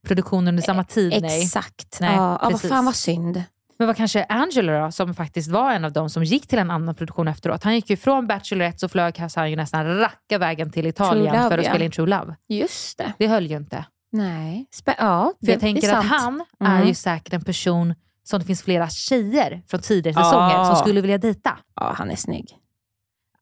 Produktionen 0.06 0.48
under 0.48 0.62
samma 0.62 0.84
tid? 0.84 1.22
Nej. 1.22 1.42
exakt. 1.42 2.00
Nej, 2.00 2.14
ja, 2.14 2.38
ja, 2.42 2.50
vad 2.50 2.60
fan 2.60 2.84
vad 2.84 2.94
synd. 2.94 3.42
Men 3.78 3.86
vad 3.86 3.96
kanske 3.96 4.24
Angela 4.24 4.84
då, 4.84 4.92
som 4.92 5.14
faktiskt 5.14 5.50
var 5.50 5.72
en 5.72 5.84
av 5.84 5.92
dem 5.92 6.10
som 6.10 6.24
gick 6.24 6.46
till 6.46 6.58
en 6.58 6.70
annan 6.70 6.94
produktion 6.94 7.28
efteråt. 7.28 7.64
Han 7.64 7.74
gick 7.74 7.90
ju 7.90 7.96
från 7.96 8.26
Bachelorette 8.26 8.78
så 8.78 8.88
flög 8.88 9.18
han 9.36 9.50
ju 9.50 9.56
nästan 9.56 9.98
racka 9.98 10.38
vägen 10.38 10.70
till 10.70 10.86
Italien 10.86 11.26
True 11.26 11.38
Love, 11.38 11.50
för 11.50 11.58
att 11.58 11.64
ja. 11.64 11.70
spela 11.70 11.84
in 11.84 11.90
True 11.90 12.06
Love. 12.06 12.36
Just 12.48 12.98
det. 12.98 13.12
Det 13.18 13.26
höll 13.26 13.46
ju 13.46 13.56
inte. 13.56 13.84
Nej. 14.12 14.66
Spä- 14.74 14.94
ja, 14.98 15.32
För 15.44 15.52
jag 15.52 15.60
tänker 15.60 15.88
är 15.88 15.96
att 15.96 16.04
han 16.04 16.44
är 16.60 16.76
Mm. 16.76 16.88
ju 16.88 16.94
säkert 16.94 17.32
en 17.32 17.44
person 17.44 17.94
som 18.22 18.40
det 18.40 18.46
finns 18.46 18.62
flera 18.62 18.88
tjejer 18.88 19.62
från 19.66 19.80
tidigare 19.80 20.20
Ja. 20.20 20.24
säsonger 20.24 20.64
som 20.64 20.76
skulle 20.76 21.00
vilja 21.00 21.18
dejta. 21.18 21.58
Ja, 21.76 21.94
han 21.98 22.10
är 22.10 22.16
snygg. 22.16 22.56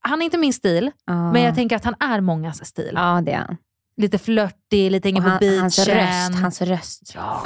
Han 0.01 0.21
är 0.21 0.25
inte 0.25 0.39
min 0.39 0.53
stil, 0.53 0.91
Ja. 1.07 1.33
men 1.33 1.43
jag 1.43 1.55
tänker 1.55 1.77
att 1.77 1.85
han 1.85 1.95
är 2.01 2.21
mångas 2.21 2.65
stil. 2.67 2.91
Ja, 2.95 3.21
det 3.27 3.33
är 3.33 3.39
han. 3.39 3.57
Lite 3.97 4.19
flörtig, 4.19 4.91
lite 4.91 5.09
hänger 5.09 5.21
Och 5.21 5.25
på 5.25 5.31
han, 5.31 5.39
beachen. 5.39 5.61
hans 5.61 5.79
röst. 5.79 6.35
Hans 6.41 6.63
röst. 6.63 7.13
Ja. 7.15 7.43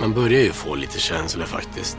Man 0.00 0.12
börjar 0.14 0.40
ju 0.40 0.52
få 0.52 0.74
lite 0.74 0.98
känslor 0.98 1.44
faktiskt. 1.44 1.98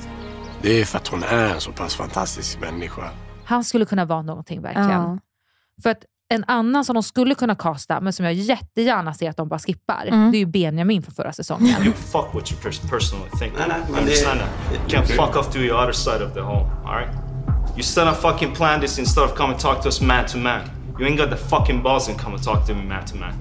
Det 0.62 0.82
är 0.82 0.86
för 0.86 0.98
att 0.98 1.08
hon 1.08 1.24
är 1.24 1.54
en 1.54 1.62
så 1.62 1.71
pass 1.71 1.95
fantastisk 1.95 2.60
människa. 2.60 3.10
Han 3.45 3.63
skulle 3.63 3.86
kunna 3.86 4.06
vara 4.06 4.21
någonting 4.21 4.62
verkligen. 4.62 4.89
Ja. 4.91 5.17
För 5.84 5.89
att 5.89 6.06
en 6.34 6.44
annan 6.48 6.86
som 6.86 6.94
de 6.94 7.04
skulle 7.04 7.36
kunna 7.36 7.56
casta, 7.56 8.02
men 8.02 8.14
som 8.14 8.26
jag 8.26 8.34
jättegärna 8.34 9.14
ser 9.14 9.30
att 9.30 9.38
de 9.38 9.48
bara 9.48 9.60
skippar, 9.60 10.06
Mm. 10.08 10.32
det 10.32 10.38
är 10.38 10.40
ju 10.40 10.46
Benjamin 10.46 11.02
från 11.04 11.14
förra 11.16 11.34
säsongen. 11.34 11.84
You 11.84 11.94
fuck 11.94 12.34
what 12.34 12.52
you 12.52 12.62
pers- 12.62 12.90
personally 12.90 13.30
think. 13.40 13.54
Nah, 13.60 13.68
nah, 13.68 13.78
you 13.78 13.92
man, 13.92 14.00
understand 14.00 14.40
that? 14.40 14.50
You 14.74 15.02
can't 15.02 15.06
fuck 15.08 15.36
off 15.36 15.50
to 15.54 15.60
your 15.60 15.78
other 15.84 15.92
side 15.94 16.22
of 16.26 16.34
the 16.34 16.40
home, 16.42 16.70
alright? 16.86 17.10
You 17.76 17.84
still 17.84 18.06
not 18.06 18.18
fucking 18.22 18.54
plan 18.56 18.82
this 18.82 19.00
instead 19.00 19.24
of 19.24 19.36
come 19.38 19.52
and 19.54 19.60
talk 19.62 19.82
to 19.82 19.88
us 19.88 20.02
man 20.02 20.26
to 20.26 20.38
man. 20.38 20.62
You 21.00 21.06
ain't 21.08 21.18
got 21.20 21.30
the 21.30 21.38
fucking 21.38 21.82
balls 21.84 22.10
and 22.10 22.18
come 22.22 22.34
and 22.36 22.44
talk 22.44 22.66
to 22.68 22.74
me 22.74 22.82
man 22.84 23.06
to 23.06 23.16
man. 23.16 23.34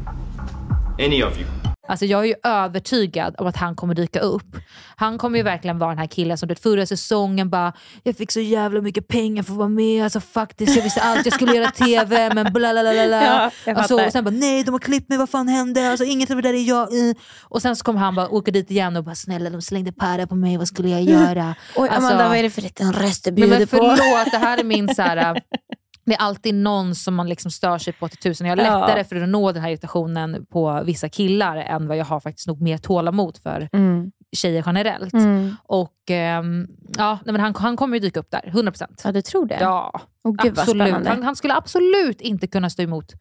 Any 0.99 1.23
of 1.23 1.38
you. 1.38 1.47
Alltså 1.88 2.05
jag 2.07 2.20
är 2.20 2.25
ju 2.25 2.35
övertygad 2.42 3.35
om 3.38 3.47
att 3.47 3.57
han 3.57 3.77
kommer 3.77 3.94
dyka 3.94 4.20
upp. 4.20 4.57
Han 4.97 5.18
kommer 5.18 5.38
ju 5.38 5.42
verkligen 5.44 5.79
vara 5.79 5.90
den 5.90 5.99
här 5.99 6.07
killen 6.07 6.38
som 6.38 6.49
det 6.49 6.62
förra 6.62 6.87
säsongen 6.87 7.51
bara 7.51 7.73
“Jag 8.03 8.16
fick 8.16 8.33
så 8.33 8.40
jävla 8.40 8.81
mycket 8.81 9.09
pengar 9.09 9.42
för 9.42 9.53
att 9.53 9.59
vara 9.59 9.68
med, 9.68 10.05
alltså 10.05 10.20
faktiskt, 10.20 10.77
jag 10.77 10.83
visste 10.83 11.03
allt 11.03 11.25
jag 11.27 11.35
skulle 11.35 11.55
göra 11.55 11.70
TV, 11.70 12.35
men 12.35 12.53
bla 12.53 12.73
bla 12.73 12.83
bla 12.83 12.92
bla. 13.07 13.51
Ja, 13.66 13.75
alltså. 13.75 13.94
Och 14.07 14.12
sen 14.12 14.25
bara 14.25 14.31
“Nej, 14.31 14.64
de 14.64 14.70
har 14.70 14.79
klippt 14.79 15.09
mig, 15.09 15.18
vad 15.18 15.31
fan 15.31 15.49
hände? 15.49 15.90
Alltså, 15.90 16.05
inget 16.05 16.31
av 16.31 16.37
det 16.37 16.42
där 16.42 16.55
är 16.55 16.68
jag 16.68 16.92
i.” 16.92 17.14
Och 17.42 17.62
sen 17.62 17.77
så 17.77 17.85
kommer 17.85 18.01
han 18.01 18.14
bara 18.14 18.29
åka 18.29 18.51
dit 18.51 18.70
igen 18.70 18.97
och 18.97 19.05
bara 19.05 19.14
“Snälla, 19.14 19.51
de 19.51 19.62
slängde 19.62 19.92
para 19.92 20.27
på 20.27 20.35
mig, 20.35 20.57
vad 20.57 20.68
skulle 20.68 20.88
jag 20.88 21.03
göra?” 21.03 21.55
Oj, 21.77 21.88
Alltså- 21.88 22.07
Amanda, 22.07 22.29
vad 22.29 22.37
är 22.38 22.42
det 22.42 22.51
för 22.51 22.62
liten 22.62 22.92
röst 22.92 23.25
du 23.25 23.33
bjuder 23.33 23.59
men 23.59 23.66
på? 23.68 23.77
förlåt, 23.77 24.31
det 24.31 24.38
här 24.38 24.59
är 24.59 24.64
min 24.64 24.94
så 24.94 25.03
här, 25.03 25.40
det 26.05 26.14
är 26.14 26.19
alltid 26.19 26.55
någon 26.55 26.95
som 26.95 27.14
man 27.14 27.29
liksom 27.29 27.51
stör 27.51 27.79
sig 27.79 27.93
på 27.93 28.09
till 28.09 28.19
tusen. 28.19 28.47
Jag 28.47 28.57
har 28.57 28.64
Ja. 28.64 28.81
lättare 28.87 29.05
för 29.05 29.17
att 29.23 29.29
nå 29.29 29.53
den 29.53 29.62
här 29.62 29.71
irritationen 29.71 30.47
på 30.53 30.83
vissa 30.85 31.09
killar 31.09 31.57
än 31.57 31.88
vad 31.88 31.97
jag 31.97 32.05
har 32.05 32.21
faktiskt 32.21 32.47
nog 32.49 32.61
mer 32.62 32.79
tålamod 32.79 33.37
för 33.43 33.69
Mm. 33.73 34.11
tjejer 34.37 34.62
generellt. 34.67 35.12
Mm. 35.14 35.57
Och 35.62 35.95
ehm, 36.11 36.67
ja, 36.99 37.19
nej, 37.25 37.33
men 37.33 37.40
han, 37.40 37.55
han 37.55 37.77
kommer 37.77 37.97
ju 37.97 38.01
dyka 38.01 38.21
upp 38.21 38.31
där, 38.31 38.51
100%. 38.53 39.01
Ja, 39.05 39.12
du 39.12 39.23
tror 39.23 39.47
det? 39.47 39.59
Ja, 39.61 40.01
Åh, 40.25 40.35
gud 40.43 40.59
absolut. 40.59 41.07
Han, 41.07 41.23
han 41.23 41.37
skulle 41.37 41.55
absolut 41.55 42.21
inte 42.21 42.47
kunna 42.47 42.71
stå 42.71 42.83
emot 42.83 43.12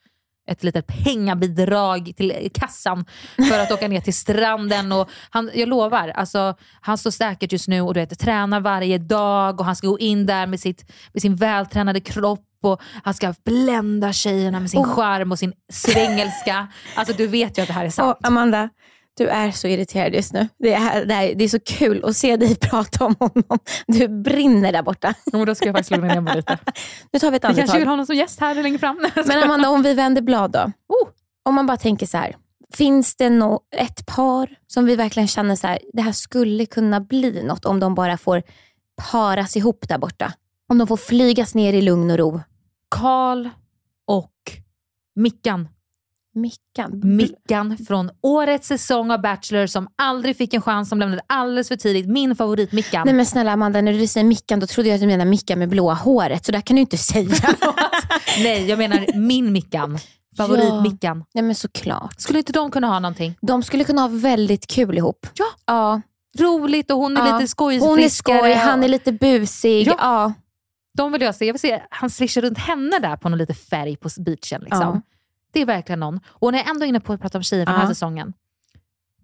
ett 0.48 0.63
litet 0.63 0.88
pengabidrag 0.88 2.13
till 2.17 2.50
kassan 2.54 3.06
för 3.50 3.60
att 3.60 3.72
åka 3.72 3.88
ner 3.88 4.02
till 4.02 4.13
stranden. 4.13 4.91
Och 4.91 5.10
han, 5.30 5.50
jag 5.54 5.69
lovar, 5.69 6.10
alltså, 6.10 6.56
han 6.82 6.98
står 6.98 7.12
säkert 7.12 7.52
just 7.52 7.67
nu 7.67 7.82
och 7.82 7.93
du 7.93 8.00
vet, 8.00 8.19
tränar 8.19 8.60
varje 8.60 8.98
dag 8.98 9.60
och 9.60 9.65
han 9.65 9.76
ska 9.76 9.88
gå 9.88 10.00
in 10.00 10.26
där 10.26 10.48
med, 10.48 10.60
sitt, 10.60 10.91
med 11.13 11.22
sin 11.22 11.36
vältränade 11.36 12.00
kropp 12.00 12.46
och 12.65 12.82
han 13.04 13.13
ska 13.13 13.34
blända 13.45 14.13
tjejerna 14.13 14.60
med 14.60 14.69
sin 14.69 14.80
Oh. 14.80 14.95
charm 14.95 15.32
och 15.32 15.39
sin 15.39 15.54
svengelska. 15.71 16.67
Alltså 16.95 17.13
du 17.17 17.28
vet 17.28 17.58
ju 17.58 17.62
att 17.62 17.67
det 17.67 17.73
här 17.73 17.86
är 17.86 17.89
sant. 17.89 18.17
Och 18.21 18.28
Amanda, 18.28 18.69
du 19.17 19.28
är 19.28 19.52
så 19.52 19.67
irriterad 19.67 20.13
just 20.13 20.34
nu. 20.34 20.47
Det 20.60 20.73
är, 20.73 21.06
det, 21.06 21.13
är, 21.13 21.36
det 21.36 21.43
är 21.43 21.49
så 21.49 21.60
kul 21.60 22.06
att 22.06 22.17
se 22.17 22.38
dig 22.38 22.56
prata 22.62 23.06
om 23.06 23.15
honom. 23.19 23.60
Du 23.88 24.08
brinner 24.08 24.71
där 24.71 24.84
borta. 24.84 25.13
Ja, 25.26 25.38
men 25.38 25.47
då 25.47 25.56
ska 25.56 25.65
jag 25.65 25.73
faktiskt 25.76 25.91
lugna 25.91 26.08
ner 26.13 26.21
mig 26.21 26.36
lite. 26.36 26.58
Nu 27.12 27.19
tar 27.19 27.32
vi 27.32 27.38
ett 27.38 27.43
Vi 27.43 27.47
kanske 27.47 27.62
vill 27.62 27.69
andetag. 27.69 27.86
ha 27.86 27.91
honom 27.91 28.06
som 28.06 28.15
gäst 28.15 28.39
här 28.39 28.56
längre 28.56 28.80
fram. 28.80 29.08
Men 29.26 29.43
Amanda, 29.43 29.69
om 29.69 29.82
vi 29.82 29.93
vänder 29.93 30.21
blad 30.21 30.52
då. 30.52 30.60
Oh. 30.60 31.10
Om 31.45 31.56
man 31.56 31.65
bara 31.67 31.78
tänker 31.78 32.06
så 32.06 32.17
här. 32.17 32.36
Finns 32.73 33.15
det 33.15 33.30
no 33.30 33.60
ett 33.76 34.06
par 34.06 34.49
som 34.67 34.86
vi 34.86 34.95
verkligen 34.95 35.28
känner 35.28 35.56
så 35.56 35.67
här, 35.67 35.80
det 35.93 36.02
här 36.02 36.12
skulle 36.12 36.65
kunna 36.65 36.99
bli 36.99 37.43
något 37.43 37.65
om 37.65 37.80
de 37.80 37.95
bara 37.95 38.17
får 38.17 38.43
paras 39.12 39.58
ihop 39.58 39.86
där 39.89 39.97
borta? 39.97 40.34
Om 40.69 40.78
de 40.78 40.88
får 40.88 40.97
flygas 40.97 41.56
ner 41.56 41.73
i 41.73 41.82
lugn 41.82 42.12
och 42.12 42.17
ro. 42.17 42.41
Karl 42.93 43.49
och 44.08 44.32
Mickan. 45.15 45.67
Mickan? 46.36 47.01
Mickan 47.03 47.77
från 47.88 48.12
årets 48.21 48.67
säsong 48.67 49.12
av 49.12 49.21
Bachelor 49.21 49.67
som 49.67 49.88
aldrig 49.95 50.38
fick 50.38 50.53
en 50.53 50.62
chans, 50.62 50.89
som 50.89 50.99
lämnade 50.99 51.21
alldeles 51.27 51.67
för 51.67 51.75
tidigt. 51.75 52.08
Min 52.08 52.36
favorit 52.36 52.71
Mickan. 52.71 53.01
Nej 53.06 53.13
men 53.15 53.25
snälla 53.25 53.51
Amanda, 53.51 53.82
när 53.82 53.93
du 53.93 54.08
säger 54.08 54.27
Mickan 54.27 54.60
då 54.60 54.67
trodde 54.67 54.89
jag 54.89 54.95
att 54.95 55.01
du 55.01 55.08
menade 55.08 55.29
Mickan 55.29 55.60
med 55.60 55.69
blåa 55.69 55.93
håret. 55.93 56.45
Så 56.45 56.51
där 56.51 56.62
kan 56.62 56.75
du 56.75 56.82
inte 56.82 56.97
säga. 56.97 57.36
Nej, 58.43 58.65
jag 58.69 58.79
menar 58.79 59.17
min 59.19 59.51
Mickan. 59.51 59.97
Favorit 60.38 60.63
Ja. 60.63 60.82
Mickan. 60.82 61.23
Nej 61.34 61.43
men 61.43 61.56
såklart. 61.56 62.21
Skulle 62.21 62.39
inte 62.39 62.53
de 62.53 62.71
kunna 62.71 62.88
ha 62.88 62.99
någonting? 62.99 63.36
De 63.41 63.63
skulle 63.63 63.84
kunna 63.84 64.01
ha 64.01 64.08
väldigt 64.08 64.67
kul 64.67 64.97
ihop. 64.97 65.27
Ja. 65.34 65.45
ja. 65.65 66.01
Roligt 66.39 66.91
och 66.91 66.97
hon 66.97 67.17
är 67.17 67.27
Ja. 67.27 67.38
lite 67.38 67.47
skoj, 67.47 67.79
Hon 67.79 67.99
är 67.99 68.10
skoj, 68.10 68.53
han 68.53 68.84
är 68.84 68.88
lite 68.88 69.12
busig. 69.12 69.88
Ja. 69.88 70.34
De 70.97 71.12
vill 71.12 71.21
jag 71.21 71.36
se. 71.36 71.45
Jag 71.45 71.53
vill 71.53 71.60
se 71.60 71.82
han 71.89 72.10
svischar 72.10 72.41
runt 72.41 72.58
henne 72.58 72.99
där 72.99 73.17
på 73.17 73.29
någon 73.29 73.38
lite 73.39 73.53
färg 73.53 73.95
på 73.97 74.10
beachen. 74.17 74.62
Liksom. 74.62 74.82
Ja. 74.82 75.01
Det 75.53 75.62
är 75.62 75.65
verkligen 75.65 75.99
någon. 75.99 76.19
Och 76.27 76.51
när 76.51 76.60
jag 76.60 76.69
ändå 76.69 76.86
är 76.86 76.89
inne 76.89 76.99
på 76.99 77.13
att 77.13 77.21
prata 77.21 77.38
om 77.38 77.43
tjejer 77.43 77.65
från 77.65 77.73
den 77.73 77.82
här 77.82 77.88
säsongen. 77.93 78.34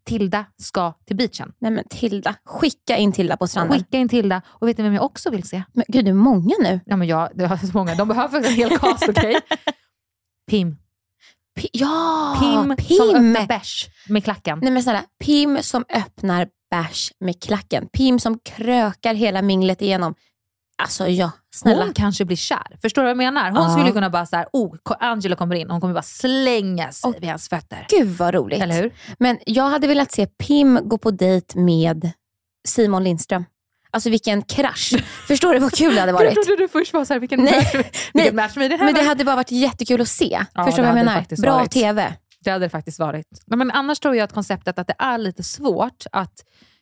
Tilda 0.05 0.45
ska 0.58 0.93
till 1.05 1.15
beachen. 1.15 1.53
Nej 1.60 1.71
men 1.71 1.84
Tilda, 1.89 2.36
skicka 2.45 2.97
in 2.97 3.12
Tilda 3.12 3.38
på 3.38 3.47
stranden. 3.47 3.79
Skicka 3.79 3.97
in 3.97 4.10
Tilda. 4.10 4.41
Och 4.47 4.67
vet 4.67 4.77
ni 4.77 4.84
vem 4.84 4.93
jag 4.93 5.03
också 5.03 5.29
vill 5.29 5.43
se? 5.43 5.63
Men 5.73 5.86
gud, 5.88 6.05
det 6.05 6.12
är 6.12 6.13
många 6.15 6.55
nu. 6.63 6.79
Ja, 6.86 6.95
men 6.95 7.08
jag, 7.08 7.29
det 7.36 7.45
har 7.47 7.58
så 7.58 7.77
många. 7.77 7.95
De 7.95 8.08
behöver 8.08 8.38
en 8.47 8.53
hel 8.53 8.77
cast, 8.77 9.10
okej? 9.10 9.39
Pim. 10.49 10.77
P- 11.60 11.69
ja, 11.73 12.38
Pim, 12.39 12.75
Pim. 12.75 12.97
som 12.97 13.10
öppnar 13.10 13.47
bärs 13.47 13.88
med 14.10 14.23
klacken. 14.23 14.60
Nej 14.62 14.71
men 14.71 14.84
snälla, 14.84 15.03
Pim 15.23 15.58
som 15.62 15.86
öppnar 15.89 16.47
bärs 16.71 17.12
med 17.19 17.41
klacken. 17.43 17.88
Pim 17.88 18.19
som 18.19 18.39
krökar 18.39 19.13
hela 19.13 19.41
minglet 19.41 19.82
igenom. 19.82 20.15
Alltså 20.81 21.07
ja, 21.07 21.31
snälla. 21.55 21.83
Hon 21.83 21.93
kanske 21.93 22.25
blir 22.25 22.37
kär. 22.37 22.77
Förstår 22.81 23.01
du 23.01 23.05
vad 23.05 23.09
jag 23.09 23.17
menar? 23.17 23.51
Hon 23.51 23.61
Ja. 23.63 23.69
skulle 23.77 23.91
kunna 23.91 24.09
bara 24.09 24.25
så 24.25 24.35
här, 24.35 24.47
oh, 24.53 24.75
Angela 24.99 25.35
kommer 25.35 25.55
in 25.55 25.67
och 25.67 25.73
hon 25.73 25.81
kommer 25.81 25.93
bara 25.93 26.01
slänga 26.03 26.91
sig 26.91 27.13
vid 27.19 27.29
hans 27.29 27.49
fötter. 27.49 27.85
Gud 27.89 28.07
vad 28.17 28.34
roligt. 28.34 28.61
Eller 28.61 28.75
hur? 28.82 28.93
Men 29.19 29.38
jag 29.45 29.69
hade 29.69 29.88
velat 29.88 30.11
se 30.11 30.25
Pim 30.27 30.80
gå 30.84 30.97
på 30.97 31.11
dejt 31.11 31.59
med 31.59 32.11
Simon 32.67 33.03
Lindström. 33.03 33.45
Alltså 33.91 34.09
vilken 34.09 34.41
krasch. 34.41 34.93
Förstår 35.27 35.53
du 35.53 35.59
vad 35.59 35.71
kul 35.73 35.95
det 35.95 35.99
hade 36.01 36.13
varit? 36.13 36.36
Jag 36.36 36.45
trodde 36.45 36.63
du 36.63 36.67
först 36.67 36.93
var 36.93 37.05
så 37.05 37.13
här, 37.13 37.19
vilken 37.19 37.43
Nej, 37.43 37.55
match, 37.55 37.86
vilken 38.13 38.36
match 38.36 38.55
med 38.55 38.71
den 38.71 38.80
här 38.80 38.86
Men 38.86 38.95
det 38.95 39.03
hade 39.03 39.25
bara 39.25 39.36
varit 39.36 39.51
jättekul 39.51 40.01
att 40.01 40.07
se. 40.07 40.45
Ja, 40.53 40.65
Förstår 40.65 40.84
det 40.84 40.88
du 40.88 40.93
vad 40.93 40.99
jag 40.99 41.05
det 41.07 41.11
menar? 41.11 41.41
Bra 41.41 41.57
varit. 41.57 41.71
TV. 41.71 42.13
Det 42.43 42.49
hade 42.51 42.65
det 42.65 42.69
faktiskt 42.69 42.99
varit. 42.99 43.27
Men, 43.47 43.57
men 43.59 43.71
annars 43.71 43.99
tror 43.99 44.15
jag 44.15 44.23
att 44.23 44.34
konceptet 44.34 44.80
att 44.80 44.88
det 44.88 44.95
är 44.99 45.17
lite 45.17 45.43
svårt 45.43 46.03
att 46.11 46.34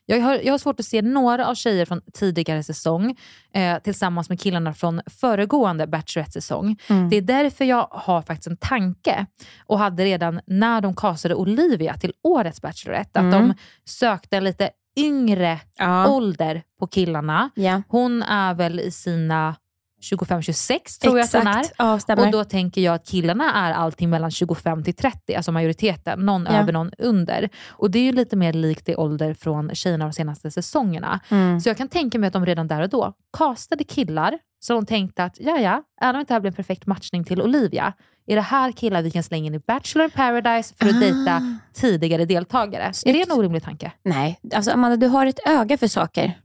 jag 0.09 0.21
har, 0.21 0.35
jag 0.43 0.53
har 0.53 0.57
svårt 0.57 0.79
att 0.79 0.85
se 0.85 1.01
några 1.01 1.47
av 1.47 1.55
tjejer 1.55 1.85
från 1.85 2.01
tidigare 2.13 2.63
säsong 2.63 3.15
eh, 3.53 3.77
tillsammans 3.79 4.29
med 4.29 4.39
killarna 4.41 4.73
från 4.73 5.01
föregående 5.05 5.87
Bachelorette-säsong. 5.87 6.77
Mm. 6.89 7.09
Det 7.09 7.15
är 7.17 7.21
därför 7.21 7.65
jag 7.65 7.87
har 7.91 8.21
faktiskt 8.21 8.47
en 8.47 8.57
tanke 8.57 9.25
och 9.65 9.79
hade 9.79 10.03
redan 10.05 10.39
när 10.47 10.81
de 10.81 10.95
castade 10.95 11.35
Olivia 11.35 11.97
till 11.97 12.13
årets 12.23 12.61
Bachelorette, 12.61 13.19
att 13.19 13.25
Mm. 13.33 13.47
de 13.47 13.53
sökte 13.85 14.37
en 14.37 14.43
lite 14.43 14.69
yngre 14.97 15.59
Ja. 15.77 16.07
ålder 16.09 16.61
på 16.79 16.87
killarna. 16.87 17.49
Ja. 17.55 17.81
Hon 17.87 18.23
är 18.23 18.53
väl 18.53 18.79
i 18.79 18.91
sina 18.91 19.55
25-26 20.01 21.01
tror 21.01 21.17
jag 21.17 21.25
att 21.25 21.33
hon 21.33 21.47
är. 21.47 21.59
Exakt. 21.59 21.75
Ja, 22.07 22.25
och 22.25 22.31
då 22.31 22.43
tänker 22.43 22.81
jag 22.81 22.95
att 22.95 23.07
killarna 23.07 23.53
är 23.53 23.73
allting 23.73 24.09
mellan 24.09 24.31
25 24.31 24.83
till 24.83 24.93
30, 24.95 25.35
alltså 25.35 25.51
majoriteten. 25.51 26.19
Någon 26.25 26.45
Ja. 26.49 26.51
över, 26.51 26.73
någon 26.73 26.91
under. 26.97 27.49
Och 27.69 27.91
det 27.91 27.99
är 27.99 28.03
ju 28.03 28.11
lite 28.11 28.35
mer 28.35 28.53
likt 28.53 28.89
i 28.89 28.95
ålder 28.95 29.33
från 29.33 29.75
tjejerna 29.75 30.05
de 30.05 30.13
senaste 30.13 30.51
säsongerna. 30.51 31.19
Mm. 31.29 31.59
Så 31.59 31.69
jag 31.69 31.77
kan 31.77 31.87
tänka 31.87 32.19
mig 32.19 32.27
att 32.27 32.33
de 32.33 32.45
redan 32.45 32.67
där 32.67 32.81
och 32.81 32.89
då 32.89 33.13
castade 33.37 33.83
killar 33.83 34.39
så 34.59 34.73
de 34.73 34.85
tänkte 34.85 35.23
att 35.23 35.39
ja, 35.39 35.57
ja, 35.59 35.83
även 36.01 36.15
om 36.15 36.19
inte 36.19 36.33
det 36.33 36.35
här 36.35 36.41
blir 36.41 36.51
en 36.51 36.55
perfekt 36.55 36.85
matchning 36.85 37.23
till 37.23 37.41
Olivia, 37.41 37.93
är 38.27 38.35
det 38.35 38.41
här 38.41 38.71
killar 38.71 39.01
vi 39.01 39.11
kan 39.11 39.23
slänga 39.23 39.45
in 39.47 39.53
i 39.55 39.59
Bachelor 39.59 40.05
in 40.05 40.11
paradise 40.11 40.73
för 40.75 40.85
att 40.89 40.95
Ah. 40.95 40.99
dejta 40.99 41.59
tidigare 41.73 42.25
deltagare? 42.25 42.83
Är 43.05 43.13
det 43.13 43.21
en 43.21 43.31
orimlig 43.31 43.63
tanke? 43.63 43.91
Nej, 44.03 44.39
alltså 44.55 44.71
Amanda 44.71 44.97
du 44.97 45.07
har 45.07 45.25
ett 45.25 45.39
öga 45.47 45.77
för 45.77 45.87
saker. 45.87 46.39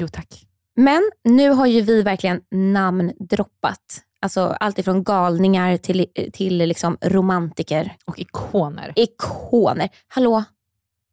Jo 0.00 0.08
tack. 0.08 0.44
Men 0.78 1.10
nu 1.24 1.50
har 1.50 1.66
ju 1.66 1.80
vi 1.80 2.02
verkligen 2.02 2.40
namndroppat. 2.50 4.02
Alltså 4.20 4.56
allt 4.60 4.78
ifrån 4.78 5.04
galningar 5.04 5.76
till, 5.76 6.06
till 6.32 6.56
liksom 6.56 6.96
romantiker. 7.00 7.96
Och 8.04 8.18
ikoner. 8.18 8.92
Ikoner. 8.96 9.88
Hallå, 10.08 10.44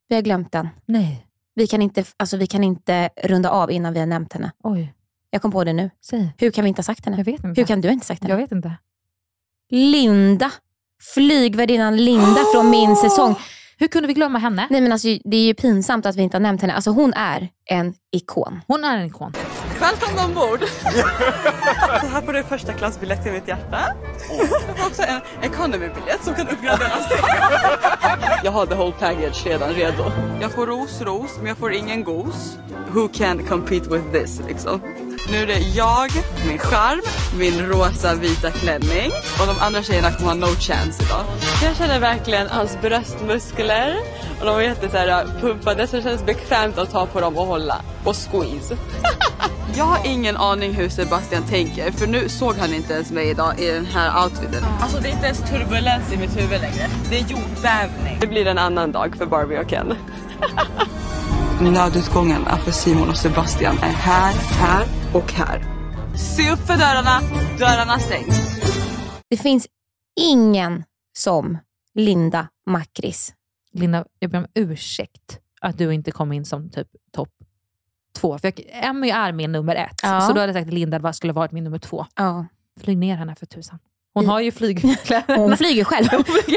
vi 0.07 0.15
har 0.15 0.21
glömt 0.21 0.51
den. 0.51 0.69
Nej. 0.85 1.27
Vi 1.55 1.67
kan 1.67 1.81
inte, 1.81 2.03
alltså, 2.17 2.37
vi 2.37 2.47
kan 2.47 2.63
inte 2.63 3.09
runda 3.23 3.49
av 3.49 3.71
innan 3.71 3.93
vi 3.93 3.99
har 3.99 4.07
nämnt 4.07 4.33
henne. 4.33 4.51
Oj. 4.63 4.93
Jag 5.29 5.41
kom 5.41 5.51
på 5.51 5.63
det 5.63 5.73
nu. 5.73 5.89
Säg. 6.01 6.33
Hur 6.37 6.51
kan 6.51 6.63
vi 6.63 6.67
inte 6.67 6.79
ha 6.79 6.83
sagt 6.83 7.05
henne? 7.05 7.17
Jag 7.17 7.25
vet 7.25 7.43
inte. 7.43 7.61
Hur 7.61 7.67
kan 7.67 7.81
du 7.81 7.89
inte 7.89 8.03
ha 8.03 8.07
sagt 8.07 8.21
henne? 8.21 8.33
Jag 8.33 8.37
vet 8.37 8.51
inte. 8.51 8.73
Linda. 9.69 10.51
Flygvärdinnan 11.13 11.97
Linda 11.97 12.41
från 12.53 12.69
min 12.69 12.95
säsong. 13.03 13.35
Hur 13.77 13.87
kunde 13.87 14.07
vi 14.07 14.13
glömma 14.13 14.39
henne? 14.39 14.67
Nej, 14.69 14.81
men 14.81 14.91
alltså, 14.91 15.07
det 15.23 15.37
är 15.37 15.45
ju 15.45 15.53
pinsamt 15.53 16.05
att 16.05 16.15
vi 16.15 16.21
inte 16.21 16.37
har 16.37 16.41
nämnt 16.41 16.61
henne. 16.61 16.73
Alltså, 16.73 16.89
hon 16.91 17.13
är 17.13 17.49
en 17.65 17.93
ikon. 18.11 18.61
Hon 18.67 18.83
är 18.83 18.97
en 18.97 19.05
ikon. 19.05 19.33
Välkomna 19.79 20.25
ombord! 20.25 20.59
Så 22.01 22.07
här 22.07 22.21
får 22.21 22.33
du 22.33 22.43
första 22.43 22.73
klassbiljett 22.73 23.23
till 23.23 23.31
mitt 23.31 23.47
hjärta. 23.47 23.79
Jag 24.67 24.77
får 24.77 24.87
också 24.87 25.01
en 25.01 25.21
economy-biljett 25.41 26.23
som 26.23 26.35
kan 26.35 26.47
uppgraderas. 26.47 27.11
Jag 28.43 28.51
har 28.51 28.65
the 28.65 28.75
whole 28.75 28.93
package 28.99 29.45
redan 29.45 29.69
redo. 29.69 30.11
Jag 30.41 30.51
får 30.51 30.67
ros, 30.67 31.01
ros, 31.01 31.37
men 31.37 31.47
jag 31.47 31.57
får 31.57 31.73
ingen 31.73 32.03
gos. 32.03 32.57
Who 32.91 33.07
can 33.07 33.43
compete 33.43 33.89
with 33.89 34.11
this 34.11 34.41
liksom? 34.47 34.81
Nu 35.29 35.37
är 35.37 35.47
det 35.47 35.59
jag, 35.59 36.11
min 36.47 36.59
charm, 36.59 37.01
min 37.39 37.65
rosa 37.65 38.15
vita 38.15 38.51
klänning 38.51 39.11
och 39.39 39.47
de 39.47 39.55
andra 39.59 39.83
tjejerna 39.83 40.11
kommer 40.11 40.27
ha 40.27 40.35
no 40.35 40.55
chance 40.59 41.03
idag. 41.03 41.25
Jag 41.63 41.75
känner 41.75 41.99
verkligen 41.99 42.47
hans 42.47 42.81
bröstmuskler 42.81 43.95
och 44.39 44.45
de 44.45 44.55
var 44.55 44.61
jätte 44.61 44.89
så 44.89 44.97
här, 44.97 45.27
pumpade 45.41 45.87
så 45.87 45.95
det 45.95 46.01
känns 46.01 46.25
bekvämt 46.25 46.77
att 46.77 46.91
ta 46.91 47.05
på 47.05 47.21
dem 47.21 47.37
och 47.37 47.45
hålla 47.45 47.81
och 48.03 48.15
squeeze. 48.15 48.77
Jag 49.77 49.85
har 49.85 49.99
ingen 50.05 50.37
aning 50.37 50.73
hur 50.73 50.89
Sebastian 50.89 51.43
tänker 51.43 51.91
för 51.91 52.07
nu 52.07 52.29
såg 52.29 52.55
han 52.55 52.73
inte 52.73 52.93
ens 52.93 53.11
mig 53.11 53.29
idag 53.29 53.59
i 53.59 53.71
den 53.71 53.85
här 53.85 54.23
outfiten. 54.23 54.63
Alltså 54.81 54.99
det 54.99 55.07
är 55.09 55.11
inte 55.11 55.25
ens 55.25 55.39
turbulens 55.39 56.13
i 56.13 56.17
mitt 56.17 56.37
huvud 56.37 56.61
längre. 56.61 56.89
Det 57.09 57.19
är 57.19 57.21
jordbävning. 57.21 58.17
Det 58.21 58.27
blir 58.27 58.47
en 58.47 58.57
annan 58.57 58.91
dag 58.91 59.15
för 59.17 59.25
Barbie 59.25 59.57
och 59.59 59.69
Ken. 59.69 59.93
Nödutgången 61.61 62.41
för 62.63 62.71
Simon 62.71 63.09
och 63.09 63.17
Sebastian 63.17 63.77
är 63.77 63.91
här, 63.91 64.33
här 64.33 64.85
och 65.13 65.31
här. 65.31 65.63
Se 66.17 66.51
upp 66.51 66.59
för 66.59 66.77
dörrarna, 66.77 67.19
dörrarna 67.59 67.99
stängs. 67.99 68.59
Det 69.29 69.37
finns 69.37 69.67
ingen 70.15 70.83
som 71.17 71.57
Linda 71.93 72.47
Makris. 72.65 73.33
Linda, 73.73 74.05
jag 74.19 74.31
ber 74.31 74.37
om 74.37 74.47
ursäkt 74.53 75.39
att 75.61 75.77
du 75.77 75.93
inte 75.93 76.11
kom 76.11 76.31
in 76.31 76.45
som 76.45 76.69
typ 76.69 76.87
topp 77.11 77.29
två. 78.15 78.37
För 78.37 78.47
jag, 78.47 78.85
Emmy 78.85 79.09
är 79.09 79.31
min 79.31 79.51
nummer 79.51 79.75
ett. 79.75 79.99
Ja. 80.03 80.21
Så 80.21 80.33
då 80.33 80.39
hade 80.39 80.53
jag 80.53 80.55
sagt 80.55 80.67
att 80.67 80.73
Linda 80.73 81.13
skulle 81.13 81.33
varit 81.33 81.51
min 81.51 81.63
nummer 81.63 81.79
två. 81.79 82.05
Ja. 82.15 82.45
Flyg 82.79 82.97
ner 82.97 83.15
henne 83.15 83.35
för 83.35 83.45
tusan. 83.45 83.79
Hon 84.13 84.25
har 84.27 84.39
ju 84.39 84.51
flygkläder. 84.51 85.23
Hon 85.37 85.57
flyger 85.57 85.83
själv. 85.83 86.07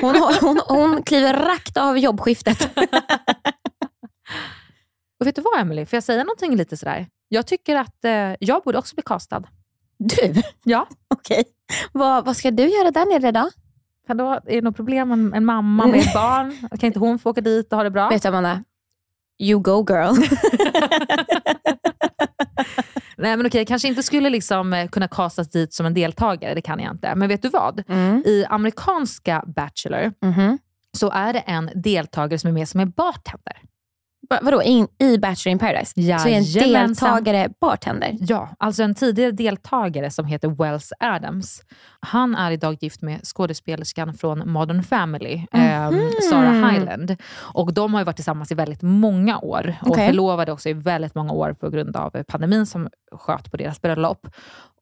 Hon, 0.00 0.16
hon, 0.40 0.60
hon 0.68 1.02
kliver 1.02 1.34
rakt 1.34 1.76
av 1.76 1.98
jobbskiftet. 1.98 2.70
Och 5.20 5.26
vet 5.26 5.36
du 5.36 5.42
vad 5.42 5.60
Emily, 5.60 5.86
får 5.86 5.96
jag 5.96 6.04
säga 6.04 6.24
någonting 6.24 6.56
lite 6.56 6.76
sådär? 6.76 7.06
Jag 7.28 7.46
tycker 7.46 7.76
att 7.76 8.04
eh, 8.04 8.34
jag 8.40 8.62
borde 8.62 8.78
också 8.78 8.94
bli 8.94 9.02
castad. 9.06 9.42
Du? 9.98 10.34
Ja. 10.64 10.88
Okej. 11.14 11.44
Vad, 11.92 12.24
vad 12.24 12.36
ska 12.36 12.50
du 12.50 12.62
göra 12.68 12.90
där 12.90 13.06
nere 13.20 13.30
då? 13.32 13.50
Då 14.14 14.30
är 14.32 14.40
det 14.46 14.60
något 14.60 14.76
problem 14.76 15.08
med 15.08 15.36
en 15.36 15.44
mamma 15.44 15.86
med 15.86 16.00
ett 16.00 16.14
barn? 16.14 16.68
Kan 16.80 16.86
inte 16.86 16.98
hon 16.98 17.18
få 17.18 17.30
åka 17.30 17.40
dit 17.40 17.72
och 17.72 17.76
ha 17.76 17.84
det 17.84 17.90
bra? 17.90 18.08
Vet 18.08 18.22
du 18.22 18.28
Amanda? 18.28 18.64
You 19.40 19.60
go 19.60 19.86
girl. 19.88 20.14
Nej 23.16 23.36
men 23.36 23.46
okej, 23.46 23.60
jag 23.60 23.68
kanske 23.68 23.88
inte 23.88 24.02
skulle 24.02 24.30
liksom 24.30 24.72
eh, 24.72 24.88
kunna 24.88 25.08
kastas 25.08 25.48
dit 25.50 25.74
som 25.74 25.86
en 25.86 25.94
deltagare, 25.94 26.54
det 26.54 26.60
kan 26.62 26.80
jag 26.80 26.94
inte. 26.94 27.14
Men 27.14 27.28
vet 27.28 27.42
du 27.42 27.48
vad? 27.48 27.82
Mm. 27.88 28.22
I 28.26 28.44
amerikanska 28.48 29.44
Bachelor 29.46 30.12
Mhm. 30.22 30.58
så 30.96 31.10
är 31.10 31.32
det 31.32 31.38
en 31.38 31.70
deltagare 31.74 32.38
som 32.38 32.48
är 32.48 32.54
med 32.54 32.68
som 32.68 32.80
är 32.80 32.86
bartender. 32.86 33.60
Va, 34.30 34.38
vadå, 34.42 34.62
in, 34.62 34.88
i 34.98 35.18
Bachelor 35.18 35.52
in 35.52 35.58
paradise? 35.58 35.92
Så 35.94 36.28
är 36.28 36.32
en 36.32 36.42
Jajamensan. 36.42 37.08
deltagare 37.14 37.48
bartender? 37.60 38.16
Ja, 38.20 38.48
alltså 38.58 38.82
en 38.82 38.94
tidigare 38.94 39.30
deltagare 39.30 40.10
som 40.10 40.26
heter 40.26 40.48
Wells 40.48 40.92
Adams. 41.00 41.62
Han 42.00 42.34
är 42.34 42.50
idag 42.50 42.76
gift 42.80 43.02
med 43.02 43.20
skådespelerskan 43.26 44.14
från 44.14 44.50
Modern 44.50 44.82
Family, 44.82 45.46
eh, 45.52 45.90
Mhm. 45.90 46.10
Sarah 46.30 46.70
Hyland. 46.70 47.16
Och 47.54 47.74
de 47.74 47.94
har 47.94 48.00
ju 48.00 48.04
varit 48.04 48.16
tillsammans 48.16 48.52
i 48.52 48.54
väldigt 48.54 48.82
många 48.82 49.38
år 49.38 49.74
och 49.82 49.90
Okej. 49.90 50.06
förlovade 50.08 50.52
också 50.52 50.68
i 50.68 50.72
väldigt 50.72 51.14
många 51.14 51.32
år 51.32 51.52
på 51.52 51.70
grund 51.70 51.96
av 51.96 52.16
eh, 52.16 52.22
pandemin 52.22 52.66
som 52.66 52.88
sköt 53.12 53.50
på 53.50 53.56
deras 53.56 53.80
bröllop. 53.82 54.26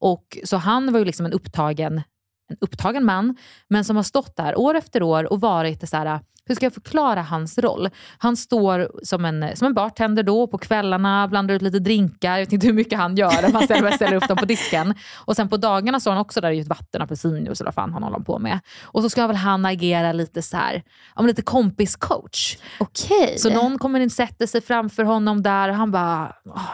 Och, 0.00 0.38
så 0.44 0.56
han 0.56 0.92
var 0.92 0.98
ju 0.98 1.04
liksom 1.04 1.26
en 1.26 1.32
upptagen, 1.32 2.02
en 2.48 2.56
upptagen 2.60 3.04
man, 3.04 3.36
men 3.68 3.84
som 3.84 3.96
har 3.96 4.02
stått 4.02 4.36
där 4.36 4.58
år 4.58 4.74
efter 4.74 5.02
år 5.02 5.32
och 5.32 5.40
varit 5.40 5.88
så 5.88 5.96
här, 5.96 6.20
hur 6.48 6.54
ska 6.54 6.66
jag 6.66 6.74
förklara 6.74 7.22
hans 7.22 7.58
roll? 7.58 7.88
Han 8.18 8.36
står 8.36 8.90
som 9.02 9.24
en, 9.24 9.56
som 9.56 9.66
en 9.66 9.74
bartender 9.74 10.22
då 10.22 10.46
på 10.46 10.58
kvällarna, 10.58 11.28
blandar 11.28 11.54
ut 11.54 11.62
lite 11.62 11.78
drinkar. 11.78 12.32
Jag 12.32 12.38
vet 12.38 12.52
inte 12.52 12.66
hur 12.66 12.74
mycket 12.74 12.98
han 12.98 13.16
gör, 13.16 13.46
om 13.46 13.54
han 13.54 13.62
ställer, 13.62 13.90
ställer 13.90 14.16
upp 14.16 14.28
dem 14.28 14.36
på 14.36 14.44
disken. 14.44 14.94
Och 15.14 15.36
sen 15.36 15.48
på 15.48 15.56
dagarna 15.56 16.00
står 16.00 16.10
han 16.10 16.20
också 16.20 16.40
där 16.40 16.50
i 16.50 16.60
ett 16.60 16.68
vatten, 16.68 17.02
apelsinjuice 17.02 17.60
eller 17.60 17.68
vad 17.68 17.74
fan 17.74 17.92
han 17.92 18.02
håller 18.02 18.18
på 18.18 18.38
med. 18.38 18.60
Och 18.82 19.02
så 19.02 19.10
ska 19.10 19.26
väl 19.26 19.36
han 19.36 19.66
agera 19.66 20.12
lite 20.12 20.42
så 20.42 20.56
här, 20.56 20.82
men 21.16 21.26
lite 21.26 21.42
kompiscoach. 21.42 22.58
Okej. 22.80 23.38
Så 23.38 23.50
någon 23.50 23.78
kommer 23.78 24.00
in 24.00 24.10
sätter 24.10 24.46
sig 24.46 24.60
framför 24.60 25.04
honom 25.04 25.42
där 25.42 25.68
och 25.68 25.74
han 25.74 25.90
bara, 25.90 26.32
oh, 26.44 26.70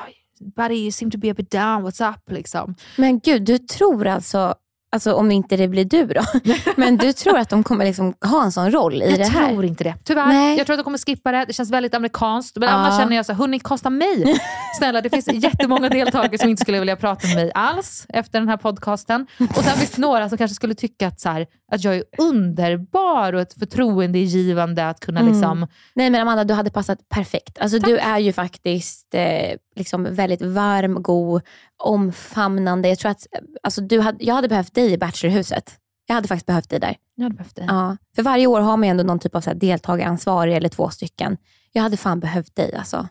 buddy 0.56 0.74
you 0.74 0.92
seem 0.92 1.10
to 1.10 1.18
be 1.18 1.30
a 1.30 1.34
bit 1.36 1.50
down, 1.50 1.86
what's 1.86 2.10
up? 2.10 2.30
Liksom. 2.30 2.74
Men 2.96 3.20
gud, 3.20 3.42
du 3.42 3.58
tror 3.58 4.06
alltså, 4.06 4.54
alltså 4.92 5.14
om 5.14 5.30
inte 5.30 5.56
det 5.56 5.68
blir 5.68 5.84
du 5.84 6.06
då, 6.06 6.22
men 6.76 6.96
du 6.96 7.12
tror 7.12 7.38
att 7.38 7.48
de 7.48 7.64
kommer 7.64 7.84
liksom 7.84 8.14
ha 8.24 8.44
en 8.44 8.52
sån 8.52 8.70
roll 8.72 9.02
i 9.02 9.10
jag 9.10 9.18
det 9.18 9.24
här? 9.24 9.48
tror 9.48 9.64
inte 9.64 9.84
det. 9.84 9.94
Tyvärr. 10.04 10.26
Nej. 10.26 10.58
Jag 10.58 10.66
tror 10.66 10.74
att 10.74 10.78
de 10.78 10.84
kommer 10.84 10.98
skippa 10.98 11.32
det. 11.32 11.44
Det 11.44 11.52
känns 11.52 11.70
väldigt 11.70 11.94
amerikanskt. 11.94 12.56
Men 12.56 12.68
Ja. 12.68 12.74
annars 12.74 12.98
känner 13.00 13.16
jag 13.16 13.26
så 13.26 13.32
hörni, 13.32 13.58
kasta 13.60 13.90
mig. 13.90 14.40
Snälla, 14.78 15.00
det 15.00 15.10
finns 15.10 15.28
jättemånga 15.32 15.88
deltagare 15.88 16.38
som 16.38 16.48
inte 16.48 16.62
skulle 16.62 16.78
vilja 16.78 16.96
prata 16.96 17.26
med 17.26 17.36
mig 17.36 17.50
alls 17.54 18.06
efter 18.08 18.38
den 18.40 18.48
här 18.48 18.56
podcasten. 18.56 19.26
Och 19.56 19.64
sen 19.64 19.72
finns 19.78 19.90
det 19.90 20.00
några 20.02 20.28
som 20.28 20.38
kanske 20.38 20.54
skulle 20.54 20.74
tycka 20.74 21.06
att, 21.08 21.20
så 21.20 21.28
här, 21.28 21.46
att 21.72 21.84
jag 21.84 21.96
är 21.96 22.04
underbar 22.18 23.32
och 23.32 23.40
ett 23.40 23.54
förtroendegivande 23.58 24.88
att 24.88 25.00
kunna 25.00 25.20
Mm. 25.20 25.32
liksom... 25.32 25.66
Nej 25.94 26.10
men 26.10 26.20
Amanda, 26.20 26.44
du 26.44 26.54
hade 26.54 26.70
passat 26.70 26.98
perfekt. 27.08 27.58
Alltså, 27.60 27.78
du 27.78 27.98
är 27.98 28.18
ju 28.18 28.32
faktiskt 28.32 29.14
eh, 29.14 29.56
liksom 29.74 30.14
väldigt 30.14 30.42
varm, 30.42 31.02
god, 31.02 31.42
omfamnande. 31.76 32.88
Jag 32.88 32.98
tror 32.98 33.10
att 33.10 33.26
alltså, 33.62 33.80
du 33.80 34.00
hade, 34.00 34.24
jag 34.24 34.34
hade 34.34 34.48
behövt 34.48 34.74
dig 34.74 34.92
i 34.92 34.98
Bachelorhuset. 34.98 35.78
Jag 36.06 36.14
hade 36.14 36.28
faktiskt 36.28 36.46
behövt 36.46 36.70
dig 36.70 36.80
där. 36.80 36.96
Jag 37.14 37.22
hade 37.24 37.34
behövt 37.34 37.56
dig. 37.56 37.64
Ja. 37.68 37.96
För 38.14 38.22
varje 38.22 38.46
år 38.46 38.60
har 38.60 38.76
man 38.76 38.88
ju 38.88 38.90
ändå 38.90 39.04
någon 39.04 39.18
typ 39.18 39.34
av 39.36 39.40
så 39.40 39.50
här, 39.50 39.54
deltagaransvarig 39.54 40.56
eller 40.56 40.68
två 40.68 40.90
stycken. 40.90 41.36
Jag 41.72 41.82
hade 41.82 41.96
fan 41.96 42.20
behövt 42.20 42.56
dig 42.56 42.74
alltså. 42.74 43.08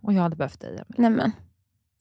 Och 0.00 0.12
jag 0.12 0.22
hade 0.22 0.36
behövt 0.36 0.60
dig. 0.60 0.82
Nej 0.88 1.10
men, 1.10 1.32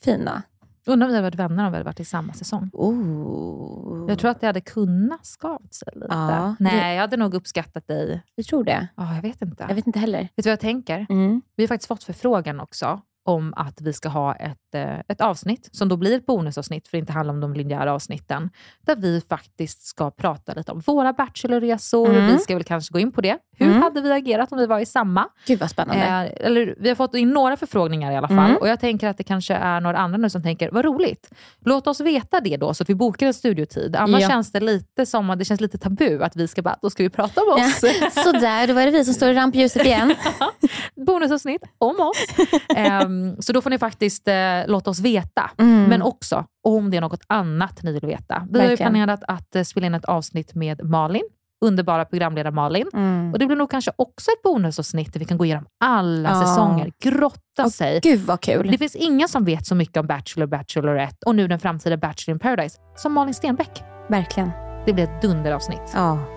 fina. 0.04 0.42
Undrar 0.86 1.08
om 1.08 1.12
vi 1.12 1.16
hade 1.16 1.28
varit 1.28 1.36
vänner 1.40 1.66
om 1.66 1.72
vi 1.72 1.76
hade 1.78 1.86
varit 1.86 2.00
i 2.00 2.06
samma 2.06 2.34
säsong. 2.34 2.70
Oh. 2.74 4.10
Jag 4.10 4.20
tror 4.20 4.32
att 4.32 4.42
det 4.42 4.48
hade 4.48 4.62
kunnat 4.62 5.26
skavt 5.26 5.74
sig 5.74 5.88
lite. 5.96 6.08
Ja, 6.10 6.56
Nej, 6.60 6.80
det- 6.82 6.94
jag 6.94 7.02
hade 7.02 7.18
nog 7.18 7.34
uppskattat 7.34 7.88
dig. 7.88 8.24
Du 8.38 8.44
tror 8.44 8.64
det? 8.64 8.88
Ja, 8.96 9.16
jag 9.16 9.22
vet 9.22 9.42
inte. 9.42 9.66
Jag 9.70 9.76
vet 9.76 9.88
inte 9.88 10.00
heller. 10.00 10.20
Vet 10.22 10.32
du 10.36 10.42
vad 10.44 10.52
jag 10.52 10.60
tänker? 10.60 11.06
Mm. 11.10 11.42
Vi 11.56 11.64
har 11.64 11.68
faktiskt 11.68 11.88
fått 11.88 12.04
förfrågan 12.04 12.60
också 12.60 13.02
om 13.28 13.54
att 13.58 13.82
vi 13.82 13.94
ska 13.94 14.10
ha 14.10 14.36
ett, 14.36 14.58
eh, 14.76 15.00
ett 15.08 15.22
avsnitt 15.22 15.70
som 15.72 15.90
då 15.90 15.98
blir 15.98 16.18
ett 16.18 16.26
bonusavsnitt, 16.26 16.88
för 16.88 16.98
det 16.98 17.00
inte 17.00 17.14
handlar 17.14 17.34
om 17.34 17.40
de 17.40 17.54
linjära 17.54 17.94
avsnitten, 17.94 18.50
där 18.86 18.96
vi 18.96 19.22
faktiskt 19.30 19.82
ska 19.88 20.12
prata 20.12 20.54
lite 20.54 20.72
om 20.72 20.80
våra 20.80 21.14
bachelorresor. 21.14 22.10
Mm. 22.10 22.28
Vi 22.28 22.38
ska 22.40 22.54
väl 22.54 22.64
kanske 22.64 22.94
gå 22.94 23.00
in 23.00 23.12
på 23.12 23.22
det. 23.22 23.38
Hur 23.58 23.68
Mm. 23.68 23.82
hade 23.82 24.02
vi 24.02 24.12
agerat 24.12 24.52
om 24.52 24.58
vi 24.58 24.66
var 24.66 24.80
i 24.80 24.86
samma? 24.86 25.26
Gud 25.46 25.60
vad 25.60 25.70
spännande. 25.70 26.04
Eh, 26.04 26.46
eller, 26.48 26.76
vi 26.80 26.90
har 26.90 26.96
fått 26.96 27.16
in 27.16 27.30
några 27.32 27.58
förfrågningar 27.58 28.12
i 28.12 28.16
alla 28.16 28.28
fall 28.28 28.38
Mm. 28.50 28.58
och 28.58 28.68
jag 28.68 28.80
tänker 28.80 29.08
att 29.08 29.18
det 29.18 29.24
kanske 29.24 29.54
är 29.54 29.82
några 29.82 29.98
andra 29.98 30.18
nu 30.18 30.30
som 30.30 30.44
tänker, 30.44 30.72
vad 30.72 30.86
roligt. 30.86 31.30
Låt 31.66 31.88
oss 31.88 32.00
veta 32.02 32.40
det 32.40 32.58
då 32.58 32.74
så 32.74 32.84
att 32.84 32.90
vi 32.90 32.96
bokar 32.96 33.28
en 33.28 33.34
studiotid. 33.34 33.96
Annars 33.96 34.22
Ja. 34.22 34.28
känns 34.30 34.52
det 34.52 34.60
lite 34.60 35.06
som 35.06 35.30
att 35.30 35.40
det 35.40 35.46
känns 35.46 35.62
lite 35.62 35.78
tabu 35.78 36.24
att 36.24 36.36
vi 36.36 36.48
ska 36.48 36.62
bara, 36.62 36.76
då 36.82 36.90
ska 36.90 37.04
vi 37.04 37.10
prata 37.10 37.42
om 37.42 37.54
oss. 37.54 37.84
Ja. 37.84 38.10
Sådär, 38.24 38.68
då 38.68 38.74
var 38.74 38.86
det 38.86 38.92
vi 38.92 39.06
som 39.06 39.14
står 39.14 39.30
i 39.30 39.34
rampljuset 39.34 39.86
igen. 39.86 40.14
bonusavsnitt 41.06 41.62
om 41.78 42.00
oss. 42.00 42.26
Ehm, 42.76 43.17
så 43.40 43.54
då 43.54 43.62
får 43.62 43.70
ni 43.70 43.78
faktiskt 43.78 44.28
eh, 44.28 44.34
låta 44.68 44.90
oss 44.90 45.00
veta. 45.00 45.52
Mm. 45.58 45.84
Men 45.90 46.02
också 46.02 46.46
om 46.68 46.90
det 46.92 46.98
är 46.98 47.02
något 47.02 47.24
annat 47.28 47.84
ni 47.84 47.92
vill 47.92 48.06
veta. 48.06 48.48
Vi 48.52 48.60
har 48.60 48.64
ju 48.66 48.70
Verkligen. 48.70 48.92
planerat 48.94 49.24
att 49.28 49.56
eh, 49.56 49.64
spela 49.64 49.88
in 49.88 49.94
ett 49.94 50.06
avsnitt 50.06 50.56
med 50.56 50.84
Malin, 50.86 51.24
underbara 51.66 52.06
programledare 52.06 52.52
Malin. 52.54 52.88
Mm. 52.94 53.34
Och 53.34 53.40
Det 53.40 53.46
blir 53.46 53.58
nog 53.58 53.72
kanske 53.72 53.92
också 53.96 54.32
ett 54.32 54.42
bonusavsnitt 54.44 55.14
där 55.14 55.20
vi 55.20 55.26
kan 55.26 55.38
gå 55.38 55.46
igenom 55.46 55.66
alla 55.84 56.30
Ja. 56.30 56.42
säsonger, 56.46 56.92
grotta 57.04 57.70
sig. 57.70 58.00
Gud 58.04 58.20
vad 58.20 58.42
kul. 58.42 58.72
Det 58.72 58.78
finns 58.78 58.96
ingen 58.96 59.28
som 59.28 59.46
vet 59.46 59.66
så 59.68 59.76
mycket 59.76 59.98
om 59.98 60.08
Bachelor, 60.08 60.48
Bachelorette 60.48 61.18
och 61.26 61.36
nu 61.36 61.48
den 61.48 61.60
framtida 61.60 61.98
Bachelor 61.98 62.36
in 62.36 62.40
paradise 62.40 62.78
som 62.96 63.14
Malin 63.14 63.34
Stenbeck. 63.34 63.84
Verkligen. 64.10 64.52
Det 64.86 64.94
blir 64.94 65.04
ett 65.04 65.22
dunderavsnitt. 65.22 65.92
Ja. 65.96 66.37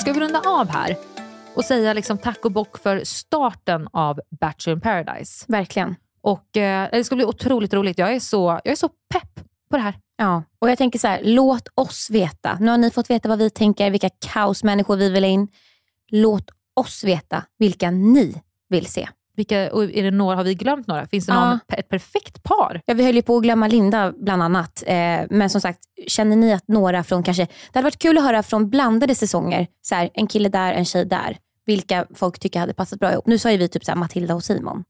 Ska 0.00 0.12
vi 0.12 0.20
runda 0.20 0.40
av 0.40 0.68
här 0.68 0.96
och 1.54 1.64
säga 1.64 1.92
liksom 1.92 2.18
tack 2.18 2.44
och 2.44 2.52
bock 2.52 2.78
för 2.78 3.04
starten 3.04 3.88
av 3.92 4.20
Bachelor 4.40 4.76
in 4.76 4.80
paradise? 4.80 5.44
Verkligen. 5.48 5.96
Och 6.22 6.56
eh, 6.56 6.88
Det 6.92 7.04
ska 7.04 7.16
bli 7.16 7.24
otroligt 7.24 7.74
roligt. 7.74 7.98
Jag 7.98 8.14
är, 8.14 8.20
så, 8.20 8.60
jag 8.64 8.72
är 8.72 8.76
så 8.76 8.88
pepp 8.88 9.40
på 9.70 9.76
det 9.76 9.82
här. 9.82 9.94
Ja, 10.16 10.42
och 10.58 10.70
jag 10.70 10.78
tänker 10.78 10.98
så 10.98 11.06
här, 11.06 11.20
låt 11.24 11.68
oss 11.74 12.10
veta. 12.10 12.58
Nu 12.60 12.70
har 12.70 12.78
ni 12.78 12.90
fått 12.90 13.10
veta 13.10 13.28
vad 13.28 13.38
vi 13.38 13.50
tänker, 13.50 13.90
vilka 13.90 14.10
kaosmänniskor 14.18 14.96
vi 14.96 15.10
vill 15.10 15.24
in. 15.24 15.48
Låt 16.10 16.50
oss 16.76 17.04
veta 17.04 17.44
vilka 17.58 17.90
ni 17.90 18.42
vill 18.68 18.86
se. 18.86 19.08
Vilka, 19.36 19.72
och 19.72 19.84
är 19.84 20.02
det 20.02 20.10
några, 20.10 20.36
har 20.36 20.44
vi 20.44 20.54
glömt 20.54 20.86
några? 20.86 21.06
Finns 21.06 21.26
det 21.26 21.34
någon, 21.34 21.58
ett 21.72 21.88
perfekt 21.88 22.42
par? 22.42 22.80
Ja, 22.86 22.94
vi 22.94 23.04
höll 23.04 23.14
ju 23.14 23.22
på 23.22 23.36
att 23.36 23.42
glömma 23.42 23.68
Linda 23.68 24.12
bland 24.16 24.42
annat. 24.42 24.82
Eh, 24.86 25.20
men 25.30 25.50
som 25.50 25.60
sagt, 25.60 25.78
känner 26.06 26.36
ni 26.36 26.52
att 26.52 26.68
några 26.68 27.04
från 27.04 27.22
kanske... 27.22 27.44
Det 27.44 27.78
hade 27.78 27.84
varit 27.84 27.98
kul 27.98 28.18
att 28.18 28.24
höra 28.24 28.42
från 28.42 28.70
blandade 28.70 29.14
säsonger. 29.14 29.66
Så 29.82 29.94
här, 29.94 30.10
en 30.14 30.26
kille 30.26 30.48
där, 30.48 30.72
en 30.72 30.84
tjej 30.84 31.04
där. 31.04 31.36
Vilka 31.66 32.06
folk 32.14 32.38
tycker 32.38 32.60
hade 32.60 32.74
passat 32.74 32.98
bra 32.98 33.12
ihop. 33.12 33.26
Nu 33.26 33.38
sa 33.38 33.50
ju 33.50 33.56
vi 33.56 33.68
typ 33.68 33.84
så 33.84 33.90
här, 33.90 33.98
Matilda 33.98 34.34
och 34.34 34.44
Simon. 34.44 34.84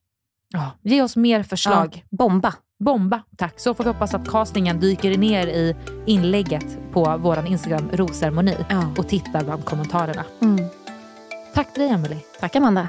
Ja, 0.52 0.70
ge 0.82 1.02
oss 1.02 1.16
mer 1.16 1.42
förslag. 1.42 2.04
Ja, 2.10 2.16
bomba. 2.16 2.54
Bomba, 2.84 3.22
tack. 3.36 3.60
Så 3.60 3.74
får 3.74 3.84
vi 3.84 3.90
hoppas 3.90 4.14
att 4.14 4.28
castingen 4.28 4.80
dyker 4.80 5.18
ner 5.18 5.46
i 5.46 5.76
inlägget 6.06 6.78
på 6.92 7.16
vår 7.20 7.46
Instagram, 7.46 7.90
Rosceremoni, 7.92 8.56
och 8.98 9.08
tittar 9.08 9.44
bland 9.44 9.64
kommentarerna. 9.64 10.24
Mm. 10.42 10.64
Tack 11.54 11.72
till 11.72 11.82
dig, 11.82 11.92
Emily. 11.92 12.16
Tack, 12.40 12.56
Amanda. 12.56 12.88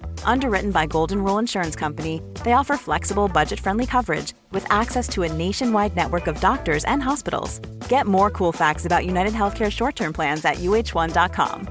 Underwritten 0.25 0.71
by 0.71 0.87
Golden 0.87 1.23
Rule 1.23 1.39
Insurance 1.39 1.75
Company, 1.75 2.21
they 2.43 2.53
offer 2.53 2.77
flexible, 2.77 3.27
budget 3.27 3.59
friendly 3.59 3.85
coverage 3.85 4.33
with 4.51 4.65
access 4.69 5.09
to 5.09 5.23
a 5.23 5.33
nationwide 5.33 5.95
network 5.95 6.27
of 6.27 6.39
doctors 6.39 6.85
and 6.85 7.03
hospitals. 7.03 7.59
Get 7.89 8.07
more 8.07 8.31
cool 8.31 8.53
facts 8.53 8.85
about 8.85 9.05
United 9.05 9.33
Healthcare 9.33 9.71
short 9.71 9.95
term 9.95 10.13
plans 10.13 10.45
at 10.45 10.55
uh1.com. 10.55 11.67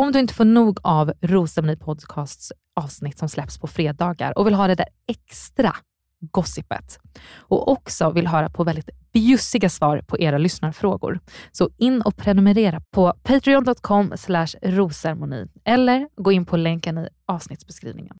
Om 0.00 0.12
du 0.12 0.18
inte 0.18 0.34
får 0.34 0.44
nog 0.44 0.78
av 0.82 1.12
Rosceremoni 1.20 1.76
Podcasts 1.76 2.52
avsnitt 2.80 3.18
som 3.18 3.28
släpps 3.28 3.58
på 3.58 3.66
fredagar 3.66 4.38
och 4.38 4.46
vill 4.46 4.54
ha 4.54 4.66
det 4.66 4.74
där 4.74 4.88
extra 5.08 5.76
gossipet 6.20 6.98
och 7.38 7.68
också 7.68 8.10
vill 8.10 8.26
höra 8.26 8.50
på 8.50 8.64
väldigt 8.64 8.90
bjussiga 9.12 9.68
svar 9.68 10.02
på 10.06 10.18
era 10.18 10.38
lyssnarfrågor. 10.38 11.20
Så 11.52 11.70
in 11.76 12.02
och 12.02 12.16
prenumerera 12.16 12.80
på 12.90 13.14
patreon.com 13.22 14.12
rosermoni 14.62 15.48
eller 15.64 16.08
gå 16.16 16.32
in 16.32 16.46
på 16.46 16.56
länken 16.56 16.98
i 16.98 17.08
avsnittsbeskrivningen. 17.26 18.16